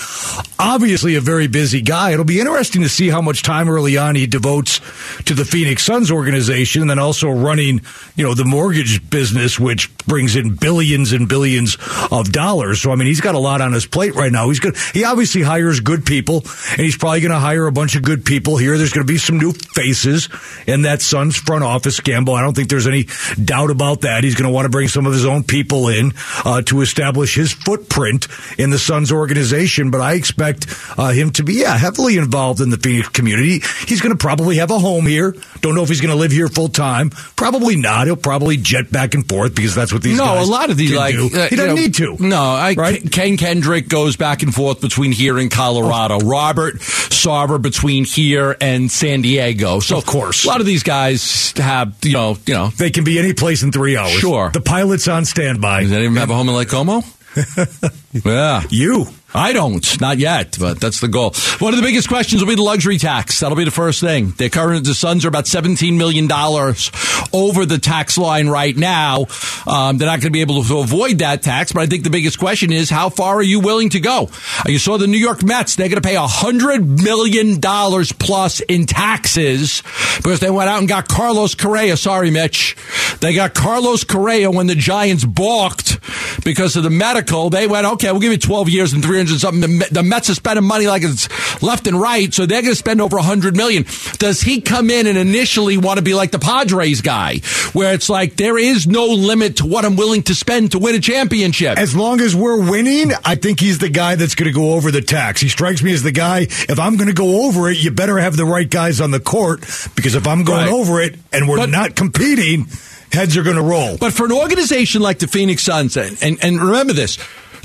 obviously 0.60 1.16
a 1.16 1.22
very 1.22 1.48
busy 1.48 1.82
guy. 1.82 2.12
It'll 2.12 2.26
be 2.26 2.40
interesting 2.40 2.82
to 2.82 2.90
see 2.90 3.10
how 3.10 3.22
much 3.22 3.44
time 3.44 3.70
early 3.70 3.98
on 3.98 4.16
he 4.16 4.28
devotes 4.28 4.80
to 5.26 5.34
the 5.34 5.46
Phoenix 5.46 5.84
Suns 5.84 6.12
organization 6.12 6.82
and 6.82 6.90
then 6.90 7.00
also 7.00 7.30
running, 7.30 7.82
you 8.16 8.24
know, 8.24 8.34
the 8.34 8.46
mortgage 8.46 9.10
business, 9.10 9.60
which 9.60 9.96
brings 10.00 10.36
in 10.36 10.56
billions 10.56 11.14
and 11.14 11.28
billions 11.28 11.78
of 12.12 12.32
dollars. 12.32 12.82
So, 12.82 12.92
I 12.92 12.96
mean, 12.96 13.08
he's 13.08 13.22
got 13.22 13.36
a 13.36 13.40
lot 13.40 13.62
on 13.62 13.74
his 13.74 13.86
plate 13.86 14.16
right 14.16 14.32
now. 14.32 14.50
He's 14.50 14.60
good. 14.60 14.76
He 14.94 15.04
obviously 15.04 15.42
hires 15.42 15.80
good 15.80 16.06
people 16.06 16.44
and 16.72 16.82
he's 16.82 16.98
probably 16.98 17.22
going 17.22 17.32
to 17.32 17.40
hire 17.40 17.68
a 17.68 17.72
bunch 17.72 17.96
of 17.96 18.04
good 18.04 18.26
people 18.26 18.58
here. 18.58 18.78
There's 18.78 18.94
going 18.94 19.06
to 19.06 19.12
be 19.12 19.18
some 19.18 19.38
new 19.38 19.54
faces 19.54 20.30
in 20.66 20.84
that 20.84 21.02
Suns 21.02 21.36
front 21.36 21.64
office, 21.64 22.00
Gambo. 22.00 22.38
I 22.38 22.42
don't 22.42 22.56
think 22.56 22.70
there's 22.70 22.88
any 22.88 23.08
doubt 23.44 23.72
about 23.72 24.02
that. 24.02 24.24
He's 24.24 24.36
going 24.36 24.50
to 24.50 24.54
want 24.54 24.66
to 24.66 24.70
bring 24.70 24.88
some 24.88 25.06
of 25.06 25.14
his 25.14 25.26
own 25.26 25.44
people 25.44 25.90
in 25.90 26.14
uh, 26.46 26.62
to 26.64 26.82
establish 26.82 27.36
his 27.36 27.54
footprint 27.54 28.28
in 28.58 28.70
the 28.70 28.80
Suns 28.80 29.12
organization. 29.12 29.92
But 29.92 30.02
I 30.02 30.14
expect 30.14 30.68
uh, 30.98 31.10
him 31.10 31.32
to 31.32 31.44
be, 31.44 31.56
yeah, 31.56 31.78
heavily 31.78 32.18
involved 32.18 32.62
in 32.62 32.70
the 32.70 32.78
Phoenix 32.78 33.10
community. 33.10 33.62
He's 33.88 34.02
going 34.02 34.16
to 34.16 34.18
probably 34.18 34.58
have 34.58 34.72
a 34.72 34.80
home 34.88 35.06
here. 35.06 35.36
Don't 35.62 35.76
know 35.76 35.84
if 35.84 35.90
he's 35.90 36.02
going 36.02 36.14
to 36.14 36.20
live 36.20 36.32
here 36.32 36.48
full 36.48 36.70
time. 36.70 37.10
Probably 37.36 37.76
not. 37.76 38.08
He'll 38.08 38.16
probably 38.16 38.58
jet 38.58 38.92
back 38.92 39.14
and 39.14 39.28
forth 39.28 39.54
because 39.56 39.76
that's 39.76 39.92
what 39.94 40.02
these 40.02 40.18
no, 40.18 40.26
guys 40.26 40.48
a 40.48 40.52
lot 40.52 40.70
of 40.70 40.78
these 40.78 40.94
like 40.96 41.16
do. 41.16 41.26
uh, 41.28 41.48
he 41.48 41.56
doesn't 41.56 41.76
know, 41.76 41.82
need 41.82 41.94
to. 41.96 42.18
No, 42.20 42.42
I, 42.42 42.74
Right? 42.78 43.12
Ken 43.12 43.38
Kendrick 43.38 43.88
goes 43.90 44.16
back 44.18 44.44
and 44.44 44.54
forth 44.54 44.82
between 44.82 45.12
here 45.12 45.38
and 45.38 45.52
Colorado. 45.52 46.20
Robert 46.20 46.76
Sarver 46.80 47.62
between 47.62 48.06
here 48.06 48.56
and 48.62 48.90
San 48.92 49.22
Diego. 49.22 49.80
So 49.80 49.98
Of 49.98 50.06
course. 50.06 50.46
a 50.46 50.48
lot 50.48 50.60
of 50.62 50.66
these 50.66 50.84
guys 50.84 51.54
have 51.58 51.96
you 52.04 52.14
know 52.14 52.38
you 52.46 52.54
know. 52.54 52.68
They 52.70 52.90
can 52.92 53.04
be 53.04 53.20
any 53.20 53.34
place 53.34 53.64
in 53.64 53.72
three 53.72 53.98
hours. 53.98 54.12
Sure. 54.14 54.50
The 54.52 54.62
pilot's 54.62 55.08
on 55.08 55.26
standby. 55.26 55.84
Does 55.84 55.92
anyone 55.92 56.18
have 56.18 56.30
a 56.30 56.34
home 56.36 56.50
in 56.50 56.56
Lake 56.56 56.70
Como? 56.70 57.02
yeah. 58.26 58.64
You. 58.70 59.06
I 59.34 59.52
don't, 59.52 60.00
not 60.02 60.20
yet, 60.20 60.56
but 60.58 60.80
that's 60.80 61.02
the 61.02 61.10
goal. 61.10 61.34
One 61.60 61.74
of 61.74 61.78
the 61.80 61.86
biggest 61.86 62.08
questions 62.08 62.42
will 62.42 62.48
be 62.48 62.56
the 62.56 62.62
luxury 62.64 62.98
tax. 62.98 63.42
That'll 63.42 63.58
be 63.58 63.66
the 63.66 63.72
first 63.72 64.00
thing. 64.00 64.32
The 64.32 64.50
current 64.50 64.86
the 64.86 64.94
Suns 64.96 65.26
are 65.26 65.28
about 65.28 65.48
seventeen 65.48 65.98
million 65.98 66.28
dollars 66.28 66.92
over 67.34 67.66
the 67.66 67.78
tax 67.78 68.18
line 68.18 68.48
right 68.48 68.76
now. 68.76 69.26
Um, 69.68 69.98
they're 69.98 70.08
not 70.08 70.22
going 70.22 70.22
to 70.22 70.30
be 70.32 70.40
able 70.40 70.64
to 70.64 70.80
avoid 70.80 71.20
that 71.20 71.44
tax, 71.44 71.74
but 71.74 71.82
I 71.82 71.88
think 71.88 72.06
the 72.06 72.10
biggest 72.10 72.40
question 72.40 72.72
is 72.72 72.90
how 72.90 73.10
far 73.10 73.36
are 73.36 73.44
you 73.44 73.60
willing 73.60 73.90
to 73.90 74.00
go? 74.00 74.30
Uh, 74.60 74.70
You 74.70 74.80
saw 74.80 74.98
the 74.98 75.08
New 75.08 75.18
York 75.18 75.44
Mets; 75.44 75.76
they're 75.76 75.90
going 75.90 76.02
to 76.02 76.08
pay 76.08 76.16
a 76.16 76.26
hundred 76.26 76.88
million 76.88 77.60
dollars 77.60 78.14
plus 78.14 78.62
in 78.62 78.86
taxes 78.86 79.84
because 80.16 80.40
they 80.40 80.50
went 80.50 80.70
out 80.70 80.80
and 80.80 80.88
got 80.88 81.10
Carlos 81.10 81.54
Correa. 81.54 81.98
Sorry, 81.98 82.32
Mitch, 82.32 82.78
they 83.20 83.36
got 83.36 83.54
Carlos 83.54 84.06
Correa 84.06 84.50
when 84.50 84.68
the 84.68 84.76
Giants 84.76 85.26
balked 85.26 86.00
because 86.46 86.78
of 86.78 86.84
the 86.84 86.90
medical. 86.90 87.50
They 87.50 87.68
went, 87.68 87.86
okay. 87.86 88.07
Okay, 88.08 88.12
we'll 88.14 88.22
give 88.22 88.32
you 88.32 88.38
12 88.38 88.70
years 88.70 88.94
and 88.94 89.04
300 89.04 89.40
something. 89.40 89.80
The, 89.80 89.88
the 89.92 90.04
Mets 90.04 90.30
are 90.30 90.36
spending 90.36 90.66
money 90.66 90.88
like 90.88 91.04
it's 91.04 91.28
left 91.62 91.88
and 91.88 92.00
right, 92.00 92.34
so 92.34 92.46
they're 92.46 92.62
going 92.62 92.72
to 92.74 92.76
spend 92.78 93.02
over 93.02 93.18
100 93.18 93.56
million. 93.56 93.86
Does 94.18 94.42
he 94.42 94.62
come 94.62 94.90
in 94.90 95.08
and 95.08 95.18
initially 95.18 95.78
want 95.78 95.98
to 95.98 96.04
be 96.04 96.14
like 96.14 96.32
the 96.32 96.40
Padres 96.40 97.02
guy, 97.02 97.40
where 97.74 97.94
it's 97.94 98.10
like 98.10 98.36
there 98.36 98.58
is 98.58 98.88
no 98.88 99.06
limit 99.06 99.58
to 99.58 99.66
what 99.66 99.86
I'm 99.86 99.96
willing 99.96 100.24
to 100.24 100.36
spend 100.36 100.72
to 100.72 100.80
win 100.80 100.96
a 100.96 101.00
championship? 101.00 101.78
As 101.78 101.96
long 101.96 102.22
as 102.22 102.36
we're 102.36 102.70
winning, 102.70 103.12
I 103.26 103.36
think 103.36 103.60
he's 103.60 103.80
the 103.80 103.90
guy 103.90 104.16
that's 104.16 104.36
going 104.36 104.52
to 104.52 104.56
go 104.58 104.74
over 104.74 104.92
the 104.92 105.02
tax. 105.02 105.42
He 105.42 105.50
strikes 105.50 105.82
me 105.84 105.94
as 105.94 106.04
the 106.04 106.12
guy, 106.12 106.42
if 106.42 106.80
I'm 106.80 106.96
going 106.98 107.08
to 107.10 107.14
go 107.14 107.46
over 107.48 107.70
it, 107.70 107.78
you 107.78 107.92
better 107.92 108.18
have 108.18 108.38
the 108.38 108.46
right 108.46 108.70
guys 108.70 109.02
on 109.02 109.12
the 109.12 109.20
court, 109.20 109.62
because 109.96 110.16
if 110.16 110.28
I'm 110.28 110.44
going 110.44 110.58
Right. 110.66 110.70
over 110.74 111.02
it 111.02 111.16
and 111.32 111.48
we're 111.48 111.58
But- 111.58 111.70
not 111.70 111.96
competing, 111.96 112.68
heads 113.12 113.38
are 113.38 113.44
going 113.44 113.56
to 113.58 113.62
roll. 113.62 113.98
But 113.98 114.14
for 114.14 114.26
an 114.26 114.32
organization 114.32 115.02
like 115.02 115.20
the 115.20 115.28
Phoenix 115.28 115.62
Suns, 115.64 115.96
and, 115.98 116.18
and, 116.22 116.38
and 116.44 116.62
remember 116.62 116.94
this, 116.94 117.18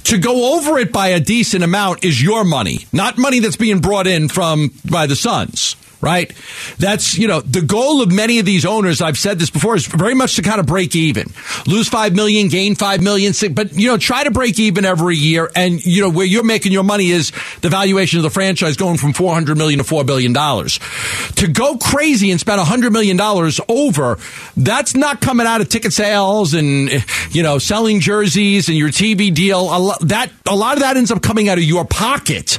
to 0.05 0.19
go 0.19 0.57
over 0.57 0.79
it 0.79 0.93
by 0.93 1.09
a 1.09 1.21
decent 1.21 1.65
amount 1.65 2.05
is 2.05 2.23
your 2.23 2.45
money, 2.45 2.87
not 2.93 3.19
money 3.19 3.39
that's 3.39 3.57
being 3.57 3.81
brought 3.81 4.07
in 4.07 4.29
from 4.29 4.73
by 4.91 5.07
the 5.07 5.17
Suns. 5.17 5.77
Right? 6.03 6.33
That's, 6.79 7.17
you 7.17 7.29
know, 7.29 7.41
the 7.41 7.63
goal 7.63 8.03
of 8.03 8.11
many 8.11 8.41
of 8.41 8.45
these 8.45 8.67
owners, 8.67 9.01
I've 9.01 9.17
said 9.17 9.39
this 9.39 9.51
before, 9.51 9.77
is 9.77 9.87
very 9.87 10.15
much 10.15 10.35
to 10.37 10.43
kind 10.43 10.59
of 10.59 10.67
break 10.67 10.97
even. 10.97 11.29
Lose 11.67 11.89
five 11.89 12.13
million, 12.13 12.49
gain 12.49 12.75
five 12.75 13.01
million, 13.01 13.33
but, 13.53 13.73
you 13.73 13.87
know, 13.87 13.97
try 13.97 14.25
to 14.25 14.33
break 14.33 14.59
even 14.59 14.85
every 14.85 15.17
year. 15.17 15.49
And, 15.55 15.85
you 15.87 16.03
know, 16.03 16.11
where 16.11 16.27
you're 16.27 16.43
making 16.43 16.73
your 16.73 16.83
money 16.83 17.11
is 17.11 17.31
the 17.61 17.69
valuation 17.69 18.19
of 18.19 18.25
the 18.25 18.31
franchise 18.31 18.77
going 18.77 18.99
from 18.99 19.13
400 19.13 19.57
million 19.57 19.79
to 19.79 19.85
$4 19.85 20.05
billion. 20.05 20.35
To 20.35 21.47
go 21.47 21.77
crazy 21.77 22.33
and 22.33 22.41
spend 22.41 22.61
$100 22.61 22.91
million 22.91 23.21
over, 23.69 24.19
that's 24.57 24.97
not 24.97 25.21
coming 25.21 25.47
out 25.47 25.61
of 25.61 25.69
ticket 25.69 25.93
sales 25.93 26.55
and, 26.55 26.91
you 27.31 27.45
know, 27.45 27.59
selling 27.59 28.01
jerseys 28.01 28.69
and 28.69 28.77
your 28.77 28.89
TV 28.89 29.33
deal. 29.33 29.61
A 29.61 29.79
lot, 29.79 30.01
that, 30.01 30.33
a 30.49 30.57
lot 30.57 30.75
of 30.75 30.81
that 30.81 30.97
ends 30.97 31.13
up 31.13 31.23
coming 31.23 31.49
out 31.49 31.59
of 31.59 31.65
your 31.65 31.85
pocket 31.85 32.59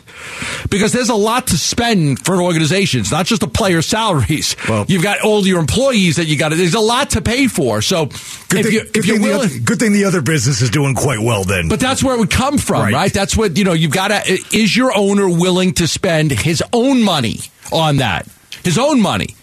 because 0.69 0.93
there's 0.93 1.09
a 1.09 1.15
lot 1.15 1.47
to 1.47 1.57
spend 1.57 2.23
for 2.23 2.35
an 2.35 2.41
organization. 2.41 3.01
It's 3.01 3.11
not 3.11 3.25
just 3.25 3.32
the 3.39 3.47
player 3.47 3.81
salaries. 3.81 4.55
Well- 4.67 4.85
You've 4.87 5.03
got 5.03 5.21
all 5.21 5.45
your 5.45 5.59
employees 5.59 6.15
that 6.17 6.25
you 6.25 6.37
got 6.37 6.49
there's 6.51 6.73
a 6.73 6.79
lot 6.79 7.11
to 7.11 7.21
pay 7.21 7.47
for. 7.47 7.81
So 7.81 8.05
Good, 8.05 8.15
if, 8.59 8.65
thing, 8.65 8.73
you, 8.73 8.81
if 8.95 9.05
you're 9.05 9.19
willing, 9.19 9.45
other, 9.49 9.59
good 9.59 9.79
thing 9.79 9.93
the 9.93 10.05
other 10.05 10.21
business 10.21 10.61
is 10.61 10.69
doing 10.69 10.95
quite 10.95 11.19
well 11.19 11.43
then. 11.43 11.69
but 11.69 11.79
that's 11.79 12.03
where 12.03 12.15
it 12.15 12.19
would 12.19 12.31
come 12.31 12.57
from, 12.57 12.81
Right. 12.83 12.93
right? 12.93 13.13
That's 13.13 13.35
what, 13.37 13.57
you 13.57 13.63
know, 13.63 13.73
you've 13.73 13.91
got 13.91 14.09
to, 14.09 14.21
is 14.55 14.75
your 14.75 14.95
owner 14.95 15.27
willing 15.29 15.73
to 15.75 15.87
spend 15.87 16.31
his 16.31 16.63
own 16.73 17.01
money 17.03 17.39
on 17.71 17.97
that? 17.97 18.27
His 18.63 18.77
own 18.77 19.01
money. 19.01 19.35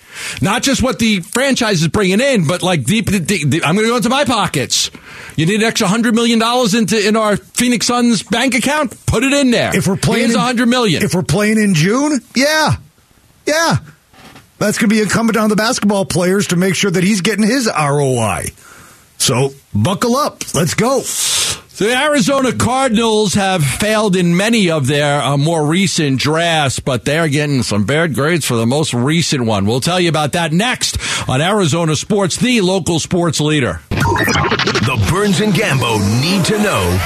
Not 0.42 0.62
just 0.62 0.82
what 0.82 0.98
the 0.98 1.20
franchise 1.20 1.80
is 1.82 1.88
bringing 1.88 2.20
in, 2.20 2.46
but 2.46 2.62
like 2.62 2.84
deep, 2.84 3.06
deep, 3.06 3.26
deep- 3.26 3.66
I'm 3.66 3.74
going 3.74 3.86
to 3.86 3.90
go 3.92 3.96
into 3.96 4.08
my 4.10 4.24
pockets. 4.24 4.90
You 5.36 5.46
need 5.46 5.60
an 5.60 5.66
extra 5.66 5.86
hundred 5.88 6.14
million 6.14 6.38
dollars 6.38 6.74
into 6.74 7.06
in 7.06 7.16
our 7.16 7.36
Phoenix 7.36 7.86
Suns 7.86 8.22
bank 8.22 8.54
account. 8.54 8.94
Put 9.06 9.22
it 9.24 9.32
in 9.32 9.50
there. 9.50 9.74
if 9.74 9.86
we're 9.86 9.96
playing 9.96 10.34
a 10.34 10.38
hundred 10.38 10.66
million. 10.68 11.02
if 11.02 11.14
we're 11.14 11.22
playing 11.22 11.58
in 11.58 11.74
June, 11.74 12.20
yeah, 12.34 12.76
yeah, 13.50 13.76
that's 14.58 14.78
going 14.78 14.88
to 14.88 14.94
be 14.94 15.02
incumbent 15.02 15.36
on 15.36 15.50
the 15.50 15.56
basketball 15.56 16.04
players 16.04 16.48
to 16.48 16.56
make 16.56 16.74
sure 16.74 16.90
that 16.90 17.02
he's 17.02 17.20
getting 17.20 17.44
his 17.44 17.66
ROI. 17.66 18.46
So 19.18 19.50
buckle 19.74 20.16
up, 20.16 20.54
let's 20.54 20.74
go. 20.74 21.00
The 21.80 21.96
Arizona 21.96 22.52
Cardinals 22.52 23.32
have 23.32 23.64
failed 23.64 24.14
in 24.14 24.36
many 24.36 24.70
of 24.70 24.86
their 24.86 25.22
uh, 25.22 25.38
more 25.38 25.64
recent 25.64 26.20
drafts, 26.20 26.78
but 26.78 27.06
they're 27.06 27.26
getting 27.26 27.62
some 27.62 27.86
bad 27.86 28.14
grades 28.14 28.44
for 28.44 28.56
the 28.56 28.66
most 28.66 28.92
recent 28.92 29.46
one. 29.46 29.64
We'll 29.64 29.80
tell 29.80 29.98
you 29.98 30.10
about 30.10 30.32
that 30.32 30.52
next 30.52 30.98
on 31.26 31.40
Arizona 31.40 31.96
Sports, 31.96 32.36
the 32.36 32.60
local 32.60 33.00
sports 33.00 33.40
leader. 33.40 33.80
The 33.88 35.06
Burns 35.10 35.40
and 35.40 35.54
Gambo 35.54 35.98
need 36.20 36.44
to 36.46 36.58
know 36.58 36.98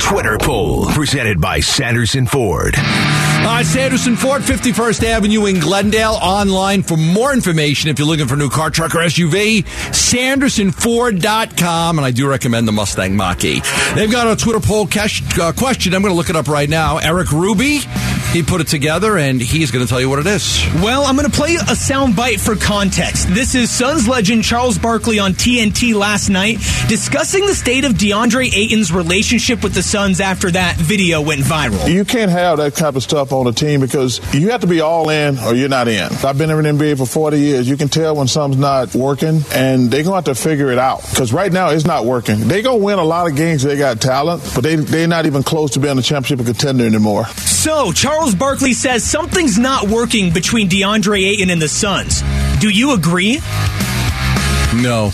Twitter 0.00 0.36
poll 0.38 0.86
presented 0.92 1.40
by 1.40 1.60
Sanderson 1.60 2.26
Ford. 2.26 2.74
Uh, 2.76 3.64
Sanderson 3.64 4.14
Ford, 4.16 4.42
51st 4.42 5.02
Avenue 5.04 5.46
in 5.46 5.58
Glendale. 5.58 6.18
Online 6.22 6.82
for 6.82 6.96
more 6.96 7.32
information 7.32 7.90
if 7.90 7.98
you're 7.98 8.06
looking 8.06 8.28
for 8.28 8.34
a 8.34 8.36
new 8.36 8.50
car, 8.50 8.70
truck, 8.70 8.94
or 8.94 8.98
SUV. 8.98 9.64
SandersonFord.com. 9.90 11.98
And 11.98 12.06
I 12.06 12.12
do 12.12 12.28
recommend 12.28 12.68
the 12.68 12.72
Mustang 12.72 13.16
Mach-E. 13.16 13.62
They've 13.94 14.11
got 14.12 14.30
a 14.30 14.36
Twitter 14.36 14.60
poll 14.60 14.86
cash, 14.86 15.22
uh, 15.38 15.52
question. 15.52 15.94
I'm 15.94 16.02
going 16.02 16.12
to 16.12 16.16
look 16.16 16.28
it 16.28 16.36
up 16.36 16.46
right 16.46 16.68
now. 16.68 16.98
Eric 16.98 17.32
Ruby, 17.32 17.78
he 18.32 18.42
put 18.42 18.60
it 18.60 18.66
together, 18.66 19.16
and 19.16 19.40
he's 19.40 19.70
going 19.70 19.82
to 19.84 19.88
tell 19.88 20.02
you 20.02 20.10
what 20.10 20.18
it 20.18 20.26
is. 20.26 20.62
Well, 20.82 21.04
I'm 21.06 21.16
going 21.16 21.30
to 21.30 21.34
play 21.34 21.54
a 21.54 21.74
sound 21.74 22.14
bite 22.14 22.38
for 22.38 22.54
context. 22.54 23.28
This 23.28 23.54
is 23.54 23.70
Suns 23.70 24.06
legend 24.06 24.44
Charles 24.44 24.76
Barkley 24.76 25.18
on 25.18 25.32
TNT 25.32 25.94
last 25.94 26.28
night 26.28 26.58
discussing 26.88 27.46
the 27.46 27.54
state 27.54 27.86
of 27.86 27.92
DeAndre 27.92 28.52
Ayton's 28.52 28.92
relationship 28.92 29.62
with 29.62 29.72
the 29.72 29.82
Suns 29.82 30.20
after 30.20 30.50
that 30.50 30.76
video 30.76 31.22
went 31.22 31.40
viral. 31.40 31.90
You 31.90 32.04
can't 32.04 32.30
have 32.30 32.58
that 32.58 32.74
type 32.74 32.96
of 32.96 33.02
stuff 33.02 33.32
on 33.32 33.46
a 33.46 33.52
team 33.52 33.80
because 33.80 34.20
you 34.34 34.50
have 34.50 34.60
to 34.60 34.66
be 34.66 34.82
all 34.82 35.08
in 35.08 35.38
or 35.38 35.54
you're 35.54 35.70
not 35.70 35.88
in. 35.88 36.12
I've 36.22 36.36
been 36.36 36.50
in 36.50 36.76
the 36.76 36.84
NBA 36.84 36.98
for 36.98 37.06
40 37.06 37.38
years. 37.38 37.66
You 37.66 37.78
can 37.78 37.88
tell 37.88 38.14
when 38.16 38.28
something's 38.28 38.60
not 38.60 38.94
working, 38.94 39.40
and 39.54 39.90
they're 39.90 40.02
going 40.02 40.22
to 40.22 40.30
have 40.30 40.36
to 40.36 40.42
figure 40.42 40.70
it 40.70 40.78
out 40.78 41.00
because 41.08 41.32
right 41.32 41.50
now 41.50 41.70
it's 41.70 41.86
not 41.86 42.04
working. 42.04 42.40
They're 42.40 42.62
going 42.62 42.78
to 42.78 42.84
win 42.84 42.98
a 42.98 43.04
lot 43.04 43.30
of 43.30 43.36
games. 43.36 43.62
They 43.62 43.78
got 43.78 44.01
talent, 44.02 44.42
but 44.54 44.62
they, 44.62 44.76
they're 44.76 45.06
not 45.06 45.26
even 45.26 45.42
close 45.42 45.70
to 45.72 45.80
being 45.80 45.98
a 45.98 46.02
championship 46.02 46.44
contender 46.44 46.84
anymore. 46.84 47.26
So, 47.26 47.92
Charles 47.92 48.34
Barkley 48.34 48.72
says 48.72 49.04
something's 49.04 49.58
not 49.58 49.88
working 49.88 50.32
between 50.32 50.68
DeAndre 50.68 51.24
Ayton 51.24 51.48
and 51.50 51.62
the 51.62 51.68
Suns. 51.68 52.22
Do 52.60 52.68
you 52.68 52.92
agree? 52.94 53.36
No. 54.74 55.10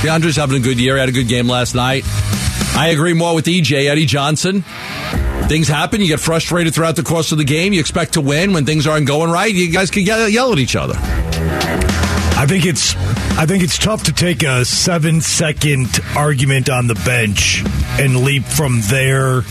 DeAndre's 0.00 0.36
having 0.36 0.56
a 0.56 0.64
good 0.64 0.80
year. 0.80 0.94
He 0.94 1.00
Had 1.00 1.08
a 1.08 1.12
good 1.12 1.28
game 1.28 1.46
last 1.48 1.74
night. 1.74 2.04
I 2.74 2.90
agree 2.92 3.12
more 3.12 3.34
with 3.34 3.46
EJ, 3.46 3.88
Eddie 3.88 4.06
Johnson. 4.06 4.62
Things 5.48 5.68
happen. 5.68 6.00
You 6.00 6.08
get 6.08 6.20
frustrated 6.20 6.74
throughout 6.74 6.96
the 6.96 7.02
course 7.02 7.32
of 7.32 7.38
the 7.38 7.44
game. 7.44 7.72
You 7.72 7.80
expect 7.80 8.14
to 8.14 8.20
win. 8.20 8.52
When 8.52 8.64
things 8.64 8.86
aren't 8.86 9.06
going 9.06 9.30
right, 9.30 9.52
you 9.52 9.70
guys 9.72 9.90
can 9.90 10.04
yell, 10.04 10.28
yell 10.28 10.52
at 10.52 10.58
each 10.58 10.76
other. 10.76 10.94
I 10.96 12.46
think 12.46 12.66
it's 12.66 12.94
I 13.40 13.46
think 13.46 13.62
it's 13.62 13.78
tough 13.78 14.02
to 14.04 14.12
take 14.12 14.42
a 14.42 14.64
seven 14.64 15.20
second 15.20 15.86
argument 16.16 16.68
on 16.68 16.88
the 16.88 16.94
bench 17.06 17.62
and 18.00 18.16
leap 18.24 18.42
from 18.44 18.80
there 18.90 19.42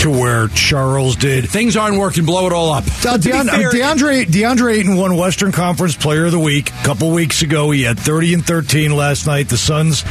to 0.00 0.10
where 0.10 0.48
Charles 0.48 1.16
did. 1.16 1.48
Things 1.50 1.76
aren't 1.76 1.98
working. 1.98 2.24
Blow 2.24 2.46
it 2.46 2.52
all 2.54 2.72
up. 2.72 2.84
Uh, 2.86 3.18
Deon- 3.18 3.50
fair- 3.50 3.70
DeAndre 3.70 4.24
DeAndre 4.24 4.78
Ayton 4.78 4.96
won 4.96 5.16
Western 5.18 5.52
Conference 5.52 5.94
Player 5.94 6.24
of 6.26 6.32
the 6.32 6.38
Week 6.40 6.70
a 6.70 6.82
couple 6.84 7.10
weeks 7.10 7.42
ago. 7.42 7.70
He 7.70 7.82
had 7.82 7.98
30 8.00 8.32
and 8.34 8.46
13 8.46 8.96
last 8.96 9.26
night. 9.26 9.50
The 9.50 9.58
Suns 9.58 10.02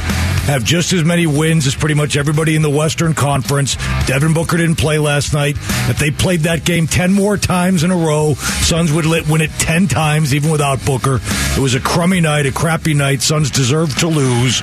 have 0.50 0.64
just 0.64 0.92
as 0.92 1.04
many 1.04 1.26
wins 1.26 1.66
as 1.66 1.74
pretty 1.74 1.94
much 1.94 2.16
everybody 2.16 2.56
in 2.56 2.62
the 2.62 2.70
Western 2.70 3.14
Conference. 3.14 3.76
Devin 4.06 4.34
Booker 4.34 4.56
didn't 4.56 4.76
play 4.76 4.98
last 4.98 5.32
night. 5.32 5.56
If 5.88 5.98
they 5.98 6.10
played 6.10 6.40
that 6.40 6.64
game 6.64 6.86
10 6.86 7.12
more 7.12 7.36
times 7.36 7.84
in 7.84 7.90
a 7.90 7.96
row, 7.96 8.34
Suns 8.34 8.92
would 8.92 9.06
win 9.06 9.40
it 9.40 9.50
10 9.52 9.88
times 9.88 10.34
even 10.34 10.50
without 10.50 10.84
Booker. 10.84 11.20
It 11.56 11.60
was 11.60 11.74
a 11.74 11.80
crummy 11.80 12.20
night, 12.20 12.46
a 12.46 12.52
crappy 12.52 12.94
night. 12.94 13.22
Suns 13.22 13.50
deserved 13.50 14.00
to 14.00 14.08
lose 14.08 14.62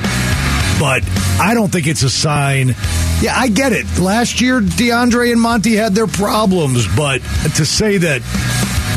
but 0.79 1.03
I 1.39 1.53
don't 1.55 1.71
think 1.71 1.87
it's 1.87 2.03
a 2.03 2.09
sign. 2.09 2.75
Yeah, 3.19 3.33
I 3.35 3.47
get 3.47 3.73
it. 3.73 3.99
Last 3.99 4.41
year, 4.41 4.61
DeAndre 4.61 5.31
and 5.31 5.41
Monty 5.41 5.75
had 5.75 5.95
their 5.95 6.05
problems, 6.05 6.87
but 6.95 7.21
to 7.55 7.65
say 7.65 7.97
that 7.97 8.21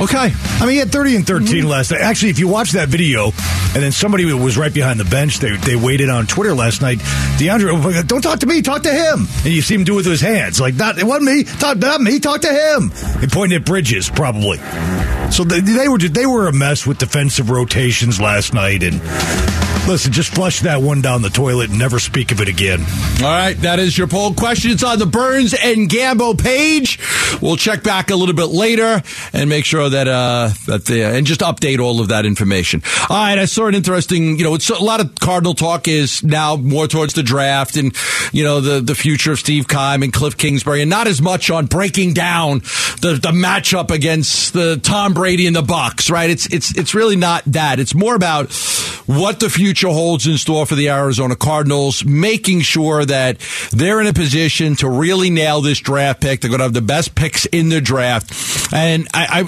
Okay. 0.00 0.32
I 0.34 0.60
mean, 0.62 0.70
he 0.70 0.76
had 0.78 0.90
30 0.90 1.16
and 1.16 1.26
13 1.26 1.46
mm-hmm. 1.46 1.68
last 1.68 1.92
night. 1.92 2.00
Actually, 2.00 2.30
if 2.30 2.38
you 2.38 2.48
watch 2.48 2.72
that 2.72 2.88
video, 2.88 3.26
and 3.26 3.82
then 3.82 3.92
somebody 3.92 4.24
was 4.32 4.58
right 4.58 4.72
behind 4.72 4.98
the 4.98 5.04
bench, 5.04 5.38
they, 5.38 5.56
they 5.56 5.76
waited 5.76 6.08
on 6.10 6.26
Twitter 6.26 6.54
last 6.54 6.82
night. 6.82 6.98
DeAndre, 7.38 7.72
oh, 7.72 7.98
uh, 7.98 8.02
don't 8.02 8.20
talk 8.20 8.40
to 8.40 8.46
me, 8.46 8.62
talk 8.62 8.82
to 8.82 8.92
him. 8.92 9.26
And 9.44 9.46
you 9.46 9.62
see 9.62 9.74
him 9.74 9.84
do 9.84 9.94
it 9.94 9.96
with 9.96 10.06
his 10.06 10.20
hands. 10.20 10.60
Like, 10.60 10.74
not, 10.74 10.98
it 10.98 11.04
wasn't 11.04 11.30
me, 11.30 11.44
talk, 11.44 11.78
not 11.78 12.00
me, 12.00 12.18
talk 12.18 12.40
to 12.40 12.52
him. 12.52 12.90
He 13.20 13.28
pointed 13.28 13.62
at 13.62 13.66
Bridges, 13.66 14.10
probably. 14.10 14.58
So 15.30 15.44
they, 15.44 15.60
they 15.60 15.88
were 15.88 15.98
they 15.98 16.26
were 16.26 16.48
a 16.48 16.52
mess 16.52 16.86
with 16.86 16.98
defensive 16.98 17.48
rotations 17.48 18.20
last 18.20 18.52
night. 18.52 18.82
And 18.82 19.00
listen, 19.86 20.12
just 20.12 20.34
flush 20.34 20.60
that 20.60 20.80
one 20.80 21.00
down 21.00 21.22
the 21.22 21.30
toilet 21.30 21.70
and 21.70 21.78
never 21.78 21.98
speak 21.98 22.32
of 22.32 22.40
it 22.40 22.48
again. 22.48 22.80
All 23.22 23.30
right, 23.30 23.56
that 23.58 23.78
is 23.78 23.96
your 23.96 24.06
poll 24.06 24.34
question. 24.34 24.70
It's 24.70 24.82
on 24.82 24.98
the 24.98 25.06
Burns 25.06 25.54
and 25.54 25.88
Gambo 25.88 26.40
page. 26.40 26.98
we'll 27.40 27.56
check 27.56 27.82
back 27.82 28.10
a 28.10 28.16
little 28.16 28.34
bit 28.34 28.46
later 28.46 29.02
and 29.32 29.48
make 29.48 29.64
sure 29.64 29.88
that 29.88 30.08
uh, 30.08 30.50
that 30.66 30.84
the 30.86 31.02
and 31.02 31.26
just 31.26 31.40
update 31.40 31.78
all 31.78 32.00
of 32.00 32.08
that 32.08 32.24
information. 32.26 32.82
All 33.08 33.16
right, 33.16 33.38
I 33.38 33.44
saw 33.46 33.66
an 33.66 33.74
interesting. 33.74 34.38
You 34.38 34.44
know, 34.44 34.54
it's 34.54 34.70
a 34.70 34.82
lot 34.82 35.00
of 35.00 35.14
Cardinal 35.16 35.54
talk 35.54 35.88
is 35.88 36.22
now 36.22 36.56
more 36.56 36.86
towards 36.86 37.14
the 37.14 37.22
draft 37.22 37.76
and 37.76 37.94
you 38.32 38.44
know 38.44 38.60
the 38.60 38.80
the 38.80 38.94
future 38.94 39.32
of 39.32 39.38
Steve 39.38 39.68
Keim 39.68 40.02
and 40.02 40.12
Cliff 40.12 40.36
Kingsbury, 40.36 40.82
and 40.82 40.90
not 40.90 41.06
as 41.06 41.20
much 41.20 41.50
on 41.50 41.66
breaking 41.66 42.14
down 42.14 42.60
the 43.00 43.18
the 43.20 43.32
matchup 43.32 43.90
against 43.90 44.52
the 44.52 44.76
Tom 44.82 45.14
Brady 45.14 45.46
and 45.46 45.56
the 45.56 45.62
Bucs. 45.62 46.10
Right? 46.10 46.30
It's 46.30 46.46
it's 46.46 46.76
it's 46.76 46.94
really 46.94 47.16
not 47.16 47.44
that. 47.46 47.80
It's 47.80 47.94
more 47.94 48.14
about 48.14 48.52
what 49.06 49.40
the 49.40 49.50
future 49.50 49.71
holds 49.80 50.26
in 50.26 50.38
store 50.38 50.66
for 50.66 50.74
the 50.74 50.88
Arizona 50.88 51.36
Cardinals, 51.36 52.04
making 52.04 52.60
sure 52.60 53.04
that 53.04 53.38
they're 53.72 54.00
in 54.00 54.06
a 54.06 54.12
position 54.12 54.76
to 54.76 54.88
really 54.88 55.30
nail 55.30 55.60
this 55.60 55.80
draft 55.80 56.20
pick. 56.20 56.40
They're 56.40 56.50
going 56.50 56.60
to 56.60 56.64
have 56.64 56.74
the 56.74 56.80
best 56.80 57.14
picks 57.14 57.46
in 57.46 57.68
the 57.68 57.80
draft. 57.80 58.72
And 58.72 59.08
I, 59.14 59.40
I 59.40 59.42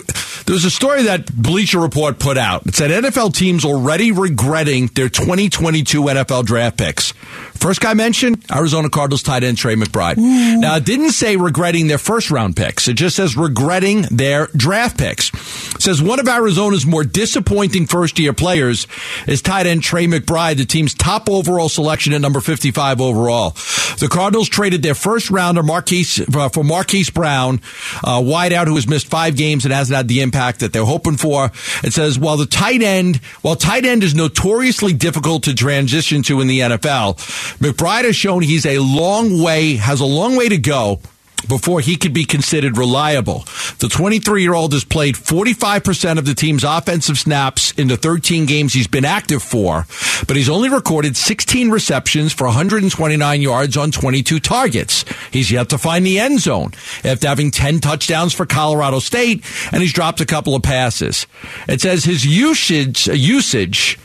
there 0.46 0.54
was 0.54 0.64
a 0.64 0.70
story 0.70 1.04
that 1.04 1.34
Bleacher 1.34 1.80
Report 1.80 2.18
put 2.18 2.37
out. 2.37 2.66
It 2.66 2.74
said 2.74 2.90
NFL 2.90 3.34
teams 3.34 3.64
already 3.64 4.12
regretting 4.12 4.88
their 4.88 5.08
2022 5.08 6.02
NFL 6.02 6.44
draft 6.44 6.76
picks. 6.76 7.12
First 7.54 7.80
guy 7.80 7.94
mentioned 7.94 8.44
Arizona 8.54 8.90
Cardinals 8.90 9.22
tight 9.22 9.42
end 9.42 9.56
Trey 9.56 9.74
McBride. 9.74 10.18
Ooh. 10.18 10.60
Now 10.60 10.76
it 10.76 10.84
didn't 10.84 11.12
say 11.12 11.37
regretting 11.37 11.87
their 11.87 11.96
first 11.98 12.30
round 12.30 12.56
picks. 12.56 12.88
It 12.88 12.94
just 12.94 13.16
says 13.16 13.38
regretting 13.38 14.02
their 14.10 14.48
draft 14.48 14.98
picks. 14.98 15.30
It 15.74 15.80
says 15.80 16.02
one 16.02 16.20
of 16.20 16.28
Arizona's 16.28 16.84
more 16.84 17.04
disappointing 17.04 17.87
first 17.87 18.18
year 18.18 18.34
players 18.34 18.87
is 19.26 19.40
tight 19.40 19.66
end 19.66 19.82
Trey 19.82 20.06
McBride, 20.06 20.13
the 20.20 20.66
team's 20.68 20.94
top 20.94 21.29
overall 21.29 21.68
selection 21.68 22.12
at 22.12 22.20
number 22.20 22.40
55 22.40 23.00
overall. 23.00 23.50
The 23.98 24.09
Cardinals 24.11 24.48
traded 24.48 24.83
their 24.83 24.94
first 24.94 25.31
rounder 25.31 25.62
Marquise 25.62 26.20
uh, 26.20 26.48
for 26.48 26.64
Marquise 26.64 27.11
Brown, 27.11 27.61
uh, 28.03 28.20
wideout 28.20 28.66
who 28.66 28.74
has 28.74 28.88
missed 28.88 29.09
five 29.09 29.37
games 29.37 29.64
and 29.64 29.72
hasn't 29.72 29.96
had 29.96 30.09
the 30.09 30.20
impact 30.20 30.61
that 30.61 30.72
they're 30.72 30.85
hoping 30.85 31.16
for. 31.16 31.46
It 31.83 31.92
says 31.92 32.18
while 32.18 32.37
the 32.37 32.46
tight 32.46 32.83
end, 32.83 33.16
while 33.42 33.57
tight 33.57 33.85
end 33.85 34.03
is 34.03 34.14
notoriously 34.14 34.92
difficult 34.92 35.44
to 35.44 35.55
transition 35.55 36.22
to 36.24 36.40
in 36.40 36.48
the 36.48 36.61
NFL, 36.61 37.16
McBride 37.59 38.05
has 38.05 38.16
shown 38.16 38.42
he's 38.42 38.66
a 38.66 38.79
long 38.79 39.42
way, 39.42 39.77
has 39.77 40.00
a 40.00 40.07
long 40.07 40.37
way 40.37 40.48
to 40.48 40.59
go 40.59 41.00
before 41.48 41.80
he 41.80 41.96
could 41.96 42.12
be 42.12 42.24
considered 42.24 42.76
reliable. 42.76 43.44
The 43.78 43.88
23 43.90 44.42
year 44.42 44.54
old 44.54 44.72
has 44.72 44.85
played 44.85 45.14
45% 45.14 46.18
of 46.18 46.26
the 46.26 46.35
team's 46.35 46.64
offensive 46.64 47.18
snaps 47.18 47.72
in 47.72 47.88
the 47.88 47.96
13 47.96 48.46
games 48.46 48.72
he's 48.72 48.87
been 48.87 49.04
active 49.04 49.42
for, 49.42 49.87
but 50.26 50.37
he's 50.37 50.48
only 50.48 50.68
recorded 50.68 51.16
16 51.16 51.70
receptions 51.70 52.33
for 52.33 52.46
129 52.46 53.40
yards 53.40 53.76
on 53.76 53.90
22 53.90 54.40
targets. 54.40 55.04
He's 55.30 55.50
yet 55.50 55.68
to 55.70 55.78
find 55.78 56.04
the 56.04 56.18
end 56.18 56.40
zone 56.40 56.72
after 57.04 57.28
having 57.28 57.50
10 57.50 57.80
touchdowns 57.80 58.33
for 58.33 58.46
Colorado 58.46 58.98
State, 58.98 59.44
and 59.72 59.83
he's 59.83 59.92
dropped 59.92 60.20
a 60.20 60.26
couple 60.26 60.54
of 60.54 60.62
passes. 60.62 61.26
It 61.68 61.80
says 61.80 62.04
his 62.04 62.24
usage, 62.24 63.07
usage 63.07 63.98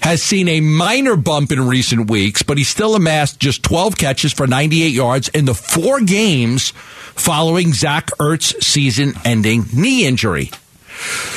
has 0.00 0.22
seen 0.22 0.48
a 0.48 0.60
minor 0.60 1.16
bump 1.16 1.52
in 1.52 1.66
recent 1.66 2.10
weeks, 2.10 2.42
but 2.42 2.58
he 2.58 2.64
still 2.64 2.94
amassed 2.94 3.40
just 3.40 3.62
12 3.62 3.96
catches 3.96 4.32
for 4.32 4.46
98 4.46 4.88
yards 4.92 5.28
in 5.28 5.44
the 5.44 5.54
four 5.54 6.00
games 6.00 6.70
following 6.70 7.72
Zach 7.72 8.10
Ertz's 8.20 8.66
season 8.66 9.14
ending 9.24 9.64
knee 9.74 10.06
injury. 10.06 10.50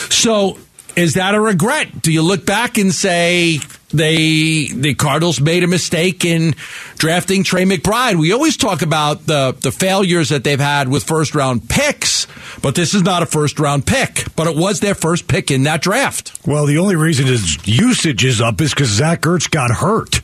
So, 0.09 0.57
is 0.95 1.13
that 1.15 1.35
a 1.35 1.41
regret? 1.41 2.01
Do 2.01 2.11
you 2.11 2.21
look 2.21 2.45
back 2.45 2.77
and 2.77 2.93
say, 2.93 3.59
they 3.89 4.67
the 4.67 4.93
Cardinals 4.93 5.41
made 5.41 5.63
a 5.63 5.67
mistake 5.67 6.25
in 6.25 6.55
drafting 6.97 7.43
Trey 7.43 7.65
McBride. 7.65 8.19
We 8.19 8.31
always 8.31 8.57
talk 8.57 8.81
about 8.81 9.25
the 9.25 9.55
the 9.59 9.71
failures 9.71 10.29
that 10.29 10.43
they've 10.43 10.59
had 10.59 10.87
with 10.87 11.03
first 11.03 11.35
round 11.35 11.67
picks, 11.69 12.27
but 12.61 12.75
this 12.75 12.93
is 12.93 13.03
not 13.03 13.23
a 13.23 13.25
first 13.25 13.59
round 13.59 13.85
pick, 13.85 14.25
but 14.35 14.47
it 14.47 14.55
was 14.55 14.79
their 14.79 14.95
first 14.95 15.27
pick 15.27 15.51
in 15.51 15.63
that 15.63 15.81
draft. 15.81 16.39
Well, 16.45 16.65
the 16.65 16.77
only 16.77 16.95
reason 16.95 17.25
his 17.25 17.57
usage 17.67 18.23
is 18.23 18.41
up 18.41 18.61
is 18.61 18.73
because 18.73 18.89
Zach 18.89 19.21
Ertz 19.21 19.49
got 19.49 19.71
hurt. 19.71 20.21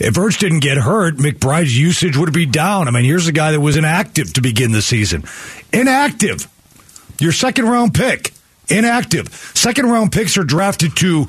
If 0.00 0.14
Ertz 0.14 0.38
didn't 0.38 0.60
get 0.60 0.76
hurt, 0.76 1.16
McBride's 1.16 1.78
usage 1.78 2.16
would 2.16 2.32
be 2.32 2.46
down. 2.46 2.88
I 2.88 2.90
mean, 2.90 3.04
here's 3.04 3.28
a 3.28 3.32
guy 3.32 3.52
that 3.52 3.60
was 3.60 3.76
inactive 3.76 4.32
to 4.34 4.40
begin 4.40 4.72
the 4.72 4.82
season. 4.82 5.24
Inactive. 5.72 6.48
Your 7.20 7.32
second 7.32 7.66
round 7.66 7.94
pick. 7.94 8.32
Inactive. 8.68 9.28
Second 9.54 9.90
round 9.90 10.10
picks 10.10 10.36
are 10.36 10.42
drafted 10.42 10.96
to 10.96 11.26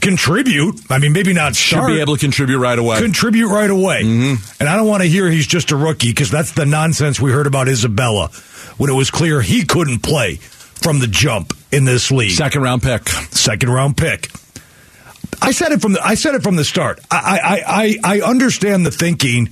contribute. 0.00 0.80
I 0.90 0.98
mean, 0.98 1.12
maybe 1.12 1.32
not 1.32 1.54
start. 1.54 1.88
Should 1.88 1.94
be 1.94 2.00
able 2.00 2.14
to 2.14 2.20
contribute 2.20 2.58
right 2.58 2.78
away. 2.78 2.98
Contribute 2.98 3.48
right 3.48 3.70
away. 3.70 4.02
Mm-hmm. 4.02 4.52
And 4.60 4.68
I 4.68 4.76
don't 4.76 4.86
want 4.86 5.02
to 5.02 5.08
hear 5.08 5.30
he's 5.30 5.46
just 5.46 5.70
a 5.70 5.76
rookie 5.76 6.10
because 6.10 6.30
that's 6.30 6.52
the 6.52 6.66
nonsense 6.66 7.20
we 7.20 7.30
heard 7.32 7.46
about 7.46 7.68
Isabella 7.68 8.28
when 8.76 8.90
it 8.90 8.94
was 8.94 9.10
clear 9.10 9.40
he 9.40 9.64
couldn't 9.64 10.02
play 10.02 10.36
from 10.36 10.98
the 10.98 11.06
jump 11.06 11.52
in 11.70 11.84
this 11.84 12.10
league. 12.10 12.30
Second 12.30 12.62
round 12.62 12.82
pick. 12.82 13.08
Second 13.08 13.70
round 13.70 13.96
pick. 13.96 14.30
I 15.42 15.52
said 15.52 15.72
it 15.72 15.80
from 15.80 15.92
the 15.92 16.04
I 16.04 16.14
said 16.14 16.34
it 16.34 16.42
from 16.42 16.56
the 16.56 16.64
start. 16.64 17.00
I 17.10 17.38
I 17.42 17.98
I, 18.04 18.18
I 18.18 18.20
understand 18.20 18.84
the 18.84 18.90
thinking 18.90 19.48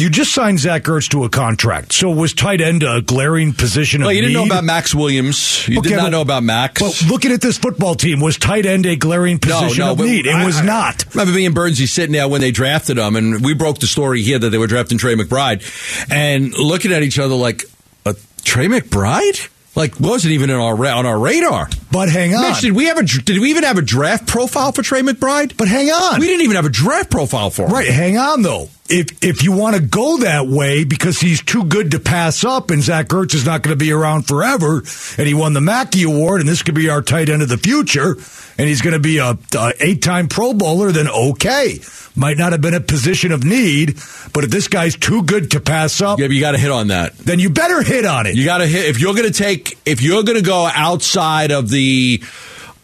you 0.00 0.08
just 0.08 0.32
signed 0.32 0.58
Zach 0.58 0.84
Ertz 0.84 1.08
to 1.10 1.24
a 1.24 1.28
contract. 1.28 1.92
So 1.92 2.10
was 2.10 2.32
tight 2.32 2.60
end 2.60 2.82
a 2.82 3.02
glaring 3.02 3.52
position 3.52 4.00
well, 4.00 4.12
you 4.12 4.22
didn't 4.22 4.32
need? 4.34 4.38
know 4.38 4.46
about 4.46 4.64
Max 4.64 4.94
Williams. 4.94 5.68
You 5.68 5.80
okay, 5.80 5.90
did 5.90 5.96
not 5.96 6.04
but, 6.04 6.10
know 6.10 6.20
about 6.22 6.42
Max. 6.42 6.80
But 6.80 7.10
looking 7.10 7.32
at 7.32 7.40
this 7.40 7.58
football 7.58 7.94
team, 7.94 8.20
was 8.20 8.38
tight 8.38 8.66
end 8.66 8.86
a 8.86 8.96
glaring 8.96 9.38
position 9.38 9.80
no, 9.80 9.86
no, 9.86 9.92
of 9.92 9.98
need? 10.00 10.26
It 10.26 10.34
I, 10.34 10.46
was 10.46 10.62
not. 10.62 11.04
I 11.06 11.10
remember 11.10 11.34
me 11.34 11.46
and 11.46 11.54
Bernsey 11.54 11.86
sitting 11.86 12.12
there 12.12 12.28
when 12.28 12.40
they 12.40 12.50
drafted 12.50 12.98
him, 12.98 13.16
and 13.16 13.44
we 13.44 13.54
broke 13.54 13.78
the 13.78 13.86
story 13.86 14.22
here 14.22 14.38
that 14.38 14.50
they 14.50 14.58
were 14.58 14.66
drafting 14.66 14.98
Trey 14.98 15.14
McBride, 15.14 15.62
and 16.10 16.54
looking 16.54 16.92
at 16.92 17.02
each 17.02 17.18
other 17.18 17.34
like, 17.34 17.64
a 18.06 18.16
Trey 18.42 18.66
McBride? 18.66 19.50
Like 19.76 20.00
wasn't 20.00 20.32
even 20.32 20.50
on 20.50 20.60
our 20.60 20.86
on 20.86 21.06
our 21.06 21.16
radar. 21.16 21.68
But 21.92 22.08
hang 22.08 22.34
on, 22.34 22.50
Mitch, 22.50 22.60
did 22.60 22.72
we 22.72 22.86
have 22.86 22.98
a 22.98 23.04
did 23.04 23.38
we 23.38 23.50
even 23.50 23.62
have 23.62 23.78
a 23.78 23.82
draft 23.82 24.26
profile 24.26 24.72
for 24.72 24.82
Trey 24.82 25.00
McBride? 25.00 25.56
But 25.56 25.68
hang 25.68 25.88
on, 25.90 26.18
we 26.18 26.26
didn't 26.26 26.42
even 26.42 26.56
have 26.56 26.64
a 26.64 26.70
draft 26.70 27.08
profile 27.08 27.50
for 27.50 27.66
him. 27.66 27.72
Right, 27.72 27.86
hang 27.86 28.18
on 28.18 28.42
though 28.42 28.68
if 28.90 29.24
if 29.24 29.42
you 29.42 29.52
want 29.52 29.76
to 29.76 29.82
go 29.82 30.18
that 30.18 30.46
way 30.46 30.84
because 30.84 31.20
he's 31.20 31.42
too 31.42 31.64
good 31.64 31.92
to 31.92 32.00
pass 32.00 32.44
up 32.44 32.70
and 32.70 32.82
Zach 32.82 33.08
Ertz 33.08 33.34
is 33.34 33.46
not 33.46 33.62
going 33.62 33.76
to 33.76 33.82
be 33.82 33.92
around 33.92 34.26
forever 34.26 34.82
and 35.16 35.26
he 35.26 35.34
won 35.34 35.52
the 35.52 35.60
Mackey 35.60 36.02
Award 36.02 36.40
and 36.40 36.48
this 36.48 36.62
could 36.62 36.74
be 36.74 36.90
our 36.90 37.02
tight 37.02 37.28
end 37.28 37.42
of 37.42 37.48
the 37.48 37.56
future 37.56 38.16
and 38.58 38.68
he's 38.68 38.82
going 38.82 38.94
to 38.94 39.00
be 39.00 39.18
a, 39.18 39.38
a 39.56 39.72
eight 39.80 40.02
time 40.02 40.28
Pro 40.28 40.52
Bowler, 40.52 40.92
then 40.92 41.08
okay. 41.08 41.78
Might 42.16 42.36
not 42.36 42.52
have 42.52 42.60
been 42.60 42.74
a 42.74 42.80
position 42.80 43.30
of 43.30 43.44
need, 43.44 43.94
but 44.32 44.42
if 44.42 44.50
this 44.50 44.66
guy's 44.66 44.96
too 44.96 45.22
good 45.22 45.52
to 45.52 45.60
pass 45.60 46.00
up, 46.02 46.18
yeah, 46.18 46.26
you 46.26 46.40
got 46.40 46.52
to 46.52 46.58
hit 46.58 46.70
on 46.70 46.88
that. 46.88 47.16
Then 47.16 47.38
you 47.38 47.50
better 47.50 47.82
hit 47.82 48.04
on 48.04 48.26
it. 48.26 48.34
You 48.34 48.44
got 48.44 48.58
to 48.58 48.66
hit 48.66 48.86
if 48.86 49.00
you're 49.00 49.14
going 49.14 49.30
to 49.30 49.32
take 49.32 49.78
if 49.86 50.02
you're 50.02 50.24
going 50.24 50.36
to 50.36 50.44
go 50.44 50.68
outside 50.74 51.52
of 51.52 51.70
the 51.70 52.22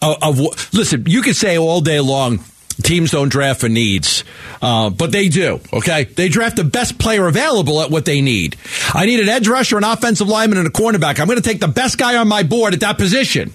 uh, 0.01 0.15
of, 0.21 0.39
of 0.39 0.73
listen. 0.73 1.03
You 1.05 1.21
could 1.21 1.35
say 1.35 1.57
all 1.57 1.81
day 1.81 1.99
long 1.99 2.39
teams 2.83 3.11
don't 3.11 3.29
draft 3.29 3.61
for 3.61 3.69
needs, 3.69 4.23
uh, 4.61 4.89
but 4.89 5.11
they 5.11 5.29
do. 5.29 5.59
Okay, 5.73 6.05
they 6.05 6.29
draft 6.29 6.55
the 6.55 6.63
best 6.63 6.99
player 6.99 7.27
available 7.27 7.81
at 7.81 7.89
what 7.89 8.05
they 8.05 8.21
need. 8.21 8.55
I 8.93 9.05
need 9.05 9.19
an 9.19 9.29
edge 9.29 9.47
rusher, 9.47 9.77
an 9.77 9.83
offensive 9.83 10.27
lineman, 10.27 10.59
and 10.59 10.67
a 10.67 10.71
cornerback. 10.71 11.19
I'm 11.19 11.27
going 11.27 11.41
to 11.41 11.47
take 11.47 11.59
the 11.59 11.67
best 11.67 11.97
guy 11.97 12.15
on 12.15 12.27
my 12.27 12.43
board 12.43 12.73
at 12.73 12.81
that 12.81 12.97
position. 12.97 13.53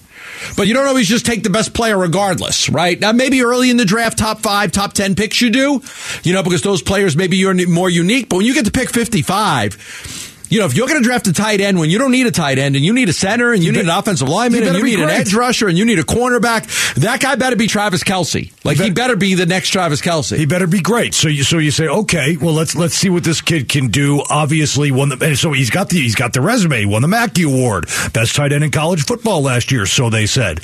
But 0.57 0.67
you 0.67 0.73
don't 0.73 0.87
always 0.87 1.07
just 1.07 1.25
take 1.25 1.43
the 1.43 1.49
best 1.49 1.73
player 1.73 1.97
regardless, 1.97 2.69
right? 2.69 2.99
Now, 2.99 3.11
maybe 3.11 3.43
early 3.43 3.69
in 3.69 3.77
the 3.77 3.85
draft, 3.85 4.17
top 4.17 4.39
five, 4.39 4.71
top 4.71 4.93
10 4.93 5.15
picks 5.15 5.41
you 5.41 5.49
do, 5.49 5.81
you 6.23 6.33
know, 6.33 6.43
because 6.43 6.61
those 6.61 6.81
players 6.81 7.15
maybe 7.15 7.37
you're 7.37 7.53
more 7.67 7.89
unique. 7.89 8.29
But 8.29 8.37
when 8.37 8.45
you 8.45 8.53
get 8.53 8.65
to 8.65 8.71
pick 8.71 8.89
55, 8.89 10.32
you 10.53 10.59
know, 10.59 10.67
if 10.67 10.75
you're 10.75 10.87
going 10.87 11.01
to 11.01 11.03
draft 11.03 11.25
a 11.25 11.33
tight 11.33 11.61
end 11.61 11.79
when 11.79 11.89
you 11.89 11.97
don't 11.97 12.11
need 12.11 12.27
a 12.27 12.31
tight 12.31 12.59
end 12.59 12.75
and 12.75 12.85
you 12.85 12.93
need 12.93 13.09
a 13.09 13.13
center 13.13 13.53
and 13.53 13.63
you, 13.63 13.67
you 13.67 13.71
need 13.71 13.85
be- 13.85 13.89
an 13.89 13.97
offensive 13.97 14.29
lineman 14.29 14.61
you 14.61 14.67
and 14.67 14.77
you 14.77 14.83
need 14.83 14.97
great. 14.97 15.09
an 15.09 15.09
edge 15.09 15.33
rusher 15.33 15.67
and 15.67 15.79
you 15.79 15.83
need 15.83 15.97
a 15.97 16.03
cornerback, 16.03 16.93
that 16.93 17.19
guy 17.19 17.33
better 17.33 17.55
be 17.55 17.65
Travis 17.65 18.03
Kelce. 18.03 18.53
Like 18.63 18.77
he, 18.77 18.83
he 18.83 18.89
better 18.91 19.15
be 19.15 19.33
the 19.33 19.47
next 19.47 19.71
Travis 19.71 19.99
Kelce. 19.99 20.37
He 20.37 20.45
better 20.45 20.67
be 20.67 20.79
great. 20.79 21.15
So 21.15 21.27
you 21.27 21.43
so 21.43 21.57
you 21.57 21.71
say, 21.71 21.87
okay, 21.87 22.37
well 22.37 22.53
let's 22.53 22.75
let's 22.75 22.93
see 22.93 23.09
what 23.09 23.23
this 23.23 23.41
kid 23.41 23.67
can 23.67 23.87
do. 23.87 24.23
Obviously, 24.29 24.91
won 24.91 25.09
the 25.09 25.35
so 25.35 25.53
he's 25.53 25.71
got 25.71 25.89
the 25.89 25.99
he's 25.99 26.13
got 26.13 26.33
the 26.33 26.41
resume. 26.41 26.81
He 26.81 26.85
won 26.85 27.01
the 27.01 27.07
Mackey 27.07 27.43
Award, 27.43 27.87
best 28.13 28.35
tight 28.35 28.53
end 28.53 28.63
in 28.63 28.69
college 28.69 29.05
football 29.05 29.41
last 29.41 29.71
year. 29.71 29.87
So 29.87 30.11
they 30.11 30.27
said. 30.27 30.59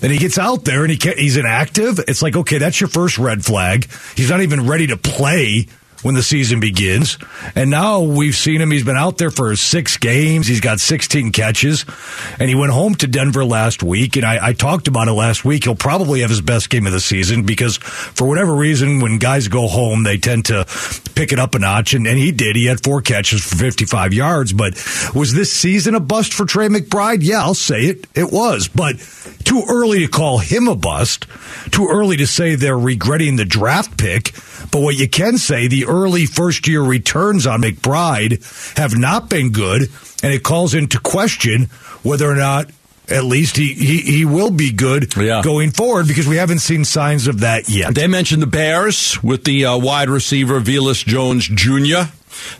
Then 0.00 0.10
he 0.10 0.18
gets 0.18 0.36
out 0.36 0.64
there 0.64 0.84
and 0.84 0.92
he 0.92 0.98
he's 1.16 1.36
inactive. 1.36 2.00
It's 2.00 2.22
like 2.22 2.36
okay, 2.36 2.58
that's 2.58 2.80
your 2.80 2.88
first 2.88 3.18
red 3.18 3.44
flag. 3.44 3.88
He's 4.14 4.28
not 4.28 4.42
even 4.42 4.66
ready 4.66 4.88
to 4.88 4.96
play 4.96 5.68
when 6.02 6.14
the 6.14 6.22
season 6.22 6.60
begins. 6.60 7.18
And 7.54 7.70
now 7.70 8.00
we've 8.00 8.34
seen 8.34 8.60
him. 8.60 8.70
He's 8.70 8.84
been 8.84 8.96
out 8.96 9.18
there 9.18 9.30
for 9.30 9.54
six 9.56 9.96
games. 9.96 10.46
He's 10.46 10.60
got 10.60 10.80
16 10.80 11.32
catches. 11.32 11.84
And 12.38 12.48
he 12.48 12.54
went 12.54 12.72
home 12.72 12.94
to 12.96 13.06
Denver 13.06 13.44
last 13.44 13.82
week. 13.82 14.16
And 14.16 14.24
I, 14.24 14.48
I, 14.48 14.52
talked 14.52 14.88
about 14.88 15.08
it 15.08 15.12
last 15.12 15.44
week. 15.44 15.64
He'll 15.64 15.74
probably 15.74 16.20
have 16.20 16.30
his 16.30 16.40
best 16.40 16.70
game 16.70 16.86
of 16.86 16.92
the 16.92 17.00
season 17.00 17.44
because 17.44 17.76
for 17.78 18.28
whatever 18.28 18.54
reason, 18.54 19.00
when 19.00 19.18
guys 19.18 19.48
go 19.48 19.68
home, 19.68 20.02
they 20.02 20.18
tend 20.18 20.46
to 20.46 20.66
pick 21.14 21.32
it 21.32 21.38
up 21.38 21.54
a 21.54 21.58
notch. 21.58 21.94
And, 21.94 22.06
and 22.06 22.18
he 22.18 22.32
did. 22.32 22.56
He 22.56 22.66
had 22.66 22.82
four 22.82 23.00
catches 23.00 23.42
for 23.42 23.56
55 23.56 24.12
yards. 24.12 24.52
But 24.52 24.74
was 25.14 25.32
this 25.32 25.52
season 25.52 25.94
a 25.94 26.00
bust 26.00 26.34
for 26.34 26.44
Trey 26.44 26.68
McBride? 26.68 27.18
Yeah, 27.22 27.42
I'll 27.42 27.54
say 27.54 27.84
it. 27.84 28.06
It 28.14 28.30
was. 28.32 28.68
But 28.68 28.96
too 29.44 29.62
early 29.68 30.00
to 30.00 30.08
call 30.08 30.38
him 30.38 30.68
a 30.68 30.74
bust. 30.74 31.26
Too 31.70 31.88
early 31.88 32.16
to 32.18 32.26
say 32.26 32.54
they're 32.54 32.78
regretting 32.78 33.36
the 33.36 33.44
draft 33.44 33.98
pick 33.98 34.32
But 34.70 34.80
what 34.80 34.96
you 34.96 35.08
can 35.08 35.38
say, 35.38 35.66
the 35.68 35.86
early 35.86 36.26
first 36.26 36.66
year 36.68 36.80
returns 36.82 37.46
on 37.46 37.62
McBride 37.62 38.76
have 38.78 38.96
not 38.96 39.28
been 39.28 39.50
good, 39.50 39.82
and 40.22 40.32
it 40.32 40.42
calls 40.42 40.74
into 40.74 40.98
question 41.00 41.64
whether 42.02 42.30
or 42.30 42.36
not 42.36 42.70
at 43.08 43.24
least 43.24 43.56
he, 43.56 43.74
he, 43.74 43.98
he 44.00 44.24
will 44.24 44.50
be 44.50 44.70
good 44.72 45.14
Yeah. 45.16 45.42
going 45.42 45.70
forward 45.72 46.06
because 46.06 46.26
we 46.26 46.36
haven't 46.36 46.60
seen 46.60 46.84
signs 46.84 47.26
of 47.26 47.40
that 47.40 47.68
yet. 47.68 47.94
They 47.94 48.06
mentioned 48.06 48.40
the 48.42 48.46
Bears 48.46 49.22
with 49.22 49.44
the 49.44 49.66
uh, 49.66 49.76
wide 49.76 50.08
receiver 50.08 50.60
Velus 50.60 51.04
Jones 51.04 51.46
Jr. 51.46 52.08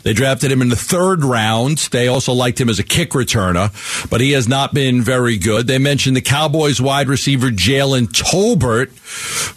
They 0.03 0.13
drafted 0.13 0.51
him 0.51 0.61
in 0.61 0.69
the 0.69 0.75
third 0.75 1.23
round. 1.23 1.77
They 1.91 2.07
also 2.07 2.33
liked 2.33 2.59
him 2.59 2.69
as 2.69 2.79
a 2.79 2.83
kick 2.83 3.11
returner, 3.11 3.71
but 4.09 4.21
he 4.21 4.31
has 4.31 4.47
not 4.47 4.73
been 4.73 5.01
very 5.01 5.37
good. 5.37 5.67
They 5.67 5.77
mentioned 5.77 6.15
the 6.15 6.21
Cowboys 6.21 6.81
wide 6.81 7.07
receiver 7.07 7.49
Jalen 7.49 8.07
Tolbert, 8.07 8.91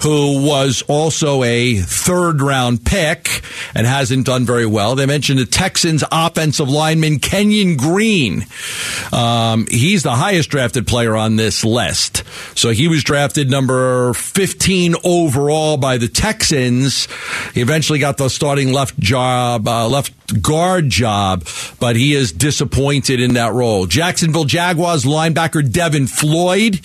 who 0.03 0.47
was 0.47 0.83
also 0.89 1.43
a 1.43 1.77
third 1.77 2.41
round 2.41 2.85
pick 2.85 3.43
and 3.75 3.87
hasn't 3.87 4.27
done 4.27 4.45
very 4.45 4.67
well. 4.67 4.95
They 4.95 5.07
mentioned 5.07 5.39
the 5.39 5.47
Texans 5.47 6.05
offensive 6.13 6.69
lineman 6.69 7.19
Kenyon 7.19 7.77
Green. 7.77 8.47
Um, 9.13 9.67
he's 9.71 10.03
the 10.03 10.15
highest 10.15 10.51
drafted 10.51 10.87
player 10.87 11.17
on 11.17 11.37
this 11.37 11.65
list. 11.65 12.23
So 12.55 12.71
he 12.71 12.89
was 12.89 13.03
drafted 13.03 13.51
number 13.51 14.15
15 14.15 14.97
overall 15.05 15.77
by 15.77 15.99
the 15.99 16.09
Texans. 16.09 17.09
He 17.55 17.61
eventually 17.61 17.99
got 17.99 18.17
the 18.17 18.29
starting 18.29 18.73
left 18.73 18.99
job, 18.99 19.67
uh, 19.67 19.89
left 19.89 20.06
stuff 20.07 20.26
guard 20.43 20.89
job, 20.89 21.47
but 21.81 21.97
he 21.97 22.15
is 22.15 22.33
disappointed 22.33 23.21
in 23.21 23.35
that 23.35 23.53
role. 23.53 23.87
Jacksonville 23.87 24.45
Jaguars 24.45 25.05
linebacker 25.05 25.71
Devin 25.71 26.07
Lloyd, 26.23 26.81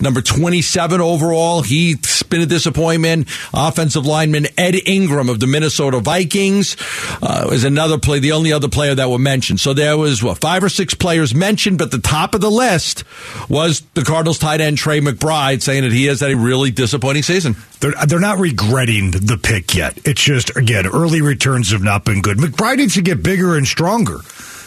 number 0.00 0.20
27 0.20 1.00
overall. 1.00 1.62
He's 1.62 2.22
been 2.24 2.40
a 2.40 2.46
disappointment. 2.46 3.28
Offensive 3.52 4.06
lineman 4.06 4.46
Ed 4.56 4.74
Ingram 4.86 5.28
of 5.28 5.40
the 5.40 5.46
Minnesota 5.46 6.00
Vikings 6.00 6.76
uh, 7.22 7.48
is 7.52 7.64
another 7.64 7.98
play, 7.98 8.18
the 8.18 8.32
only 8.32 8.52
other 8.52 8.68
player 8.68 8.94
that 8.94 9.10
were 9.10 9.18
mentioned. 9.18 9.60
So 9.60 9.74
there 9.74 9.96
was 9.96 10.22
what 10.22 10.38
five 10.40 10.62
or 10.62 10.68
six 10.68 10.94
players 10.94 11.34
mentioned, 11.34 11.78
but 11.78 11.90
the 11.90 11.98
top 11.98 12.34
of 12.34 12.40
the 12.40 12.50
list 12.50 13.04
was 13.48 13.80
the 13.94 14.02
Cardinals 14.02 14.38
tight 14.38 14.60
end 14.60 14.78
Trey 14.78 15.00
McBride 15.00 15.62
saying 15.62 15.82
that 15.82 15.92
he 15.92 16.06
has 16.06 16.20
had 16.20 16.30
a 16.30 16.36
really 16.36 16.70
disappointing 16.70 17.22
season. 17.22 17.56
They're, 17.80 17.92
they're 18.06 18.18
not 18.18 18.38
regretting 18.38 19.12
the 19.12 19.38
pick 19.40 19.74
yet. 19.74 19.98
It's 20.04 20.22
just, 20.22 20.56
again, 20.56 20.86
early 20.86 21.22
returns 21.22 21.70
have 21.70 21.82
not 21.82 22.04
been 22.04 22.22
good. 22.22 22.38
McBride 22.38 22.77
needs 22.78 22.94
to 22.94 23.02
get 23.02 23.22
bigger 23.22 23.56
and 23.56 23.66
stronger. 23.66 24.20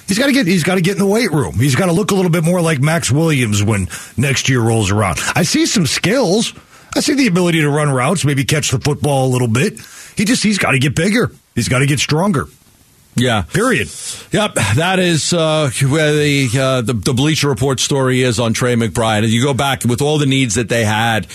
He's 0.08 0.20
got 0.20 0.28
to 0.28 0.34
get. 0.34 0.46
He's 0.46 0.64
got 0.64 0.76
to 0.76 0.82
get 0.82 0.94
in 0.94 1.00
the 1.00 1.06
weight 1.06 1.32
room. 1.32 1.54
He's 1.56 1.76
got 1.76 1.86
to 1.86 1.94
look 1.94 2.12
a 2.12 2.16
little 2.16 2.32
bit 2.32 2.44
more 2.44 2.62
like 2.62 2.80
Max 2.80 3.10
Williams 3.10 3.64
when 3.64 3.88
next 4.18 4.50
year 4.50 4.62
rolls 4.62 4.92
around. 4.92 5.20
I 5.36 5.44
see 5.44 5.66
some 5.66 5.86
skills. 5.86 6.54
I 6.96 7.00
see 7.00 7.14
the 7.14 7.28
ability 7.28 7.62
to 7.62 7.70
run 7.70 7.90
routes, 7.90 8.26
maybe 8.26 8.44
catch 8.44 8.72
the 8.72 8.80
football 8.80 9.28
a 9.28 9.32
little 9.32 9.48
bit. 9.48 9.80
He 10.18 10.26
just 10.26 10.44
he's 10.44 10.58
got 10.58 10.72
to 10.72 10.80
get 10.80 10.96
bigger. 10.96 11.32
He's 11.56 11.70
got 11.70 11.80
to 11.80 11.86
get 11.86 12.00
stronger. 12.00 12.48
Yeah. 13.16 13.42
Period. 13.42 13.90
Yep, 14.32 14.56
that 14.76 15.00
is 15.00 15.34
uh, 15.34 15.70
where 15.90 16.14
the, 16.14 16.50
uh, 16.58 16.82
the 16.82 16.94
the 16.94 17.14
Bleacher 17.14 17.50
Report 17.50 17.80
story 17.80 18.22
is 18.22 18.40
on 18.40 18.54
Trey 18.54 18.76
McBride. 18.76 19.20
And 19.20 19.28
you 19.28 19.44
go 19.44 19.54
back 19.54 19.84
with 19.84 20.02
all 20.02 20.18
the 20.18 20.26
needs 20.26 20.56
that 20.56 20.70
they 20.70 20.86
had. 20.86 21.28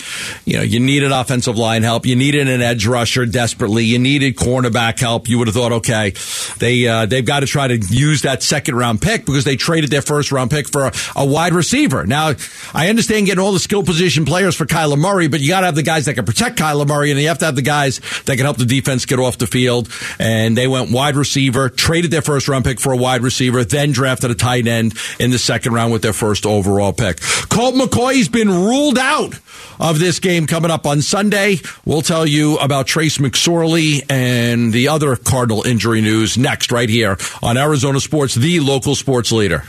You 0.43 0.57
know, 0.57 0.63
you 0.63 0.79
needed 0.79 1.11
offensive 1.11 1.55
line 1.55 1.83
help. 1.83 2.05
You 2.05 2.15
needed 2.15 2.47
an 2.47 2.61
edge 2.61 2.87
rusher 2.87 3.25
desperately. 3.27 3.83
You 3.83 3.99
needed 3.99 4.35
cornerback 4.35 4.99
help. 4.99 5.29
You 5.29 5.37
would 5.37 5.47
have 5.47 5.55
thought, 5.55 5.71
okay, 5.73 6.13
they 6.57 6.87
uh, 6.87 7.05
they've 7.05 7.25
got 7.25 7.41
to 7.41 7.45
try 7.45 7.67
to 7.67 7.77
use 7.77 8.23
that 8.23 8.41
second 8.41 8.75
round 8.75 9.01
pick 9.01 9.25
because 9.25 9.43
they 9.43 9.55
traded 9.55 9.91
their 9.91 10.01
first 10.01 10.31
round 10.31 10.49
pick 10.49 10.67
for 10.67 10.87
a, 10.87 10.93
a 11.15 11.25
wide 11.25 11.53
receiver. 11.53 12.07
Now, 12.07 12.33
I 12.73 12.89
understand 12.89 13.27
getting 13.27 13.43
all 13.43 13.51
the 13.51 13.59
skill 13.59 13.83
position 13.83 14.25
players 14.25 14.55
for 14.55 14.65
Kyler 14.65 14.97
Murray, 14.97 15.27
but 15.27 15.41
you 15.41 15.49
got 15.49 15.59
to 15.59 15.67
have 15.67 15.75
the 15.75 15.83
guys 15.83 16.05
that 16.05 16.15
can 16.15 16.25
protect 16.25 16.57
Kyler 16.57 16.87
Murray, 16.87 17.11
and 17.11 17.19
you 17.19 17.27
have 17.27 17.39
to 17.39 17.45
have 17.45 17.55
the 17.55 17.61
guys 17.61 18.01
that 18.25 18.35
can 18.35 18.45
help 18.45 18.57
the 18.57 18.65
defense 18.65 19.05
get 19.05 19.19
off 19.19 19.37
the 19.37 19.47
field. 19.47 19.89
And 20.17 20.57
they 20.57 20.67
went 20.67 20.91
wide 20.91 21.15
receiver 21.15 21.66
traded 21.69 22.11
their 22.11 22.21
first 22.21 22.47
round 22.47 22.65
pick 22.65 22.79
for 22.79 22.93
a 22.93 22.97
wide 22.97 23.21
receiver, 23.21 23.63
then 23.63 23.91
drafted 23.91 24.31
a 24.31 24.35
tight 24.35 24.67
end 24.67 24.93
in 25.19 25.31
the 25.31 25.39
second 25.39 25.73
round 25.73 25.91
with 25.91 26.01
their 26.01 26.13
first 26.13 26.45
overall 26.45 26.93
pick. 26.93 27.19
Colt 27.49 27.75
McCoy's 27.75 28.29
been 28.29 28.49
ruled 28.49 28.97
out 28.97 29.39
of 29.79 29.99
this 29.99 30.19
game 30.19 30.47
coming 30.47 30.71
up 30.71 30.85
on 30.85 31.01
Sunday. 31.01 31.57
We'll 31.85 32.01
tell 32.01 32.25
you 32.25 32.57
about 32.57 32.87
Trace 32.87 33.17
McSorley 33.17 34.03
and 34.09 34.73
the 34.73 34.89
other 34.89 35.15
Cardinal 35.15 35.65
injury 35.65 36.01
news 36.01 36.37
next, 36.37 36.71
right 36.71 36.89
here 36.89 37.17
on 37.41 37.57
Arizona 37.57 37.99
Sports, 37.99 38.35
the 38.35 38.59
local 38.59 38.95
sports 38.95 39.31
leader. 39.31 39.63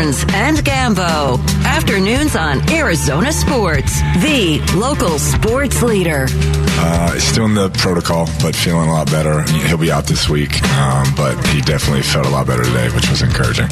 Burns 0.00 0.24
and 0.32 0.56
Gambo. 0.58 1.38
Afternoons 1.66 2.34
on 2.34 2.66
Arizona 2.70 3.30
Sports, 3.32 4.00
the 4.22 4.58
local 4.74 5.18
sports 5.18 5.82
leader. 5.82 6.24
Uh, 6.30 7.18
still 7.18 7.44
in 7.44 7.52
the 7.52 7.68
protocol, 7.68 8.26
but 8.40 8.56
feeling 8.56 8.88
a 8.88 8.92
lot 8.92 9.10
better. 9.10 9.42
He'll 9.66 9.76
be 9.76 9.92
out 9.92 10.04
this 10.06 10.26
week, 10.26 10.62
um, 10.78 11.06
but 11.18 11.34
he 11.48 11.60
definitely 11.60 12.00
felt 12.00 12.24
a 12.24 12.30
lot 12.30 12.46
better 12.46 12.64
today, 12.64 12.88
which 12.94 13.10
was 13.10 13.20
encouraging. 13.20 13.68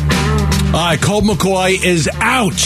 All 0.66 0.72
right, 0.84 1.00
Colt 1.00 1.24
McCoy 1.24 1.82
is 1.82 2.10
out 2.20 2.60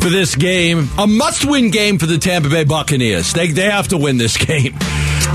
for 0.00 0.10
this 0.10 0.34
game. 0.34 0.88
A 0.98 1.06
must-win 1.06 1.70
game 1.70 2.00
for 2.00 2.06
the 2.06 2.18
Tampa 2.18 2.48
Bay 2.48 2.64
Buccaneers. 2.64 3.32
They 3.32 3.52
they 3.52 3.70
have 3.70 3.86
to 3.88 3.96
win 3.96 4.16
this 4.18 4.36
game. 4.44 4.74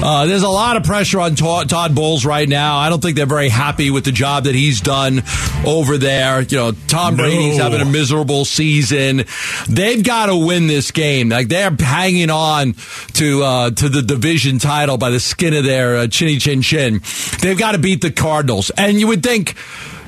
Uh, 0.05 0.25
there's 0.25 0.43
a 0.43 0.49
lot 0.49 0.75
of 0.75 0.83
pressure 0.83 1.21
on 1.21 1.33
Todd, 1.33 1.69
Todd 1.69 1.95
Bowles 1.95 2.25
right 2.25 2.47
now. 2.49 2.75
I 2.77 2.89
don't 2.89 3.01
think 3.01 3.15
they're 3.15 3.25
very 3.25 3.47
happy 3.47 3.89
with 3.89 4.03
the 4.03 4.11
job 4.11 4.43
that 4.43 4.53
he's 4.53 4.81
done 4.81 5.23
over 5.65 5.97
there. 5.97 6.41
You 6.41 6.57
know, 6.57 6.71
Tom 6.89 7.15
No. 7.15 7.23
Brady's 7.23 7.57
having 7.57 7.79
a 7.79 7.85
miserable 7.85 8.43
season. 8.43 9.23
They've 9.69 10.03
got 10.03 10.25
to 10.25 10.35
win 10.35 10.67
this 10.67 10.91
game. 10.91 11.29
Like 11.29 11.47
they're 11.47 11.71
hanging 11.71 12.29
on 12.29 12.73
to 13.13 13.43
uh, 13.43 13.69
to 13.71 13.87
the 13.87 14.01
division 14.01 14.59
title 14.59 14.97
by 14.97 15.09
the 15.09 15.21
skin 15.21 15.53
of 15.53 15.63
their 15.63 15.95
uh, 15.95 16.07
chinny 16.07 16.37
chin 16.37 16.61
chin. 16.61 16.99
They've 17.39 17.57
got 17.57 17.71
to 17.71 17.77
beat 17.77 18.01
the 18.01 18.11
Cardinals, 18.11 18.71
and 18.71 18.99
you 18.99 19.07
would 19.07 19.23
think, 19.23 19.55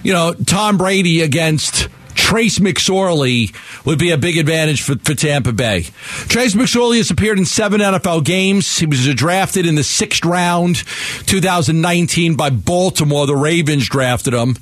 you 0.03 0.12
know, 0.12 0.34
Tom 0.34 0.77
Brady 0.77 1.21
against. 1.21 1.88
Trace 2.15 2.60
McSorley 2.60 3.54
would 3.86 3.99
be 3.99 4.12
a 4.12 4.17
big 4.17 4.38
advantage 4.38 4.82
for, 4.82 4.95
for 4.95 5.13
Tampa 5.13 5.54
Bay. 5.54 5.84
Trace 6.28 6.56
McSorley 6.56 6.97
has 6.97 7.12
appeared 7.12 7.38
in 7.38 7.45
seven 7.45 7.82
NFL 7.82 8.23
games. 8.23 8.80
He 8.80 8.86
was 8.86 9.06
drafted 9.13 9.65
in 9.65 9.75
the 9.75 9.84
sixth 9.84 10.25
round, 10.25 10.78
2019 11.28 12.36
by 12.36 12.49
Baltimore. 12.49 13.28
The 13.28 13.36
Ravens 13.36 13.88
drafted 13.88 14.34
him. 14.34 14.56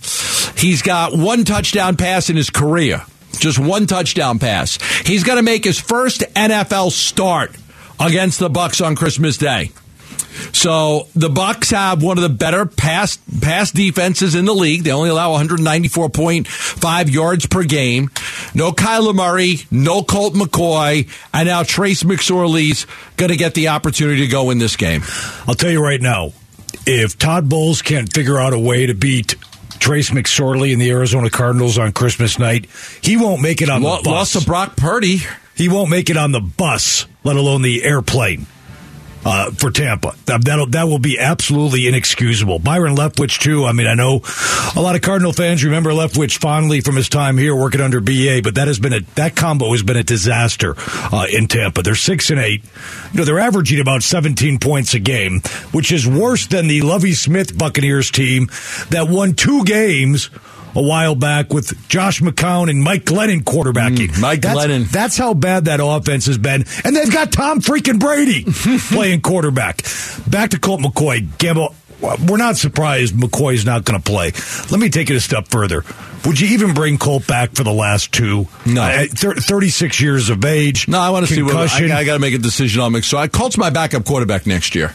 He's 0.57 0.81
got 0.81 1.15
one 1.15 1.45
touchdown 1.45 1.95
pass 1.95 2.29
in 2.29 2.35
his 2.35 2.49
career. 2.49 3.05
Just 3.39 3.59
one 3.59 3.87
touchdown 3.87 4.39
pass. 4.39 4.77
He's 5.05 5.23
going 5.23 5.37
to 5.37 5.43
make 5.43 5.63
his 5.63 5.79
first 5.79 6.21
NFL 6.35 6.91
start 6.91 7.55
against 7.99 8.39
the 8.39 8.49
Bucks 8.49 8.81
on 8.81 8.95
Christmas 8.95 9.37
Day. 9.37 9.71
So 10.51 11.07
the 11.15 11.29
Bucks 11.29 11.71
have 11.71 12.03
one 12.03 12.17
of 12.17 12.21
the 12.23 12.29
better 12.29 12.65
pass 12.65 13.17
pass 13.41 13.71
defenses 13.71 14.35
in 14.35 14.45
the 14.45 14.53
league. 14.53 14.83
They 14.83 14.91
only 14.91 15.09
allow 15.09 15.37
194.5 15.37 17.11
yards 17.11 17.45
per 17.47 17.63
game. 17.63 18.09
No 18.53 18.71
Kyler 18.71 19.15
Murray, 19.15 19.61
no 19.71 20.03
Colt 20.03 20.33
McCoy, 20.33 21.09
and 21.33 21.47
now 21.47 21.63
Trace 21.63 22.03
McSorley's 22.03 22.85
going 23.17 23.31
to 23.31 23.37
get 23.37 23.53
the 23.53 23.69
opportunity 23.69 24.21
to 24.21 24.27
go 24.27 24.49
in 24.51 24.57
this 24.59 24.75
game. 24.75 25.01
I'll 25.47 25.55
tell 25.55 25.71
you 25.71 25.83
right 25.83 26.01
now, 26.01 26.33
if 26.85 27.17
Todd 27.17 27.49
Bowles 27.49 27.81
can't 27.81 28.11
figure 28.11 28.39
out 28.39 28.53
a 28.53 28.59
way 28.59 28.85
to 28.85 28.93
beat 28.93 29.35
Trace 29.79 30.11
McSorley 30.11 30.71
and 30.71 30.81
the 30.81 30.91
Arizona 30.91 31.29
Cardinals 31.29 31.77
on 31.77 31.91
Christmas 31.91 32.39
night, 32.39 32.67
he 33.01 33.17
won't 33.17 33.41
make 33.41 33.61
it 33.61 33.69
on 33.69 33.81
Lo- 33.81 33.97
the 33.97 34.03
bus. 34.03 34.11
Lost 34.11 34.39
to 34.39 34.45
Brock 34.45 34.75
Purdy. 34.75 35.19
He 35.55 35.69
won't 35.69 35.89
make 35.89 36.09
it 36.09 36.17
on 36.17 36.31
the 36.31 36.39
bus, 36.39 37.05
let 37.23 37.35
alone 37.35 37.61
the 37.61 37.83
airplane. 37.83 38.47
Uh, 39.25 39.51
for 39.51 39.71
Tampa, 39.71 40.13
that 40.25 40.43
that'll, 40.43 40.65
that 40.67 40.83
will 40.83 40.99
be 40.99 41.17
absolutely 41.17 41.87
inexcusable. 41.87 42.59
Byron 42.59 42.95
Leftwich 42.95 43.39
too. 43.39 43.63
I 43.65 43.71
mean, 43.71 43.87
I 43.87 43.93
know 43.93 44.21
a 44.75 44.81
lot 44.81 44.95
of 44.95 45.01
Cardinal 45.01 45.31
fans 45.31 45.63
remember 45.63 45.91
Leftwich 45.91 46.37
fondly 46.37 46.81
from 46.81 46.97
his 46.97 47.07
time 47.07 47.37
here 47.37 47.55
working 47.55 47.79
under 47.79 48.01
BA, 48.01 48.41
but 48.43 48.55
that 48.55 48.67
has 48.67 48.79
been 48.79 48.91
a 48.91 48.99
that 49.15 49.35
combo 49.35 49.71
has 49.71 49.81
been 49.81 49.95
a 49.95 50.03
disaster 50.03 50.75
uh, 50.77 51.25
in 51.31 51.47
Tampa. 51.47 51.81
They're 51.83 51.95
six 51.95 52.31
and 52.31 52.39
eight. 52.39 52.63
You 53.13 53.19
know, 53.19 53.23
they're 53.23 53.39
averaging 53.39 53.79
about 53.79 54.03
seventeen 54.03 54.59
points 54.59 54.93
a 54.93 54.99
game, 54.99 55.41
which 55.71 55.91
is 55.91 56.05
worse 56.05 56.47
than 56.47 56.67
the 56.67 56.81
Lovie 56.81 57.13
Smith 57.13 57.57
Buccaneers 57.57 58.11
team 58.11 58.49
that 58.89 59.07
won 59.07 59.35
two 59.35 59.63
games 59.63 60.29
a 60.75 60.81
while 60.81 61.15
back 61.15 61.53
with 61.53 61.87
Josh 61.87 62.21
McCown 62.21 62.69
and 62.69 62.81
Mike 62.83 63.05
Glennon 63.05 63.43
quarterbacking. 63.43 64.09
Mm, 64.09 64.21
Mike 64.21 64.41
That's- 64.41 64.65
Glennon. 64.65 64.89
That's 64.89 65.17
how 65.17 65.33
bad 65.33 65.65
that 65.65 65.79
offense 65.81 66.25
has 66.27 66.37
been. 66.37 66.65
And 66.83 66.95
they've 66.95 67.11
got 67.11 67.31
Tom 67.31 67.61
freaking 67.61 67.99
Brady 67.99 68.43
playing 68.93 69.21
quarterback. 69.21 69.83
Back 70.27 70.51
to 70.51 70.59
Colt 70.59 70.81
McCoy. 70.81 71.27
Gambo, 71.37 71.73
we're 72.27 72.37
not 72.37 72.57
surprised 72.57 73.15
McCoy's 73.15 73.65
not 73.65 73.85
going 73.85 74.01
to 74.01 74.03
play. 74.11 74.31
Let 74.71 74.79
me 74.79 74.89
take 74.89 75.09
it 75.09 75.15
a 75.15 75.19
step 75.21 75.47
further. 75.49 75.83
Would 76.25 76.39
you 76.39 76.49
even 76.49 76.73
bring 76.73 76.97
Colt 76.97 77.27
back 77.27 77.51
for 77.53 77.63
the 77.63 77.73
last 77.73 78.13
two? 78.13 78.47
No. 78.65 78.81
Uh, 78.81 79.05
thir- 79.09 79.35
36 79.35 79.99
years 79.99 80.29
of 80.29 80.43
age. 80.45 80.87
No, 80.87 80.99
I 80.99 81.09
want 81.09 81.27
to 81.27 81.33
see 81.33 81.43
what 81.43 81.55
I. 81.55 81.99
I 81.99 82.03
got 82.05 82.13
to 82.13 82.19
make 82.19 82.33
a 82.33 82.37
decision 82.37 82.81
on 82.81 82.93
McSorley. 82.93 83.31
Colt's 83.31 83.57
my 83.57 83.69
backup 83.69 84.05
quarterback 84.05 84.45
next 84.47 84.73
year. 84.73 84.93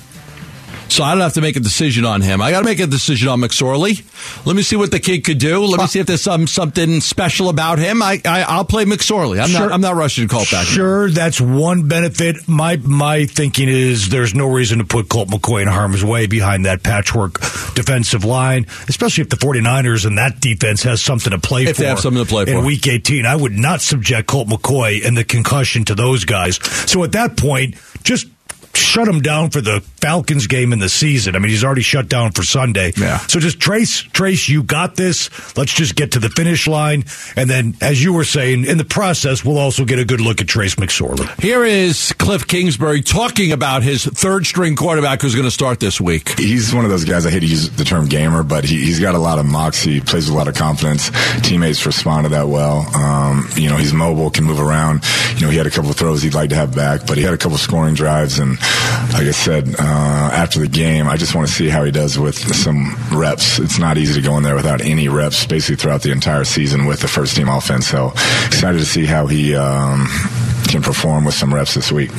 So 0.88 1.05
I 1.05 1.12
don't 1.12 1.20
have 1.20 1.35
to 1.35 1.40
make 1.40 1.57
a 1.57 1.61
decision 1.61 2.05
on 2.05 2.22
him. 2.22 2.40
I 2.40 2.51
got 2.51 2.61
to 2.61 2.64
make 2.64 2.81
a 2.81 2.87
decision 2.87 3.29
on 3.29 3.40
McSorley. 3.40 4.03
Let 4.46 4.57
me 4.57 4.62
see 4.62 4.77
what 4.77 4.90
the 4.90 4.98
kid 5.01 5.22
could 5.24 5.38
do. 5.38 5.64
Let 5.64 5.81
me 5.81 5.87
see 5.87 6.01
if 6.01 6.07
there's 6.07 6.22
some 6.22 6.46
something 6.46 7.01
special 7.01 7.48
about 7.51 7.79
him. 7.79 8.03
I, 8.03 8.20
I 8.24 8.57
will 8.57 8.64
play 8.64 8.85
McSorley. 8.85 9.40
I'm 9.40 9.48
Sure. 9.48 9.61
not 9.61 9.72
I'm 9.72 9.81
not 9.81 9.96
rushing 9.96 10.27
to 10.27 10.35
Colt 10.35 10.51
back. 10.51 10.66
Sure, 10.66 11.11
that's 11.11 11.41
one 11.41 11.89
benefit. 11.89 12.49
My 12.49 12.76
my 12.76 13.26
thinking 13.26 13.68
is 13.68 14.09
there's 14.09 14.34
no 14.34 14.47
reason 14.47 14.78
to 14.78 14.84
put 14.84 15.09
Colt 15.09 15.28
McCoy 15.28 15.62
in 15.62 15.68
harm's 15.68 16.05
way 16.05 16.26
behind 16.26 16.64
that 16.66 16.82
patchwork 16.82 17.34
defensive 17.74 18.24
line, 18.24 18.66
especially 18.89 19.22
if 19.22 19.28
the 19.30 19.36
49ers 19.36 20.07
and 20.07 20.18
that 20.18 20.41
defense 20.41 20.82
has 20.82 21.01
something 21.01 21.30
to 21.30 21.39
play 21.39 21.64
If 21.64 21.76
for. 21.76 21.82
they 21.82 21.89
have 21.89 22.01
something 22.01 22.22
to 22.24 22.28
play 22.28 22.43
in 22.43 22.61
for. 22.61 22.64
week 22.66 22.86
18. 22.86 23.26
I 23.26 23.36
would 23.36 23.53
not 23.53 23.80
subject 23.82 24.26
Colt 24.26 24.49
McCoy 24.49 25.07
and 25.07 25.16
the 25.16 25.24
concussion 25.24 25.84
to 25.86 25.95
those 25.95 26.24
guys. 26.24 26.57
So 26.91 27.05
at 27.05 27.12
that 27.12 27.36
point, 27.36 27.76
just 28.05 28.26
shut 28.79 29.09
him 29.09 29.20
down 29.20 29.51
for 29.51 29.61
the 29.61 29.81
Falcons 30.01 30.47
game 30.47 30.72
in 30.72 30.79
the 30.79 30.89
season. 30.89 31.37
I 31.37 31.39
mean, 31.39 31.51
he's 31.51 31.64
already 31.64 31.83
shut 31.83 32.09
down 32.09 32.33
for 32.33 32.43
Sunday. 32.43 32.93
Yeah. 32.97 33.18
So 33.18 33.41
just 33.41 33.61
trace, 33.61 34.01
trace, 34.03 34.49
you 34.49 34.62
got 34.62 34.97
this. 34.97 35.31
Let's 35.57 35.72
just 35.72 35.97
get 35.97 36.12
to 36.12 36.18
the 36.18 36.29
finish 36.29 36.66
line. 36.66 37.05
And 37.37 37.49
then, 37.49 37.74
as 37.81 38.03
you 38.03 38.12
were 38.12 38.24
saying, 38.24 38.64
in 38.64 38.79
the 38.79 38.85
process, 38.85 39.45
we'll 39.45 39.59
also 39.59 39.85
get 39.85 39.99
a 39.99 40.05
good 40.05 40.20
look 40.20 40.41
at 40.41 40.49
Trace 40.49 40.76
McSorley. 40.76 41.29
Here 41.41 41.64
is 41.64 42.12
Cliff 42.18 42.47
Kingsbury 42.47 43.03
talking 43.03 43.53
about 43.53 43.83
his 43.83 44.05
third 44.05 44.47
string 44.47 44.76
quarterback 44.76 45.22
who's 45.22 45.35
going 45.35 45.47
to 45.47 45.51
start 45.51 45.81
this 45.81 46.01
week. 46.01 46.39
He's 46.39 46.74
one 46.74 46.85
of 46.85 46.91
those 46.91 47.05
guys. 47.05 47.26
I 47.26 47.31
hate 47.31 47.41
to 47.41 47.47
use 47.47 47.70
the 47.70 47.85
term 47.85 48.07
gamer, 48.07 48.43
but 48.43 48.64
he, 48.64 48.85
he's 48.85 49.01
got 49.01 49.14
a 49.14 49.18
lot 49.18 49.39
of 49.39 49.47
moxie. 49.47 50.01
Plays 50.01 50.26
with 50.26 50.35
a 50.35 50.39
lot 50.39 50.49
of 50.49 50.55
confidence. 50.55 51.11
Teammates 51.43 51.85
respond 51.85 52.24
to 52.24 52.31
that 52.31 52.49
well. 52.49 52.87
Um, 52.97 53.49
you 53.57 53.68
know, 53.68 53.76
he's 53.76 53.93
mobile, 53.93 54.31
can 54.31 54.45
move 54.45 54.61
around. 54.61 55.03
You 55.35 55.43
know, 55.43 55.51
he 55.51 55.57
had 55.57 55.66
a 55.66 55.70
couple 55.70 55.91
of 55.91 55.97
throws 55.97 56.22
he'd 56.22 56.35
like 56.35 56.51
to 56.51 56.57
have 56.57 56.74
back, 56.74 57.07
but 57.07 57.16
he 57.16 57.22
had 57.22 57.35
a 57.35 57.39
couple 57.39 57.55
of 57.55 57.61
scoring 57.61 57.95
drives. 57.95 58.39
And 58.39 58.59
like 59.12 59.27
I 59.27 59.33
said, 59.33 59.75
uh, 59.79 60.31
after 60.33 60.61
the 60.61 60.69
game, 60.69 61.09
I 61.09 61.16
just 61.16 61.35
want 61.35 61.49
to 61.49 61.53
see 61.53 61.69
how 61.69 61.85
he 61.85 61.91
does 61.91 62.19
with 62.19 62.37
some 62.55 62.95
reps. 63.12 63.59
It's 63.59 63.79
not 63.79 63.99
easy 63.99 64.21
to 64.21 64.27
go 64.27 64.37
in 64.37 64.43
there 64.43 64.55
without 64.55 64.81
any 64.81 65.09
reps, 65.09 65.47
basically 65.47 65.77
throughout 65.77 66.03
the 66.03 66.12
entire 66.12 66.45
season 66.45 66.87
with 66.87 67.01
the 67.01 67.09
first 67.09 67.37
team 67.37 67.49
offense. 67.49 67.89
So 67.89 68.12
excited 68.47 68.79
to 68.79 68.87
see 68.87 69.07
how 69.07 69.27
he 69.27 69.55
um, 69.57 70.07
can 70.69 70.83
perform 70.83 71.25
with 71.25 71.35
some 71.35 71.53
reps 71.53 71.75
this 71.75 71.91
week. 71.91 72.11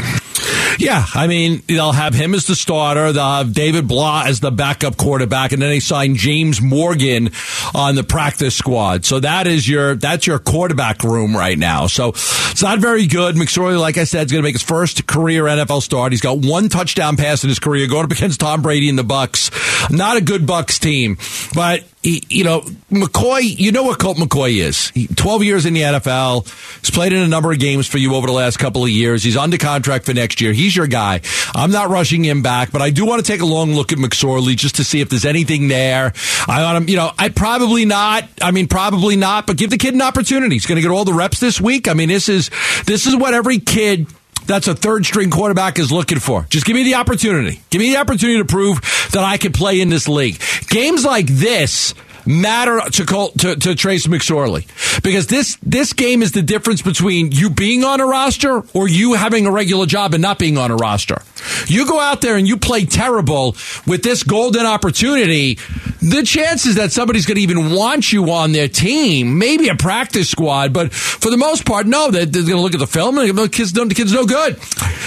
Yeah, 0.78 1.06
I 1.14 1.28
mean, 1.28 1.62
they'll 1.68 1.92
have 1.92 2.14
him 2.14 2.34
as 2.34 2.46
the 2.48 2.56
starter. 2.56 3.12
They'll 3.12 3.38
have 3.38 3.54
David 3.54 3.88
Blough 3.88 4.24
as 4.26 4.40
the 4.40 4.52
backup 4.52 4.98
quarterback, 4.98 5.52
and 5.52 5.62
then 5.62 5.70
they 5.70 5.80
sign 5.80 6.16
James 6.16 6.62
Morgan 6.62 7.32
on 7.74 7.96
the 7.96 8.04
practice 8.04 8.56
squad. 8.56 9.06
So 9.06 9.20
that 9.20 9.48
is 9.48 9.68
your 9.68 9.96
that's 9.96 10.26
your 10.28 10.40
quarterback 10.40 11.04
room 11.04 11.36
right 11.36 11.58
now. 11.58 11.88
So 11.88 12.10
it's 12.10 12.62
not 12.62 12.80
very 12.80 13.08
good. 13.08 13.36
McSorley, 13.36 13.80
like 13.80 13.98
I 13.98 14.04
said, 14.04 14.28
is 14.28 14.32
going 14.32 14.42
to 14.42 14.48
make 14.48 14.56
his 14.56 14.64
first 14.64 15.08
career 15.08 15.44
NFL 15.46 15.82
start. 15.82 16.12
He's 16.12 16.22
got 16.22 16.38
one 16.40 16.70
touchdown 16.70 17.18
pass 17.18 17.44
in 17.44 17.50
his 17.50 17.60
career, 17.60 17.88
going 17.88 18.06
up 18.06 18.12
against 18.12 18.40
Tom 18.40 18.62
Brady 18.62 18.90
and 18.90 18.98
the 18.98 19.04
Bucks. 19.04 19.52
Not 19.90 20.18
a 20.18 20.22
good 20.22 20.46
Bucks 20.46 20.80
team, 20.80 21.18
but 21.54 21.84
you 22.04 22.44
know 22.44 22.62
McCoy. 22.92 23.42
You 23.42 23.72
know 23.72 23.84
what 23.84 24.00
Colt 24.00 24.18
McCoy 24.18 24.58
is. 24.58 24.90
He, 24.90 25.08
Twelve 25.08 25.44
years 25.44 25.66
in 25.66 25.74
the 25.74 25.82
NFL. 25.82 26.48
He's 26.80 26.92
played 26.92 27.12
in 27.14 27.20
a 27.20 27.28
number 27.28 27.52
of 27.52 27.60
games 27.60 27.88
for 27.88 27.98
you 27.98 28.16
over 28.16 28.28
the 28.28 28.34
last 28.34 28.58
couple 28.58 28.84
of 28.84 28.90
years. 28.90 29.24
He's 29.24 29.36
under 29.36 29.58
contract 29.58 30.06
for 30.06 30.14
next 30.14 30.29
year. 30.40 30.54
He's 30.54 30.76
your 30.76 30.88
guy. 30.88 31.22
I'm 31.56 31.72
not 31.72 31.90
rushing 31.90 32.24
him 32.24 32.42
back, 32.42 32.72
but 32.72 32.82
I 32.82 32.90
do 32.90 33.06
want 33.06 33.24
to 33.24 33.32
take 33.32 33.42
a 33.42 33.46
long 33.46 33.74
look 33.74 33.92
at 33.92 33.98
McSorley 33.98 34.56
just 34.56 34.76
to 34.76 34.84
see 34.84 35.02
if 35.02 35.10
there's 35.10 35.26
anything 35.26 35.68
there. 35.68 36.14
I 36.48 36.64
want 36.64 36.84
him. 36.84 36.90
You 36.90 36.98
know, 36.98 37.12
I 37.18 37.30
probably 37.30 37.86
not. 37.86 38.26
I 38.42 38.52
mean, 38.52 38.68
probably 38.68 39.16
not. 39.16 39.48
But 39.48 39.58
give 39.58 39.70
the 39.70 39.78
kid 39.78 39.94
an 39.94 40.02
opportunity. 40.02 40.56
He's 40.56 40.66
going 40.66 40.78
to 40.78 40.82
get 40.82 40.92
all 40.92 41.06
the 41.06 41.14
reps 41.14 41.40
this 41.40 41.60
week. 41.60 41.88
I 41.88 41.94
mean, 41.94 42.10
this 42.10 42.30
is 42.30 42.50
this 42.86 43.08
is 43.08 43.16
what 43.16 43.34
every 43.34 43.60
kid 43.60 44.08
that's 44.46 44.68
a 44.68 44.76
third 44.76 45.06
string 45.06 45.30
quarterback 45.30 45.78
is 45.78 45.92
looking 45.92 46.20
for. 46.20 46.46
Just 46.50 46.66
give 46.66 46.76
me 46.76 46.84
the 46.84 46.96
opportunity. 46.96 47.62
Give 47.70 47.80
me 47.80 47.92
the 47.92 47.98
opportunity 47.98 48.40
to 48.40 48.46
prove 48.46 48.82
that 49.12 49.24
I 49.24 49.38
can 49.38 49.52
play 49.52 49.80
in 49.80 49.90
this 49.90 50.08
league. 50.08 50.42
Games 50.70 51.06
like 51.06 51.28
this 51.28 51.94
matter 52.30 52.80
to 52.92 53.32
to, 53.40 53.56
to 53.56 53.76
Trace 53.76 54.08
McSorley 54.08 54.68
because 55.02 55.28
this 55.28 55.58
this 55.64 55.94
game 55.94 56.22
is 56.22 56.32
the 56.32 56.44
difference 56.44 56.82
between 56.82 57.32
you 57.32 57.50
being 57.50 57.84
on 57.84 58.00
a 58.00 58.06
roster 58.06 58.62
or 58.74 58.88
you 58.88 59.16
having 59.16 59.48
a 59.48 59.52
regular 59.52 59.86
job 59.86 60.14
and 60.14 60.22
not 60.22 60.38
being 60.38 60.58
on 60.58 60.70
a 60.72 60.76
roster. 60.76 61.22
You 61.68 61.88
go 61.88 62.00
out 62.00 62.22
there 62.22 62.36
and 62.36 62.48
you 62.48 62.58
play 62.58 62.86
terrible 62.86 63.56
with 63.88 64.04
this 64.04 64.24
golden 64.24 64.66
opportunity. 64.66 65.56
The 66.02 66.24
chances 66.26 66.76
that 66.76 66.92
somebody's 66.92 67.26
going 67.26 67.36
to 67.36 67.42
even 67.42 67.72
want 67.72 68.12
you 68.12 68.32
on 68.32 68.52
their 68.52 68.68
team, 68.68 69.38
maybe 69.38 69.70
a 69.70 69.76
practice 69.76 70.30
squad, 70.30 70.74
but 70.74 70.94
for 70.94 71.30
the 71.30 71.38
most 71.38 71.66
part, 71.66 71.88
no. 71.88 72.12
They're, 72.12 72.26
they're 72.26 72.44
going 72.44 72.56
to 72.56 72.62
look 72.62 72.74
at 72.74 72.80
the 72.80 72.88
film 72.88 73.18
and 73.18 73.38
the 73.38 73.50
kids, 73.50 73.74
the 73.74 73.94
kid's 73.94 74.14
no 74.14 74.26
good. 74.26 74.60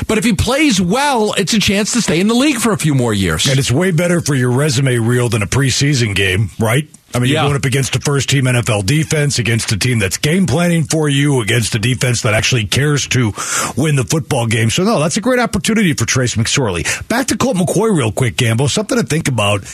But 0.08 0.18
if 0.18 0.24
he 0.24 0.32
plays 0.32 0.80
well, 0.80 1.32
it's 1.34 1.54
a 1.54 1.60
chance 1.60 1.92
to 1.92 2.02
stay 2.02 2.20
in 2.20 2.28
the 2.28 2.34
league 2.34 2.56
for 2.56 2.72
a 2.72 2.78
few 2.78 2.94
more 2.94 3.14
years. 3.14 3.46
And 3.46 3.58
it's 3.58 3.70
way 3.70 3.90
better 3.90 4.20
for 4.20 4.34
your 4.34 4.50
resume 4.50 4.98
reel 4.98 5.28
than 5.28 5.42
a 5.42 5.46
preseason 5.46 6.14
game, 6.14 6.50
right? 6.58 6.88
I 7.14 7.18
mean, 7.18 7.30
Yeah. 7.30 7.40
you're 7.42 7.50
going 7.50 7.56
up 7.56 7.64
against 7.64 7.94
a 7.96 8.00
first 8.00 8.28
team 8.30 8.44
NFL 8.44 8.82
defense, 8.86 9.38
against 9.38 9.70
a 9.72 9.76
team 9.78 9.98
that's 9.98 10.16
game 10.16 10.46
planning 10.46 10.84
for 10.84 11.08
you, 11.08 11.40
against 11.40 11.74
a 11.74 11.78
defense 11.78 12.22
that 12.22 12.34
actually 12.34 12.66
cares 12.66 13.06
to 13.08 13.32
win 13.76 13.96
the 13.96 14.04
football 14.04 14.46
game. 14.46 14.70
So, 14.70 14.84
no, 14.84 14.98
that's 15.00 15.16
a 15.16 15.20
great 15.20 15.38
opportunity 15.38 15.92
for 15.94 16.06
Trace 16.06 16.34
McSorley. 16.36 16.84
Back 17.08 17.26
to 17.28 17.36
Colt 17.36 17.56
McCoy, 17.56 17.96
real 17.96 18.12
quick, 18.12 18.36
Gambo. 18.36 18.68
Something 18.68 18.98
to 18.98 19.04
think 19.04 19.28
about. 19.28 19.64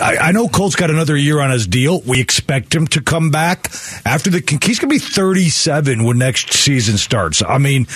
I, 0.00 0.16
I 0.28 0.32
know 0.32 0.48
Colt's 0.48 0.76
got 0.76 0.90
another 0.90 1.16
year 1.16 1.40
on 1.40 1.50
his 1.50 1.66
deal. 1.66 2.00
We 2.02 2.20
expect 2.20 2.74
him 2.74 2.86
to 2.88 3.00
come 3.00 3.30
back 3.30 3.70
after 4.04 4.30
the. 4.30 4.38
He's 4.62 4.78
going 4.78 4.88
to 4.90 4.94
be 4.94 4.98
37 4.98 6.04
when 6.04 6.18
next 6.18 6.52
season 6.52 6.96
starts. 6.98 7.42
I 7.46 7.58
mean, 7.58 7.86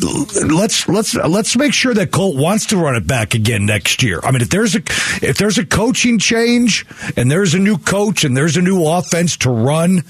let's 0.00 0.88
let's 0.88 1.14
let's 1.14 1.56
make 1.56 1.72
sure 1.72 1.94
that 1.94 2.10
Colt 2.10 2.36
wants 2.36 2.66
to 2.66 2.76
run 2.76 2.96
it 2.96 3.06
back 3.06 3.34
again 3.34 3.66
next 3.66 4.02
year. 4.02 4.20
I 4.22 4.30
mean, 4.30 4.42
if 4.42 4.50
there's 4.50 4.74
a 4.74 4.78
if 5.22 5.38
there's 5.38 5.58
a 5.58 5.66
coaching 5.66 6.18
change 6.18 6.86
and 7.16 7.30
there's 7.30 7.54
a 7.54 7.58
new 7.58 7.76
coach 7.78 7.97
and 8.24 8.36
there's 8.36 8.56
a 8.56 8.62
new 8.62 8.86
offense 8.86 9.36
to 9.38 9.50
run 9.50 10.02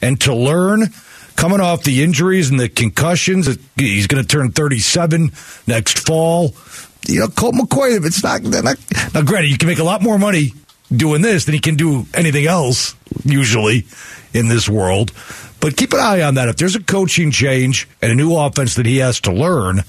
and 0.00 0.20
to 0.22 0.34
learn, 0.34 0.88
coming 1.36 1.60
off 1.60 1.84
the 1.84 2.02
injuries 2.02 2.50
and 2.50 2.58
the 2.58 2.68
concussions, 2.68 3.46
he's 3.76 4.06
going 4.06 4.22
to 4.22 4.28
turn 4.28 4.50
37 4.52 5.30
next 5.66 6.06
fall. 6.06 6.54
You 7.06 7.20
know, 7.20 7.28
Colt 7.28 7.54
McCoy. 7.54 7.96
If 7.96 8.04
it's 8.04 8.22
not, 8.22 8.42
not 8.42 8.78
now, 9.14 9.22
granted, 9.22 9.50
you 9.50 9.58
can 9.58 9.68
make 9.68 9.78
a 9.78 9.84
lot 9.84 10.02
more 10.02 10.18
money 10.18 10.52
doing 10.94 11.22
this 11.22 11.44
than 11.44 11.54
he 11.54 11.60
can 11.60 11.76
do 11.76 12.06
anything 12.14 12.46
else 12.46 12.94
usually 13.24 13.86
in 14.32 14.48
this 14.48 14.68
world. 14.68 15.12
But 15.60 15.76
keep 15.76 15.92
an 15.92 16.00
eye 16.00 16.22
on 16.22 16.34
that. 16.34 16.48
If 16.48 16.56
there's 16.56 16.76
a 16.76 16.82
coaching 16.82 17.30
change 17.30 17.88
and 18.02 18.10
a 18.12 18.14
new 18.14 18.36
offense 18.36 18.74
that 18.76 18.86
he 18.86 18.98
has 18.98 19.20
to 19.20 19.32
learn, 19.32 19.82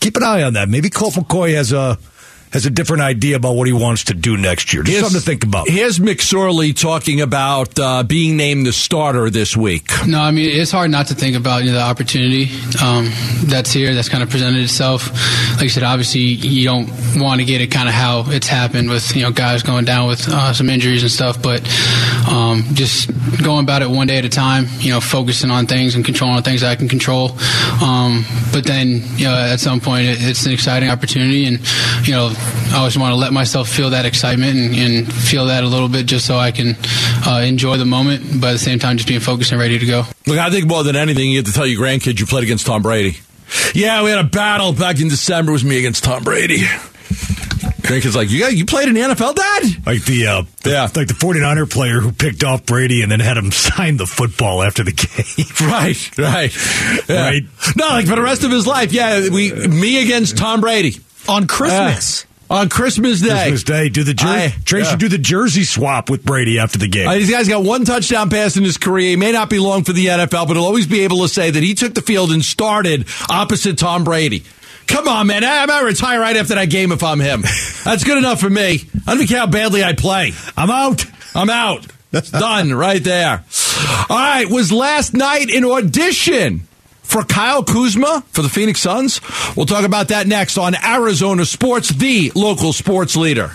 keep 0.00 0.16
an 0.16 0.22
eye 0.22 0.42
on 0.42 0.54
that. 0.54 0.68
Maybe 0.68 0.90
Colt 0.90 1.14
McCoy 1.14 1.54
has 1.54 1.72
a 1.72 1.98
has 2.52 2.66
a 2.66 2.70
different 2.70 3.02
idea 3.02 3.36
about 3.36 3.54
what 3.54 3.66
he 3.66 3.72
wants 3.72 4.04
to 4.04 4.14
do 4.14 4.36
next 4.36 4.72
year. 4.74 4.82
Just 4.82 4.92
Here's- 4.92 5.04
something 5.04 5.20
to 5.20 5.26
think 5.26 5.44
about. 5.44 5.68
Here's 5.68 5.98
McSorley 5.98 6.76
talking 6.76 7.20
about 7.20 7.78
uh, 7.78 8.02
being 8.02 8.36
named 8.36 8.66
the 8.66 8.72
starter 8.72 9.30
this 9.30 9.56
week. 9.56 9.90
No, 10.06 10.20
I 10.20 10.30
mean 10.32 10.48
it's 10.50 10.70
hard 10.72 10.90
not 10.90 11.06
to 11.08 11.14
think 11.14 11.36
about 11.36 11.62
you 11.62 11.70
know, 11.70 11.76
the 11.78 11.82
opportunity 11.82 12.48
um, 12.82 13.10
that's 13.44 13.70
here, 13.72 13.94
that's 13.94 14.08
kind 14.08 14.22
of 14.22 14.30
presented 14.30 14.62
itself. 14.62 15.08
Like 15.56 15.64
I 15.64 15.66
said, 15.68 15.82
obviously 15.82 16.20
you 16.22 16.64
don't 16.64 16.88
want 17.16 17.40
to 17.40 17.44
get 17.44 17.60
it 17.60 17.68
kind 17.68 17.88
of 17.88 17.94
how 17.94 18.24
it's 18.26 18.48
happened 18.48 18.88
with 18.90 19.14
you 19.14 19.22
know 19.22 19.30
guys 19.30 19.62
going 19.62 19.84
down 19.84 20.08
with 20.08 20.26
uh, 20.28 20.52
some 20.52 20.68
injuries 20.70 21.02
and 21.02 21.10
stuff, 21.10 21.40
but 21.40 21.60
um, 22.28 22.64
just 22.74 23.10
going 23.42 23.64
about 23.64 23.82
it 23.82 23.90
one 23.90 24.06
day 24.06 24.18
at 24.18 24.24
a 24.24 24.28
time. 24.28 24.66
You 24.78 24.90
know, 24.90 25.00
focusing 25.00 25.50
on 25.50 25.66
things 25.66 25.94
and 25.94 26.04
controlling 26.04 26.42
things 26.42 26.62
that 26.62 26.70
I 26.70 26.76
can 26.76 26.88
control. 26.88 27.32
Um, 27.82 28.24
but 28.52 28.64
then 28.64 29.02
you 29.16 29.26
know 29.26 29.34
at 29.34 29.60
some 29.60 29.80
point 29.80 30.06
it, 30.06 30.18
it's 30.20 30.46
an 30.46 30.52
exciting 30.52 30.88
opportunity, 30.88 31.44
and 31.46 31.58
you 32.06 32.12
know 32.14 32.32
I 32.72 32.78
always 32.78 32.96
want 32.96 33.12
to 33.12 33.16
let 33.16 33.32
myself 33.32 33.68
feel 33.68 33.90
that 33.90 34.06
excitement 34.06 34.56
and, 34.56 34.74
and 34.76 35.12
feel 35.12 35.46
that 35.46 35.64
a 35.64 35.66
little 35.66 35.88
bit 35.88 36.06
just 36.06 36.24
so 36.26 36.36
I 36.38 36.52
can 36.52 36.76
uh, 37.26 37.42
enjoy 37.44 37.76
the 37.78 37.84
moment, 37.84 38.40
but 38.40 38.48
at 38.48 38.52
the 38.52 38.58
same 38.58 38.78
time 38.78 38.96
just 38.96 39.08
being 39.08 39.20
focused 39.20 39.50
and 39.52 39.60
ready 39.60 39.78
to 39.78 39.86
go. 39.86 40.04
Look, 40.26 40.38
I 40.38 40.50
think 40.50 40.66
more 40.68 40.84
than 40.84 40.94
anything, 40.96 41.30
you 41.30 41.38
have 41.38 41.46
to 41.46 41.52
tell 41.52 41.66
your 41.66 41.80
grandkids 41.84 42.20
you 42.20 42.26
played 42.26 42.44
against 42.44 42.66
Tom 42.66 42.82
Brady. 42.82 43.18
Yeah, 43.74 44.04
we 44.04 44.10
had 44.10 44.20
a 44.20 44.28
battle 44.28 44.72
back 44.72 45.00
in 45.00 45.08
December. 45.08 45.50
It 45.50 45.54
was 45.54 45.64
me 45.64 45.78
against 45.78 46.04
Tom 46.04 46.22
Brady. 46.22 46.58
Grandkids 47.82 48.14
like, 48.14 48.30
you 48.30 48.38
got, 48.40 48.52
you 48.56 48.64
played 48.64 48.86
in 48.88 48.94
the 48.94 49.00
NFL, 49.00 49.34
Dad? 49.34 49.62
Like 49.86 50.04
the, 50.04 50.26
uh, 50.28 50.42
the- 50.62 50.70
Yeah. 50.70 50.82
like 50.94 51.08
the 51.08 51.14
49er 51.14 51.68
player 51.68 51.98
who 52.00 52.12
picked 52.12 52.44
off 52.44 52.64
Brady 52.64 53.02
and 53.02 53.10
then 53.10 53.18
had 53.18 53.36
him 53.36 53.50
sign 53.50 53.96
the 53.96 54.06
football 54.06 54.62
after 54.62 54.84
the 54.84 54.92
game. 54.92 55.46
Right, 55.68 56.18
right, 56.18 57.08
Yeah. 57.08 57.20
Right. 57.22 57.42
No, 57.76 57.88
like 57.88 58.06
for 58.06 58.14
the 58.16 58.22
rest 58.22 58.44
of 58.44 58.50
his 58.52 58.66
life, 58.66 58.92
yeah, 58.92 59.28
we 59.28 59.52
me 59.52 60.02
against 60.02 60.36
Tom 60.38 60.60
Brady 60.60 60.96
on 61.28 61.46
Christmas. 61.48 62.24
Uh, 62.24 62.26
on 62.50 62.68
Christmas 62.68 63.20
Day. 63.20 63.28
Christmas 63.28 63.62
Day, 63.62 63.88
do 63.88 64.02
the 64.04 64.12
jer- 64.12 64.26
I- 64.28 64.54
Trace 64.64 64.84
yeah. 64.84 64.90
should 64.90 65.00
do 65.00 65.08
the 65.08 65.18
jersey 65.18 65.64
swap 65.64 66.10
with 66.10 66.24
Brady 66.24 66.58
after 66.58 66.78
the 66.78 66.88
game. 66.88 67.08
Uh, 67.08 67.14
this 67.14 67.30
guy's 67.30 67.48
got 67.48 67.62
one 67.62 67.84
touchdown 67.84 68.28
pass 68.28 68.56
in 68.56 68.64
his 68.64 68.76
career. 68.76 69.10
He 69.10 69.16
may 69.16 69.32
not 69.32 69.48
be 69.48 69.58
long 69.58 69.84
for 69.84 69.92
the 69.92 70.06
NFL, 70.06 70.46
but 70.48 70.56
he'll 70.56 70.64
always 70.64 70.86
be 70.86 71.00
able 71.00 71.22
to 71.22 71.28
say 71.28 71.50
that 71.50 71.62
he 71.62 71.74
took 71.74 71.94
the 71.94 72.02
field 72.02 72.32
and 72.32 72.44
started 72.44 73.06
opposite 73.30 73.78
Tom 73.78 74.04
Brady. 74.04 74.42
Come 74.88 75.06
on, 75.06 75.28
man. 75.28 75.44
I, 75.44 75.62
I 75.62 75.66
might 75.66 75.82
retire 75.82 76.18
right 76.20 76.36
after 76.36 76.56
that 76.56 76.68
game 76.68 76.90
if 76.90 77.04
I'm 77.04 77.20
him. 77.20 77.42
That's 77.84 78.02
good 78.02 78.18
enough 78.18 78.40
for 78.40 78.50
me. 78.50 78.80
I 79.06 79.14
don't 79.14 79.26
care 79.28 79.38
how 79.38 79.46
badly 79.46 79.84
I 79.84 79.92
play. 79.92 80.32
I'm 80.56 80.70
out. 80.70 81.06
I'm 81.34 81.48
out. 81.48 81.86
That's 82.10 82.30
done 82.32 82.74
right 82.74 83.02
there. 83.02 83.44
All 84.08 84.16
right, 84.16 84.50
was 84.50 84.72
last 84.72 85.14
night 85.14 85.48
an 85.50 85.64
audition 85.64 86.62
for 87.10 87.24
Kyle 87.24 87.64
Kuzma 87.64 88.22
for 88.28 88.42
the 88.42 88.48
Phoenix 88.48 88.80
Suns? 88.80 89.20
We'll 89.56 89.66
talk 89.66 89.84
about 89.84 90.08
that 90.08 90.26
next 90.26 90.56
on 90.56 90.74
Arizona 90.76 91.44
Sports, 91.44 91.88
the 91.90 92.30
local 92.34 92.72
sports 92.72 93.16
leader. 93.16 93.52